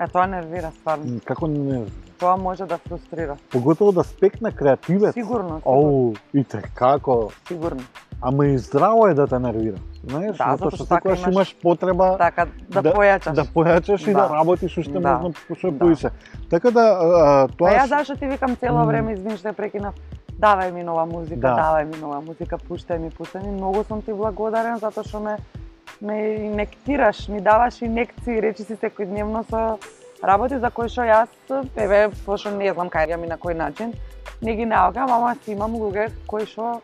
Е, 0.00 0.06
тоа 0.08 0.26
нервира 0.26 0.72
стварно. 0.80 1.20
Како 1.24 1.46
не 1.46 1.58
нервира? 1.58 1.90
Тоа 2.18 2.36
може 2.36 2.66
да 2.66 2.78
фрустрира. 2.78 3.36
Поготово 3.52 3.92
да 3.92 4.04
спекне 4.04 4.50
креативец. 4.52 5.14
Сигурно, 5.14 5.60
сигурно. 5.62 5.62
Оу, 5.64 6.14
и 6.34 6.44
те 6.44 6.62
како, 6.74 7.30
Сигурно. 7.48 7.82
ама 8.22 8.46
и 8.46 8.58
здраво 8.58 9.06
е 9.06 9.14
да 9.14 9.26
те 9.26 9.38
нервира. 9.38 9.78
Знаеш, 10.08 10.36
Да, 10.36 10.44
затоа 10.50 10.70
што 10.70 10.86
така 10.86 11.16
секогаш 11.16 11.26
имаш- 11.26 11.56
потреба 11.62 12.16
Така, 12.18 12.46
да, 12.68 12.82
Да- 12.82 12.92
појачаш. 12.92 13.32
да 13.32 13.44
појачаш 13.44 14.08
и 14.08 14.12
да 14.12 14.20
Да. 14.20 14.34
работиш 14.34 14.78
уште 14.78 14.92
Да. 14.92 15.00
можно 15.12 15.32
што 15.54 15.70
Да. 15.70 15.78
поише. 15.78 16.10
Така 16.50 16.70
да 16.70 16.80
а, 16.80 17.48
Па 17.48 17.54
тоа 17.54 17.70
ја 17.70 17.82
ш- 17.82 17.88
зашто 17.88 18.16
ти 18.16 18.26
викам 18.26 18.56
цело 18.56 18.86
време, 18.86 19.12
извини 19.12 19.36
што 19.36 19.52
прекинав, 19.52 19.94
давај 20.32 20.72
ми 20.72 20.82
нова 20.82 21.06
музика, 21.06 21.40
Да. 21.40 21.54
давај 21.54 21.84
ми 21.86 22.00
нова 22.00 22.20
музика, 22.20 22.58
пуштај 22.58 22.98
ми, 22.98 23.10
пуштај 23.10 23.42
ми. 23.42 23.52
Многу 23.52 23.84
сум 23.84 24.02
ти 24.02 24.12
благодарен 24.12 24.78
затоа 24.78 25.04
што 25.04 25.20
ме 25.20 25.36
ме 26.00 26.14
инектираш, 26.36 27.28
ми 27.28 27.40
даваш 27.40 27.82
инекции, 27.82 28.40
речи 28.40 28.62
си 28.62 28.76
секојдневно 28.76 29.42
со 29.50 29.78
работи 30.22 30.58
за 30.58 30.70
кои 30.70 30.88
што 30.88 31.00
јас, 31.02 31.28
еве, 31.76 32.10
пошто 32.26 32.50
не 32.50 32.72
знам 32.72 32.88
кај 32.88 33.16
ми 33.16 33.26
на 33.26 33.36
кој 33.36 33.54
начин, 33.54 33.92
не 34.42 34.54
ги 34.54 34.62
наоѓам, 34.64 35.10
ама 35.10 35.34
си 35.44 35.52
имам 35.52 35.72
луѓе 35.72 36.10
кои 36.26 36.46
што 36.46 36.80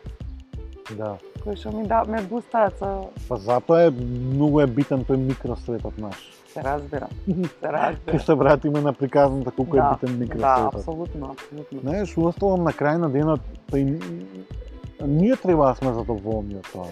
да. 0.91 1.15
Кои 1.45 1.55
што 1.55 1.71
ми 1.71 1.85
да 1.85 2.03
ме 2.03 2.21
бустаат 2.23 2.73
со 2.75 3.09
Па 3.29 3.37
затоа 3.37 3.83
е 3.83 3.91
многу 3.91 4.59
е 4.59 4.67
битен 4.67 5.05
тој 5.05 5.15
микросветот 5.17 5.97
наш. 5.97 6.17
се 6.47 6.63
разбирам, 6.63 7.09
се 7.27 7.33
Ке 7.61 7.67
разбирам. 7.67 8.19
се 8.19 8.33
вратиме 8.33 8.81
на 8.81 8.93
приказната 8.93 9.51
колку 9.51 9.75
Да, 9.75 9.83
е 9.83 9.93
битен 9.93 10.11
Да, 10.11 10.19
микросветот. 10.19 10.75
апсолутно, 10.75 11.25
апсолутно. 11.27 11.79
Знаеш, 11.81 12.17
уоставом 12.17 12.63
на 12.63 12.71
крај 12.71 12.97
на 12.97 13.09
денот, 13.09 13.41
и 13.73 13.99
ние 15.01 15.35
треба 15.35 15.65
да 15.65 15.75
сме 15.75 15.93
задоволни 15.93 16.55
од 16.55 16.67
тоа. 16.71 16.87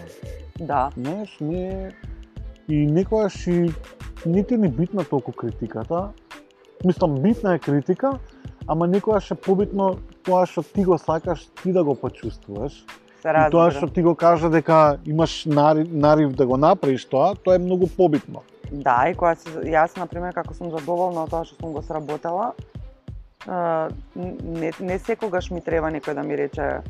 Да, 0.60 0.90
Знаеш, 0.96 1.36
не 1.40 1.92
и 2.68 2.88
некојаш 2.88 3.36
и 3.48 3.72
нити 4.26 4.56
ни 4.56 4.68
битна 4.68 5.04
толку 5.04 5.32
критиката. 5.32 6.08
Мислам, 6.84 7.14
битна 7.14 7.54
е 7.54 7.58
критика, 7.58 8.18
ама 8.66 8.86
некојаш 8.88 9.32
е 9.32 9.34
побитно 9.36 9.96
тоа 10.22 10.46
што 10.46 10.62
ти 10.62 10.84
го 10.84 10.98
сакаш, 10.98 11.48
ти 11.62 11.72
да 11.72 11.84
го 11.84 11.94
почувствуваш. 11.94 12.84
Се 13.24 13.46
И 13.48 13.50
тоа 13.50 13.70
што 13.70 13.88
ти 13.88 14.02
го 14.02 14.14
каже 14.14 14.50
дека 14.52 14.98
имаш 15.06 15.44
нарив, 15.46 15.88
нарив 15.92 16.32
да 16.36 16.46
го 16.46 16.56
направиш 16.56 17.04
тоа, 17.08 17.34
тоа 17.34 17.56
е 17.56 17.58
многу 17.58 17.88
побитно. 17.88 18.42
Да, 18.72 19.08
и 19.08 19.14
кога 19.14 19.34
си, 19.34 19.48
јас, 19.64 19.96
на 19.96 20.06
пример, 20.06 20.34
како 20.34 20.54
сум 20.54 20.70
задоволна 20.70 21.24
од 21.24 21.32
тоа 21.32 21.44
што 21.48 21.56
сум 21.60 21.72
го 21.72 21.82
сработела, 21.82 22.52
а, 23.46 23.88
не, 24.16 24.72
не 24.80 24.98
секогаш 24.98 25.50
ми 25.50 25.60
треба 25.60 25.92
некој 25.92 26.14
да 26.14 26.22
ми 26.22 26.36
рече 26.36 26.82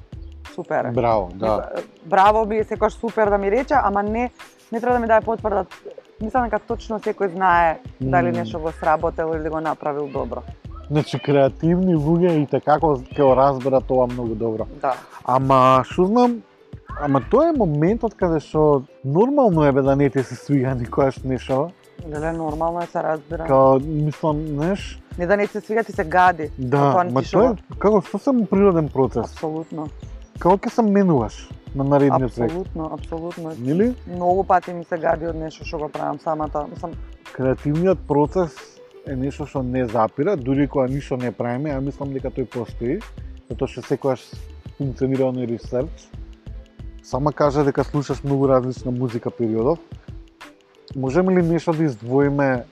супер. 0.54 0.84
е». 0.84 0.90
Браво, 0.90 1.30
да. 1.34 1.70
Браво 2.04 2.46
би 2.46 2.64
секогаш 2.64 2.98
супер 2.98 3.30
да 3.30 3.38
ми 3.38 3.50
рече, 3.50 3.74
ама 3.74 4.02
не 4.02 4.30
не 4.72 4.80
треба 4.80 4.94
да 4.94 5.00
ми 5.00 5.06
даде 5.06 5.26
потврда. 5.26 5.66
Мислам 6.20 6.48
дека 6.48 6.58
точно 6.58 6.98
секој 6.98 7.30
знае 7.34 7.78
дали 8.00 8.32
нешто 8.32 8.58
го 8.58 8.72
сработел 8.72 9.34
или 9.34 9.48
го 9.48 9.60
направил 9.60 10.08
добро. 10.08 10.42
Значи, 10.90 11.18
креативни 11.18 11.94
луѓе 11.96 12.42
и 12.42 12.60
како 12.60 12.96
ќе 12.96 13.22
го 13.22 13.34
разберат 13.36 13.86
тоа 13.86 14.06
многу 14.06 14.34
добро. 14.34 14.66
Да. 14.80 14.94
Ама, 15.24 15.82
што 15.84 16.06
знам, 16.06 16.42
ама 17.00 17.22
тоа 17.30 17.48
е 17.48 17.56
моментот 17.56 18.14
каде 18.14 18.40
што 18.40 18.82
нормално 19.04 19.64
е 19.64 19.72
бе 19.72 19.82
да 19.82 19.96
не 19.96 20.10
ти 20.10 20.22
се 20.22 20.34
свига 20.34 20.74
никогаш 20.74 21.22
нешто. 21.24 21.70
Леле, 22.08 22.32
нормално 22.32 22.82
е 22.82 22.86
се 22.86 23.02
разбира. 23.02 23.46
Као, 23.46 23.80
мислам, 23.80 24.46
знаеш, 24.46 25.00
Не 25.18 25.26
да 25.26 25.36
не 25.36 25.46
се 25.46 25.60
свига, 25.60 25.84
ти 25.84 25.92
се 25.92 26.04
гади. 26.04 26.50
да, 26.58 26.92
тоа 26.92 27.04
ма 27.04 27.22
тоа 27.22 27.50
е 27.50 27.78
како 27.78 28.02
сосем 28.02 28.46
природен 28.46 28.88
процес. 28.88 29.24
Апсолутно. 29.24 29.88
Како 30.38 30.56
ќе 30.56 30.68
се 30.68 30.82
менуваш 30.82 31.48
на 31.74 31.84
наредниот 31.84 32.34
век, 32.34 32.50
Апсолутно, 32.50 32.90
апсолутно. 32.92 33.52
нели? 33.58 33.94
Многу 34.06 34.44
пати 34.44 34.74
ми 34.74 34.84
се 34.84 34.98
гади 34.98 35.26
од 35.26 35.36
нешто 35.36 35.64
што 35.64 35.78
го 35.78 35.88
правам 35.88 36.18
самата. 36.18 36.66
Мислам, 36.70 36.92
Креативниот 37.32 37.98
процес 38.08 38.73
е 39.06 39.16
нешто 39.16 39.46
што 39.46 39.62
не 39.62 39.86
запира, 39.86 40.36
дури 40.36 40.68
кога 40.68 40.86
ништо 40.88 41.16
не 41.16 41.32
правиме, 41.32 41.70
ја 41.70 41.80
мислам 41.80 42.12
дека 42.12 42.32
тој 42.32 42.46
постои, 42.48 43.00
затоа 43.48 43.68
што 43.68 43.82
секогаш 43.82 44.24
функционира 44.78 45.28
оној 45.28 45.48
ресерч. 45.50 46.08
Сама 47.04 47.32
кажа 47.32 47.64
дека 47.64 47.84
слушаш 47.84 48.22
многу 48.24 48.46
различна 48.48 48.90
музика 48.90 49.30
периодов. 49.30 49.78
Можеме 50.96 51.36
ли 51.36 51.42
нешто 51.42 51.72
да 51.72 51.84
издвоиме 51.84 52.64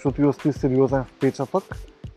што 0.00 0.12
ти 0.12 0.24
остави 0.24 0.54
сериозен 0.54 1.04
впечаток 1.04 1.64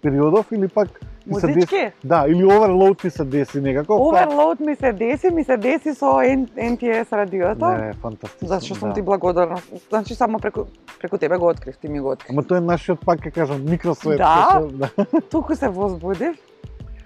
периодов 0.02 0.52
или 0.52 0.68
пак 0.68 1.02
се 1.40 1.48
деси, 1.48 1.58
музички? 1.58 1.92
да, 2.04 2.26
или 2.28 2.46
оверлоуд 2.46 3.00
ти 3.02 3.10
се 3.10 3.24
деси 3.24 3.62
некако? 3.62 3.94
Overload 3.94 4.66
ми 4.66 4.76
се 4.76 4.94
деси, 4.94 5.30
ми 5.30 5.44
се 5.44 5.58
деси 5.58 5.94
со 5.94 6.06
NTS 6.06 7.12
радиото. 7.12 7.66
Не, 7.66 7.94
фантастично. 7.94 8.48
Зашто 8.48 8.76
сум 8.76 8.90
да. 8.90 8.94
ти 8.96 9.02
благодарна. 9.02 9.62
Значи 9.90 10.16
само 10.16 10.40
преку 10.40 10.66
преку 11.00 11.18
тебе 11.18 11.38
го 11.38 11.48
открив, 11.48 11.78
ти 11.78 11.88
ми 11.90 12.00
го 12.00 12.10
открив. 12.10 12.30
Ама 12.30 12.44
тоа 12.44 12.58
е 12.58 12.62
нашиот 12.62 13.06
пак 13.06 13.20
ќе 13.20 13.32
кажам 13.32 13.64
микросвет. 13.66 14.18
Да? 14.18 14.50
што- 14.50 14.68
да. 14.78 15.22
Туку 15.32 15.56
се 15.56 15.70
возбудив. 15.70 16.36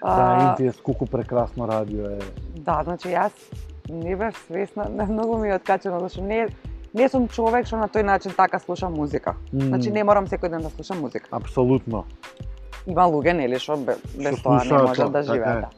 Да, 0.01 0.55
NTS 0.59 0.81
колку 0.81 1.05
прекрасно 1.05 1.67
радио 1.67 2.05
е. 2.05 2.19
да, 2.57 2.81
значи 2.83 3.07
јас 3.09 3.31
не 3.89 4.15
бев 4.15 4.37
свесна, 4.47 4.85
многу 5.09 5.37
ми 5.37 5.49
е 5.49 5.55
откачено, 5.55 5.99
зашто 5.99 6.21
не 6.21 6.47
не 6.93 7.09
сум 7.09 7.27
човек 7.27 7.67
што 7.67 7.77
на 7.77 7.87
тој 7.87 8.03
начин 8.03 8.31
така 8.37 8.59
слуша 8.59 8.89
музика. 8.89 9.35
Значи 9.53 9.91
не 9.91 10.03
морам 10.03 10.27
секој 10.27 10.49
ден 10.49 10.61
да 10.61 10.69
слушам 10.69 11.01
музика. 11.01 11.27
Апсолутно. 11.31 12.05
Има 12.87 13.03
луѓе 13.03 13.33
нели 13.33 13.59
што 13.59 13.77
бе- 13.77 13.97
без 14.15 14.35
Што 14.35 14.43
тоа 14.43 14.63
не 14.65 14.73
можат 14.79 15.11
да 15.11 15.21
така 15.21 15.23
живеат. 15.23 15.61
да. 15.61 15.69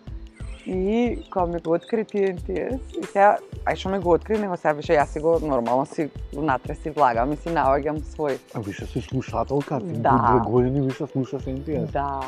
И 0.68 1.18
кога 1.32 1.46
ми 1.48 1.60
го 1.60 1.72
откри 1.72 2.06
TNTS, 2.06 2.80
и 2.94 3.06
сега, 3.06 3.38
ај 3.66 3.76
што 3.76 3.90
ми 3.90 4.00
го 4.00 4.12
откри, 4.12 4.38
него 4.38 4.58
сега 4.58 4.74
више 4.74 4.94
јас 4.94 5.06
си 5.08 5.20
го 5.20 5.40
нормално 5.42 5.86
си 5.86 6.10
внатре 6.34 6.76
си 6.76 6.90
влагам 6.92 7.34
и 7.34 7.38
си 7.38 7.50
наоѓам 7.50 7.98
свој. 7.98 8.38
А 8.54 8.60
више 8.60 8.86
си 8.86 9.02
слушателка, 9.02 9.80
ти 9.80 9.94
Да. 9.94 10.14
две 10.32 10.52
години 10.52 10.82
више 10.82 11.08
слушаш 11.08 11.44
NTS. 11.44 11.86
Да. 11.86 12.22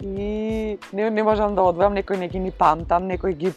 И 0.00 0.78
не, 0.92 1.10
не 1.10 1.22
можам 1.22 1.54
да 1.54 1.62
одвојам, 1.62 1.94
некој 1.94 2.16
не 2.16 2.28
ги 2.28 2.38
ни 2.38 2.50
памтам, 2.52 3.02
некој 3.04 3.32
ги 3.32 3.52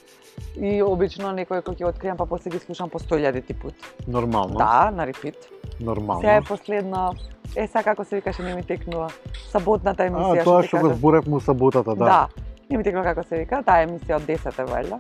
и 0.58 0.82
обично 0.82 1.30
некој 1.30 1.62
кој 1.62 1.76
ќе 1.76 1.94
откријам 1.94 2.18
па 2.18 2.26
после 2.26 2.50
ги 2.50 2.60
слушам 2.60 2.90
по 2.90 2.98
100.000 3.00 3.54
пат. 3.54 3.74
Нормално. 4.08 4.58
Да, 4.58 4.92
на 4.92 5.06
репит. 5.06 5.38
Нормално. 5.80 6.22
Сега 6.22 6.34
е 6.34 6.42
последно, 6.42 7.14
е 7.56 7.68
сега 7.68 7.84
како 7.84 8.04
се 8.04 8.16
викаше, 8.16 8.44
не 8.44 8.56
ми 8.56 8.64
текнува, 8.64 9.08
саботната 9.50 10.04
а, 10.04 10.10
емисија, 10.10 10.44
тоа 10.44 10.62
ти 10.62 10.68
што 10.68 10.78
го 10.80 10.90
зборевме 10.90 11.40
саботата, 11.40 11.90
да. 11.92 12.06
Да. 12.06 12.28
Не 12.70 12.78
ми 12.78 12.84
текнува 12.84 13.04
како 13.06 13.24
се 13.24 13.38
вика, 13.38 13.64
таа 13.64 13.86
емисија 13.86 14.16
од 14.16 14.22
10 14.24 14.60
е 14.60 14.66
вајда. 14.66 15.00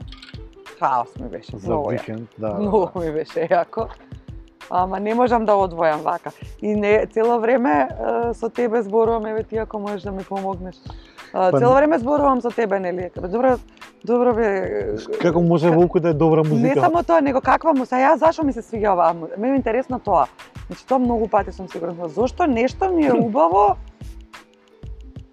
Хаос 0.80 1.16
ми 1.20 1.30
беше, 1.30 1.58
За 1.58 1.68
многу 1.68 1.90
викенд, 1.90 2.30
да. 2.38 2.50
да, 2.50 2.54
Многу 2.56 2.90
да. 2.90 3.00
ми 3.02 3.12
беше 3.12 3.40
јако. 3.42 3.88
ама 4.70 5.00
не 5.00 5.14
можам 5.14 5.46
да 5.46 5.52
одвојам 5.54 5.98
вака. 5.98 6.32
И 6.62 6.76
не 6.76 7.06
цело 7.08 7.40
време 7.40 7.88
со 8.34 8.50
тебе 8.50 8.82
зборувам, 8.82 9.26
еве 9.26 9.44
ти 9.44 9.58
ако 9.58 9.80
можеш 9.80 10.02
да 10.02 10.12
ми 10.12 10.24
помогнеш. 10.24 10.76
А, 11.34 11.52
Па- 11.52 11.60
Цело 11.60 11.74
време 11.74 12.00
зборувам 12.00 12.42
со 12.42 12.50
тебе, 12.50 12.80
нели? 12.80 13.10
Добро, 13.18 13.58
добро 14.06 14.34
бе. 14.34 14.96
Како 15.22 15.42
може 15.42 15.70
волку 15.70 16.00
да 16.00 16.10
е 16.10 16.14
добра 16.14 16.44
Не 16.44 16.50
музика? 16.50 16.80
само 16.82 17.04
тоа, 17.04 17.22
него 17.22 17.42
каква 17.42 17.74
му, 17.74 17.86
ја 17.86 18.16
зашо 18.16 18.44
ми 18.44 18.54
се 18.54 18.62
свиѓа 18.62 18.94
оваа 18.94 19.14
му- 19.14 19.28
Ме 19.38 19.50
е 19.50 19.56
интересно 19.56 20.00
тоа. 20.00 20.26
Значи 20.72 20.86
тоа 20.88 21.00
многу 21.00 21.28
пати 21.28 21.52
сум 21.52 21.68
сигурна. 21.68 22.08
Зошто 22.08 22.48
нешто 22.48 22.88
ми 22.90 23.04
е 23.06 23.12
убаво? 23.12 23.76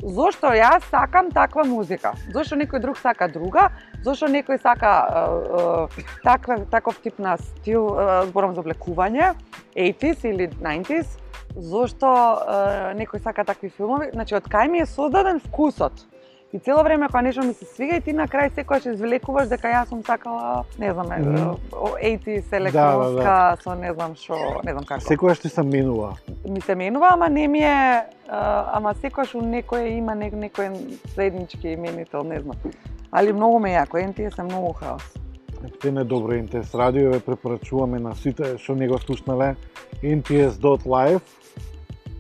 Зошто 0.03 0.51
јас 0.51 0.83
сакам 0.91 1.31
таква 1.31 1.63
музика? 1.63 2.11
Зошто 2.35 2.59
некој 2.59 2.83
друг 2.83 2.99
сака 2.99 3.29
друга? 3.31 3.69
Зошто 4.03 4.27
некој 4.27 4.59
сака 4.59 4.91
е, 5.07 6.01
е, 6.03 6.05
таква 6.25 6.59
таков 6.67 6.99
тип 6.99 7.23
на 7.23 7.37
стил, 7.39 7.87
е, 7.87 8.27
зборам 8.27 8.59
за 8.59 8.67
облекување, 8.67 9.37
80s 9.79 10.27
или 10.27 10.51
90s? 10.59 11.15
Зошто 11.55 12.11
е, 12.11 12.99
некој 12.99 13.23
сака 13.23 13.47
такви 13.47 13.71
филмови? 13.71 14.11
Значи 14.19 14.35
од 14.35 14.51
кај 14.51 14.75
ми 14.75 14.83
е 14.83 14.91
создаден 14.91 15.39
вкусот? 15.39 16.03
И 16.53 16.59
цело 16.59 16.83
време 16.83 17.07
кога 17.07 17.23
нешто 17.23 17.45
ми 17.45 17.55
се 17.55 17.65
свига 17.65 17.97
и 17.97 18.01
ти 18.01 18.13
на 18.13 18.25
крај 18.25 18.55
секогаш 18.55 18.87
извлекуваш 18.89 19.51
дека 19.53 19.69
јас 19.69 19.91
сум 19.93 20.01
сакала, 20.01 20.65
не 20.81 20.93
знам, 20.93 21.07
mm. 21.07 21.57
80s 21.73 22.53
електронска 22.57 23.57
со 23.61 23.75
не 23.77 23.93
знам 23.93 24.15
што, 24.17 24.39
не 24.65 24.73
знам 24.73 24.87
како. 24.89 25.05
Секојаш 25.05 25.43
ти 25.45 25.53
се 25.53 25.63
менува. 25.63 26.15
Ми 26.49 26.61
се 26.65 26.75
менува, 26.75 27.11
ама 27.13 27.29
не 27.29 27.49
ми 27.49 27.61
е, 27.61 28.01
ама 28.33 28.95
секогаш 28.97 29.35
у 29.37 29.45
некој 29.45 29.99
има 29.99 30.15
не, 30.17 30.31
некој 30.33 30.73
заеднички 31.13 31.69
именител, 31.77 32.25
не 32.25 32.41
знам. 32.41 32.57
Али 33.13 33.37
многу 33.37 33.61
ме 33.61 33.77
јако, 33.77 34.01
NTS 34.01 34.41
е 34.41 34.49
многу 34.49 34.73
хаос. 34.73 35.05
Ефтин 35.65 35.99
е 35.99 36.05
добро 36.05 36.33
Интес 36.33 36.75
радио, 36.75 37.13
ве 37.13 37.21
препорачуваме 37.21 38.01
на 38.01 38.15
сите 38.17 38.57
што 38.57 38.73
не 38.73 38.89
го 38.89 38.97
слушнале 38.99 39.53
nts.live. 40.01 41.21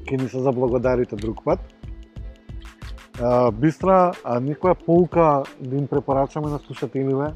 Ке 0.05 0.17
ни 0.17 0.29
се 0.29 0.41
заблагодарите 0.41 1.17
друг 1.17 1.45
пат. 1.45 1.61
А, 3.23 3.51
бистра, 3.51 4.13
а 4.25 4.41
некоја 4.41 4.75
полка 4.75 5.43
да 5.61 5.77
им 5.77 5.87
препорачаме 5.87 6.51
на 6.51 6.59
слушателиве? 6.59 7.33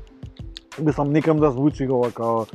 Мислам, 0.79 1.11
некам 1.13 1.37
да 1.39 1.51
звучи 1.51 1.89
ова 1.91 2.13
као 2.13 2.47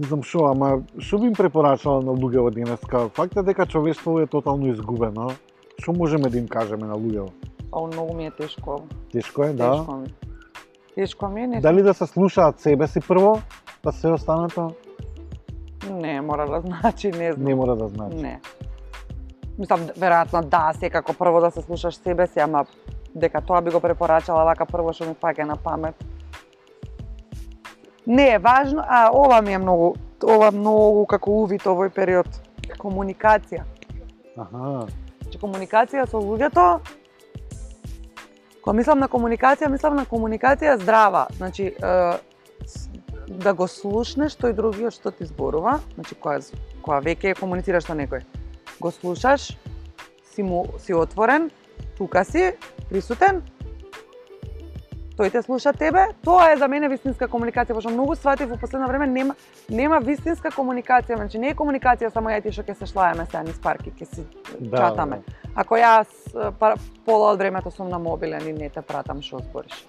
не 0.00 0.06
знам 0.06 0.22
шо, 0.22 0.46
ама 0.48 0.80
што 0.98 1.18
би 1.20 1.28
им 1.28 1.34
препорачала 1.36 2.00
на 2.00 2.12
луѓето 2.16 2.54
денеска? 2.54 3.08
Фактот 3.12 3.42
е 3.42 3.46
дека 3.52 3.66
човештвото 3.66 4.20
е 4.20 4.26
тотално 4.26 4.72
изгубено. 4.72 5.28
Што 5.76 5.92
можеме 5.92 6.30
да 6.30 6.38
им 6.38 6.48
кажеме 6.48 6.86
на 6.88 6.96
луѓето? 6.96 7.28
Ау, 7.72 7.86
многу 7.86 8.14
ми 8.16 8.26
е 8.26 8.30
тешко. 8.30 8.80
Тешко 9.12 9.44
е, 9.44 9.52
да. 9.52 9.70
Тешко 9.76 9.92
ми. 9.96 10.08
Тешко 10.94 11.28
ми 11.28 11.40
е, 11.42 11.46
не, 11.46 11.60
Дали 11.60 11.82
да 11.82 11.94
се 11.94 12.06
слушаат 12.06 12.60
себе 12.60 12.86
си 12.86 13.00
прво, 13.00 13.38
па 13.82 13.92
се 13.92 14.08
останато? 14.08 14.72
не 15.90 16.20
мора 16.20 16.46
да 16.50 16.60
значи, 16.66 17.10
не 17.10 17.32
знам. 17.32 17.44
Не 17.44 17.54
мора 17.54 17.76
да 17.76 17.88
значи. 17.88 18.16
Не. 18.16 18.40
Мислам, 19.60 19.86
веројатно 19.92 20.40
да, 20.48 20.72
секако 20.80 21.12
прво 21.12 21.40
да 21.40 21.50
се 21.50 21.62
слушаш 21.62 22.00
себе 22.00 22.26
си, 22.26 22.40
ама 22.40 22.64
дека 23.14 23.40
тоа 23.40 23.60
би 23.60 23.70
го 23.70 23.80
препорачала 23.80 24.44
вака 24.44 24.66
прво 24.66 24.94
што 24.96 25.10
ми 25.10 25.14
паѓа 25.14 25.44
на 25.44 25.56
памет. 25.56 25.94
Не 28.06 28.30
е 28.34 28.38
важно, 28.38 28.84
а 28.88 29.10
ова 29.12 29.42
ми 29.42 29.52
е 29.52 29.58
многу, 29.58 29.94
ова 30.24 30.50
многу 30.50 31.04
како 31.06 31.42
увид 31.44 31.66
овој 31.68 31.92
период. 31.92 32.26
Комуникација. 32.80 33.66
Аха. 34.38 34.86
Значи 35.20 35.38
комуникација 35.38 36.06
со 36.08 36.16
луѓето 36.16 36.80
Кога 38.60 38.76
мислам 38.76 38.98
на 39.00 39.08
комуникација, 39.08 39.70
мислам 39.72 39.96
на 39.96 40.04
комуникација 40.04 40.76
здрава. 40.82 41.26
Значи, 41.36 41.72
да 43.26 43.54
го 43.54 43.68
слушнеш 43.68 44.36
тој 44.36 44.52
другиот 44.54 44.92
што 44.92 45.10
ти 45.10 45.24
зборува, 45.24 45.78
значи 45.94 46.14
кога, 46.14 46.40
кога 46.82 47.00
веќе 47.00 47.38
комуницираш 47.40 47.88
со 47.88 47.96
некој. 47.96 48.24
Го 48.80 48.90
слушаш, 48.90 49.58
си 50.34 50.42
му 50.42 50.66
си 50.78 50.94
отворен, 50.94 51.50
тука 51.98 52.24
си, 52.24 52.52
присутен, 52.88 53.42
тој 55.20 55.32
те 55.32 55.42
слуша 55.42 55.72
тебе, 55.76 56.06
тоа 56.24 56.52
е 56.52 56.56
за 56.56 56.68
мене 56.68 56.88
вистинска 56.88 57.28
комуникација, 57.28 57.76
пошто 57.76 57.92
многу 57.92 58.16
сватив 58.16 58.48
во 58.48 58.56
последно 58.56 58.88
време 58.88 59.06
нема 59.06 59.34
нема 59.68 59.98
вистинска 60.00 60.48
комуникација, 60.54 61.18
значи 61.20 61.38
не 61.38 61.52
е 61.52 61.58
комуникација 61.58 62.08
само 62.14 62.32
ја 62.32 62.40
ти 62.42 62.52
што 62.56 62.64
ќе 62.64 62.78
се 62.78 62.88
шлаеме 62.88 63.26
сега 63.28 63.42
низ 63.44 63.60
парки, 63.60 63.92
ќе 63.92 64.08
си 64.14 64.24
Да, 64.60 64.76
чатаме. 64.76 65.20
Ако 65.54 65.76
јас 65.76 66.08
па, 66.58 66.74
пола 67.04 67.34
од 67.34 67.38
времето 67.38 67.70
сум 67.70 67.88
на 67.92 67.98
мобилен 67.98 68.48
и 68.48 68.52
не 68.56 68.70
те 68.70 68.80
пратам 68.82 69.20
што 69.22 69.42
збориш. 69.44 69.84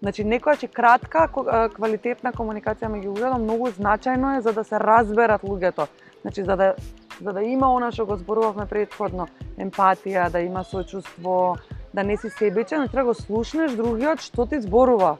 Значи 0.00 0.24
некоја 0.24 0.56
че 0.60 0.68
кратка, 0.68 1.26
квалитетна 1.74 2.32
комуникација 2.32 2.88
меѓу 2.88 3.16
луѓето 3.16 3.42
многу 3.42 3.74
значајно 3.74 4.38
е 4.38 4.40
за 4.46 4.52
да 4.52 4.64
се 4.64 4.78
разберат 4.78 5.42
луѓето. 5.42 5.88
Значи 6.22 6.44
за 6.44 6.56
да 6.56 6.74
за 7.20 7.32
да 7.32 7.42
има 7.42 7.72
она 7.74 7.90
што 7.92 8.06
го 8.06 8.16
зборувавме 8.16 8.66
предходно, 8.66 9.28
емпатија, 9.58 10.30
да 10.30 10.40
има 10.40 10.64
сочувство, 10.64 11.56
да 11.94 12.02
не 12.04 12.16
си 12.16 12.30
себичен, 12.30 12.88
треба 12.88 13.02
да 13.02 13.04
го 13.04 13.14
слушнеш 13.14 13.72
другиот 13.72 14.20
што 14.20 14.46
ти 14.46 14.60
зборува. 14.60 15.18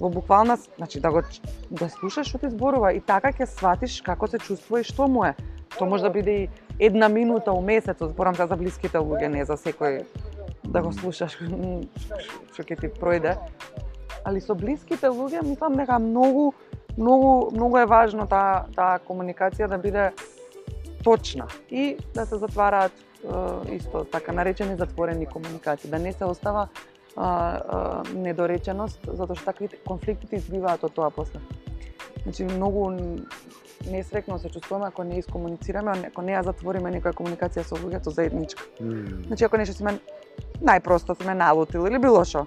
Во 0.00 0.10
буквална, 0.10 0.56
значи 0.76 1.00
да 1.00 1.10
го 1.10 1.22
да 1.70 1.88
слушаш 1.88 2.28
што 2.28 2.38
ти 2.38 2.50
зборува 2.50 2.92
и 2.92 3.00
така 3.00 3.32
ќе 3.32 3.46
сватиш 3.46 4.00
како 4.02 4.26
се 4.26 4.38
чувствува 4.38 4.80
и 4.80 4.84
што 4.84 5.08
му 5.08 5.24
е. 5.24 5.34
Тоа 5.78 5.88
може 5.88 6.02
да 6.02 6.10
биде 6.10 6.32
и 6.44 6.48
една 6.78 7.08
минута 7.08 7.52
у 7.52 7.60
месецот, 7.60 8.10
зборам 8.10 8.34
за 8.34 8.46
блиските 8.56 8.98
луѓе, 8.98 9.28
не 9.28 9.44
за 9.44 9.56
секој 9.56 10.04
да 10.64 10.82
го 10.82 10.92
слушаш 10.92 11.38
што 12.52 12.62
ќе 12.62 12.80
ти 12.80 12.88
пројде. 12.88 13.38
Али 14.24 14.40
со 14.40 14.54
блиските 14.54 15.10
луѓе 15.10 15.42
мислам 15.42 15.74
дека 15.76 15.98
многу 15.98 16.52
многу 16.96 17.50
многу 17.50 17.78
е 17.78 17.86
важно 17.86 18.26
таа 18.26 18.66
таа 18.74 18.98
комуникација 18.98 19.68
да 19.68 19.78
биде 19.78 20.12
точна 21.04 21.46
и 21.70 21.96
да 22.14 22.26
се 22.26 22.36
затвараат 22.36 22.92
исто 23.70 24.04
така 24.04 24.32
наречени 24.32 24.76
затворени 24.76 25.26
комуникации, 25.26 25.90
да 25.90 25.98
не 25.98 26.12
се 26.12 26.24
остава 26.24 26.68
а, 27.16 27.60
а, 27.68 28.02
недореченост, 28.14 29.00
затоа 29.06 29.36
што 29.36 29.52
такви 29.52 29.68
конфликтите 29.86 30.36
избиваат 30.36 30.84
од 30.84 30.94
тоа 30.94 31.10
после. 31.14 31.40
Значи 32.24 32.44
многу 32.44 32.90
несрекно 33.90 34.38
се 34.38 34.50
чувствуваме 34.50 34.88
ако 34.88 35.04
не 35.04 35.18
искомуницираме, 35.18 36.10
ако 36.10 36.22
не 36.22 36.34
ја 36.34 36.42
затвориме 36.44 36.90
некоја 36.90 37.14
комуникација 37.14 37.62
со 37.62 37.76
луѓето 37.76 38.10
заедничка. 38.10 38.62
М. 38.80 39.22
Значи 39.26 39.44
ако 39.44 39.56
нешто 39.56 39.76
си 39.76 39.84
ме 39.84 39.98
најпросто 40.60 41.16
си 41.16 41.26
ме 41.26 41.34
налутил 41.34 41.86
или 41.86 41.98
било 41.98 42.24
што. 42.24 42.46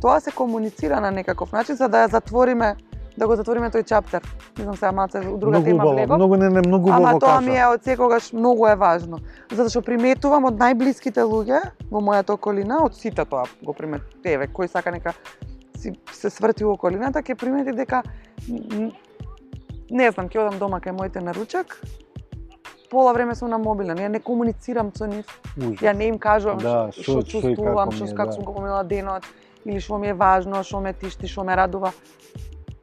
Тоа 0.00 0.20
се 0.20 0.32
комуницира 0.32 1.00
на 1.00 1.10
некаков 1.10 1.52
начин 1.52 1.76
за 1.76 1.88
да 1.88 2.06
ја 2.06 2.10
затвориме 2.10 2.76
да 3.20 3.26
го 3.28 3.36
затвориме 3.36 3.68
тој 3.68 3.84
чаптер. 3.84 4.24
Не 4.56 4.64
знам 4.64 4.76
сега 4.76 4.92
малце 4.96 5.20
у 5.20 5.36
друга 5.36 5.58
многу 5.58 5.68
тема 5.68 5.82
убаво, 5.84 5.94
влегов. 5.94 6.16
многу 6.16 6.36
не, 6.36 6.48
не 6.48 6.60
многу 6.64 6.88
убаво 6.88 7.06
Ама 7.06 7.20
тоа 7.20 7.40
ми 7.44 7.56
е 7.56 7.66
од 7.68 7.84
секогаш 7.84 8.32
многу 8.32 8.66
е 8.66 8.76
важно. 8.80 9.20
Затоа 9.50 9.68
што 9.68 9.82
приметувам 9.84 10.48
од 10.48 10.56
најблиските 10.56 11.20
луѓе 11.28 11.60
во 11.90 12.00
мојата 12.00 12.32
околина, 12.32 12.80
од 12.84 12.96
сите 12.96 13.24
тоа 13.28 13.44
го 13.62 13.76
примет, 13.76 14.08
еве, 14.24 14.48
кој 14.48 14.72
сака 14.72 14.90
нека 14.90 15.12
си 15.76 15.92
се 16.12 16.30
сврти 16.30 16.64
у 16.64 16.72
околината, 16.72 17.20
ќе 17.20 17.36
примети 17.36 17.76
дека 17.76 18.02
не 18.48 20.10
знам, 20.10 20.32
ќе 20.32 20.40
одам 20.40 20.58
дома 20.58 20.80
кај 20.80 20.96
моите 20.96 21.20
на 21.20 21.36
ручек, 21.36 21.76
пола 22.90 23.12
време 23.12 23.34
сум 23.34 23.50
на 23.50 23.58
мобилен, 23.58 24.00
ја 24.00 24.08
не 24.08 24.20
комуницирам 24.20 24.94
со 24.96 25.06
нив, 25.06 25.28
ја 25.56 25.92
не 25.92 26.08
им 26.08 26.18
кажувам 26.18 26.58
Да, 26.58 26.88
што 26.96 27.20
чувствувам, 27.22 27.92
како 27.92 27.96
што 27.96 28.08
е, 28.08 28.16
како 28.16 28.32
да. 28.32 28.36
сум 28.38 28.44
го 28.44 28.56
поминала 28.56 28.84
денот 28.84 29.28
или 29.64 29.80
што 29.80 29.98
ми 29.98 30.08
е 30.08 30.16
важно, 30.16 30.64
што 30.64 30.80
ме 30.80 30.92
тишти, 30.92 31.28
што 31.28 31.44
ме 31.44 31.56
радува. 31.56 31.92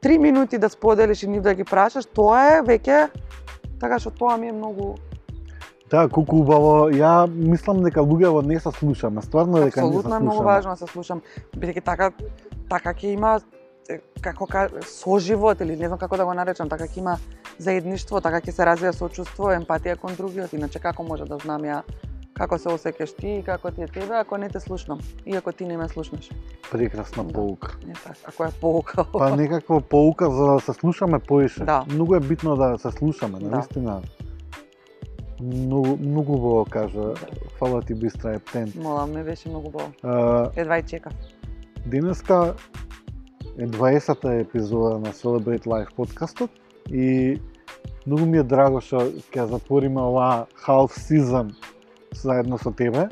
Три 0.00 0.18
минути 0.18 0.58
да 0.58 0.68
споделиш 0.68 1.22
и 1.22 1.28
нив 1.28 1.42
да 1.42 1.54
ги 1.54 1.64
прашаш, 1.64 2.06
тоа 2.06 2.58
е 2.58 2.62
веќе 2.62 3.08
така 3.80 3.98
што 3.98 4.10
тоа 4.10 4.36
ми 4.36 4.48
е 4.48 4.52
многу 4.52 4.94
Да, 5.90 6.08
колку 6.08 6.42
убаво. 6.42 6.90
Ја 6.92 7.24
мислам 7.32 7.80
дека 7.82 8.02
луѓето 8.04 8.44
не 8.46 8.60
се 8.60 8.70
слушаме, 8.76 9.22
стварно 9.22 9.62
дека 9.64 9.64
не 9.64 9.72
се 9.72 9.80
апсолутно 9.80 10.16
е 10.16 10.20
многу 10.20 10.36
слушаме. 10.36 10.44
важно 10.44 10.70
да 10.70 10.76
се 10.76 10.86
слушам, 10.92 11.22
бидејќи 11.56 11.84
така 11.84 12.10
така 12.68 12.92
ќе 12.92 13.14
има 13.14 13.38
како 14.20 14.46
ка, 14.46 14.68
соживот 14.84 15.60
или 15.60 15.76
не 15.76 15.88
знам 15.88 15.98
како 15.98 16.16
да 16.16 16.24
го 16.24 16.34
наречам, 16.34 16.68
така 16.68 16.84
ќе 16.84 16.98
има 16.98 17.16
заедништво, 17.58 18.20
така 18.20 18.40
ќе 18.40 18.52
се 18.52 18.66
развија 18.68 18.92
сочувство, 18.92 19.48
емпатија 19.54 19.96
кон 19.96 20.14
другиот, 20.18 20.52
иначе 20.52 20.78
како 20.78 21.02
може 21.02 21.24
да 21.24 21.38
знам 21.38 21.64
ја 21.64 21.82
како 22.38 22.58
се 22.58 22.68
осеќаш 22.68 23.16
ти 23.16 23.28
и 23.30 23.42
како 23.42 23.70
ти 23.70 23.82
е 23.82 23.86
тебе 23.86 24.14
ако 24.14 24.38
не 24.38 24.48
те 24.48 24.60
слушнам 24.60 24.98
и 25.26 25.36
ако 25.36 25.52
ти 25.52 25.66
не 25.66 25.76
ме 25.76 25.88
слушнеш. 25.88 26.30
Прекрасна 26.72 27.24
Да. 27.24 27.32
поука. 27.32 27.76
Не 27.86 27.92
така, 27.94 28.14
ако 28.24 28.44
е 28.44 28.50
поука. 28.60 29.04
Па 29.12 29.36
некаква 29.36 29.80
поука 29.80 30.30
за 30.30 30.46
да 30.46 30.60
се 30.60 30.72
слушаме 30.72 31.18
поише. 31.18 31.64
Да. 31.64 31.84
Многу 31.90 32.14
е 32.14 32.20
битно 32.20 32.56
да 32.56 32.78
се 32.78 32.90
слушаме, 32.90 33.38
Да. 33.38 33.48
наистина. 33.48 34.02
Многу, 35.40 35.96
многу 35.96 36.32
убаво 36.32 36.66
кажа. 36.70 37.14
Фала 37.58 37.82
ти 37.82 37.94
Бистра 37.94 38.34
Ептен. 38.34 38.72
Мола, 38.76 39.06
ме 39.06 39.24
беше 39.24 39.48
многу. 39.48 39.70
А, 40.02 40.50
Едва 40.56 40.78
и 40.78 40.82
чекав. 40.82 41.12
Денеска 41.86 42.54
е 43.58 43.66
20-та 43.66 44.34
епизода 44.34 44.98
на 44.98 45.12
Celebrate 45.12 45.64
Life 45.64 45.94
подкастот 45.94 46.50
и 46.90 47.38
многу 48.06 48.26
ми 48.26 48.38
е 48.38 48.42
драго 48.42 48.80
што 48.80 49.00
ќе 49.34 49.44
затвориме 49.44 50.00
оваа 50.00 50.46
half 50.66 50.94
season 50.94 51.54
заедно 52.14 52.58
со 52.58 52.72
тебе. 52.72 53.08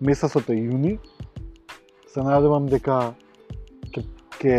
Месецот 0.00 0.50
е 0.50 0.56
јуни. 0.56 0.98
Се 2.08 2.22
надевам 2.26 2.66
дека 2.66 3.14
ќе, 3.92 4.04
ќе 4.40 4.56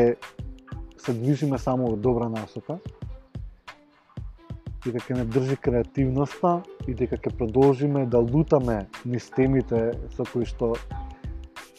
се 0.97 1.14
движиме 1.14 1.57
само 1.57 1.91
во 1.91 1.95
добра 1.95 2.30
насока. 2.30 2.80
дека 4.86 4.97
ќе 4.97 5.18
не 5.20 5.26
држи 5.30 5.55
креативноста 5.62 6.62
и 6.89 6.95
дека 6.97 7.18
ќе 7.18 7.36
продолжиме 7.38 8.05
да 8.09 8.18
лутаме 8.18 8.88
низ 9.05 9.30
темите 9.30 9.91
со 10.16 10.26
кои 10.26 10.45
што 10.49 10.74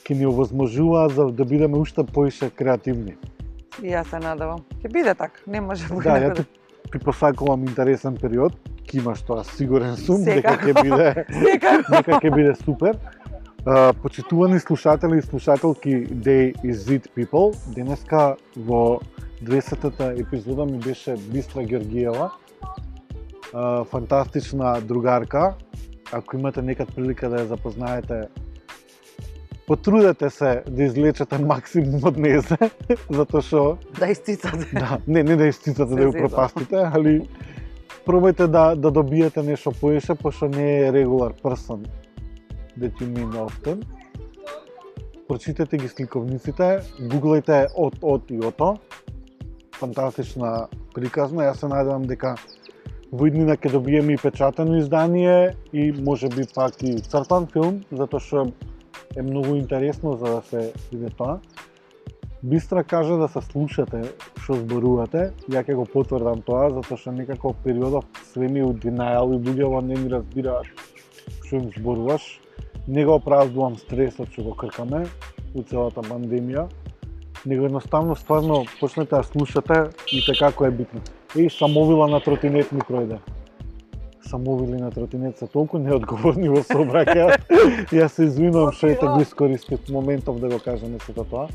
ќе 0.06 0.18
ни 0.18 0.26
овозможуваат 0.26 1.14
за 1.16 1.26
да 1.30 1.44
бидеме 1.44 1.78
уште 1.78 2.04
поише 2.06 2.50
креативни. 2.50 3.16
И 3.82 3.90
јас 3.90 4.10
се 4.10 4.20
надевам. 4.22 4.62
Ќе 4.82 4.92
биде 4.92 5.14
така, 5.14 5.40
не 5.46 5.60
може 5.60 5.88
Да, 5.88 5.94
поинаку 5.94 6.42
ја 6.44 6.61
ти 6.92 6.98
посакувам 6.98 7.64
интересен 7.68 8.16
период, 8.16 8.56
ќе 8.86 8.98
имаш 9.00 9.22
тоа 9.22 9.44
сигурен 9.44 9.96
сум 9.96 10.24
дека 10.24 10.56
Секако. 10.56 10.68
ќе 10.68 10.82
биде 10.82 11.08
дека 11.94 12.18
ќе 12.20 12.34
биде 12.34 12.54
супер. 12.64 12.98
А, 13.64 13.92
почитувани 13.92 14.60
слушатели 14.60 15.18
и 15.18 15.22
слушателки 15.22 16.06
Day 16.06 16.54
is 16.64 16.90
It 16.90 17.06
People, 17.16 17.54
денеска 17.74 18.36
во 18.56 19.00
200-та 19.42 20.12
епизода 20.18 20.66
ми 20.66 20.78
беше 20.78 21.14
Бистра 21.16 21.62
Георгиева, 21.62 22.30
а, 23.54 23.84
фантастична 23.84 24.80
другарка. 24.80 25.54
Ако 26.12 26.36
имате 26.36 26.62
некад 26.62 26.94
прилика 26.94 27.30
да 27.30 27.40
ја 27.40 27.54
запознаете, 27.54 28.28
потрудете 29.66 30.30
се 30.30 30.62
да 30.68 30.82
излечете 30.84 31.38
максимум 31.38 32.04
од 32.04 32.16
незе, 32.18 32.58
затоа 33.10 33.42
што 33.42 33.78
Да 33.98 34.10
истицате. 34.10 34.66
да, 34.72 34.98
не, 35.06 35.22
не 35.22 35.36
да 35.36 35.46
истицате 35.46 35.94
да 35.94 36.08
ја 36.08 36.12
пропастите, 36.18 36.76
али 36.92 37.28
пробајте 38.06 38.46
да, 38.46 38.74
да 38.74 38.90
добиете 38.90 39.42
нешто 39.42 39.70
поише, 39.70 40.14
пошто 40.14 40.48
не 40.48 40.86
е 40.86 40.92
регулар 40.92 41.32
person 41.42 41.86
that 42.78 42.92
you 43.00 43.06
meet 43.06 43.34
often. 43.38 43.84
Прочитете 45.28 45.76
ги 45.78 45.88
сликовниците, 45.88 46.82
гуглајте 47.00 47.66
од, 47.76 47.94
од 48.02 48.22
и 48.30 48.40
ото. 48.44 48.76
Фантастична 49.78 50.66
приказна. 50.94 51.46
Јас 51.46 51.62
се 51.62 51.68
надевам 51.70 52.02
дека 52.04 52.34
во 53.12 53.26
иднина 53.30 53.56
ќе 53.56 53.70
добиеме 53.72 54.14
и 54.14 54.20
печатено 54.20 54.76
издание 54.78 55.54
и 55.72 55.92
може 55.92 56.28
би 56.28 56.44
пак 56.54 56.82
и 56.82 56.98
цртан 57.00 57.46
филм, 57.46 57.80
затоа 57.92 58.20
што 58.20 58.44
е 59.16 59.22
многу 59.22 59.54
интересно 59.54 60.16
за 60.16 60.24
да 60.24 60.42
се 60.42 60.72
види 60.92 61.14
тоа. 61.14 61.38
Бистра 62.42 62.84
кажа 62.84 63.16
да 63.16 63.28
се 63.28 63.40
слушате 63.40 64.02
што 64.42 64.56
зборувате, 64.58 65.30
ја 65.46 65.62
ќе 65.62 65.76
го 65.78 65.84
потврдам 65.86 66.40
тоа, 66.42 66.72
затоа 66.74 66.98
што 66.98 67.12
некако 67.14 67.54
периодов 67.64 68.04
све 68.32 68.48
ми 68.48 68.58
е 68.58 68.66
и 68.66 68.90
луѓето 68.90 69.80
не 69.86 69.94
ми 69.94 70.10
разбираат 70.10 70.66
што 71.46 71.56
им 71.56 71.70
зборуваш. 71.76 72.40
Не 72.88 73.04
го 73.04 73.14
оправдувам 73.14 73.76
стресот 73.78 74.32
што 74.32 74.42
го 74.42 74.54
кркаме 74.58 75.06
у 75.54 75.62
целата 75.62 76.02
пандемија, 76.02 76.66
него 77.46 77.66
едноставно 77.66 78.16
стварно 78.16 78.64
почнете 78.80 79.16
да 79.16 79.22
слушате 79.22 79.90
и 80.12 80.24
така 80.26 80.50
како 80.50 80.66
е 80.66 80.70
битно. 80.70 81.00
И 81.36 81.50
самовила 81.50 82.08
на 82.08 82.20
тротинет 82.20 82.72
ми 82.72 82.80
пројде. 82.80 83.18
Самовили 84.30 84.80
на 84.80 84.90
тротинет 84.90 85.38
се 85.38 85.46
толку 85.46 85.78
неодговорни 85.78 86.48
во 86.48 86.62
сообраќај. 86.62 87.36
Јас 88.00 88.18
се 88.18 88.24
извинувам 88.24 88.72
што 88.72 88.86
ете 88.88 89.06
го 89.06 89.20
искористив 89.20 89.80
моментов 89.90 90.40
да 90.40 90.48
го 90.48 90.58
кажеме 90.64 90.98
сето 91.06 91.24
тоа. 91.24 91.48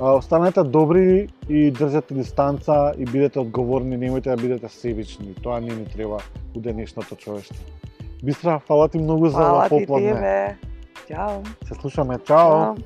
А, 0.00 0.12
останете 0.12 0.62
добри 0.62 1.28
и 1.48 1.70
држете 1.70 2.14
дистанца 2.14 2.92
и 2.98 3.04
бидете 3.04 3.38
одговорни, 3.40 3.96
немојте 3.96 4.34
да 4.34 4.36
бидете 4.36 4.68
себични. 4.68 5.34
Тоа 5.42 5.60
не 5.60 5.74
ни 5.74 5.86
треба 5.86 6.18
у 6.56 6.60
денешното 6.60 7.14
човештво. 7.16 7.56
Бистра, 8.22 8.58
фала 8.58 8.88
ти 8.88 8.98
многу 8.98 9.26
за 9.26 9.38
Фала 9.38 9.52
ова 9.52 9.68
ти 9.68 9.86
попладне. 9.86 10.12
тебе. 10.12 10.56
Ćao. 11.08 11.42
Се 11.68 11.74
слушаме. 11.74 12.18
Чао. 12.26 12.50
Ćao. 12.50 12.76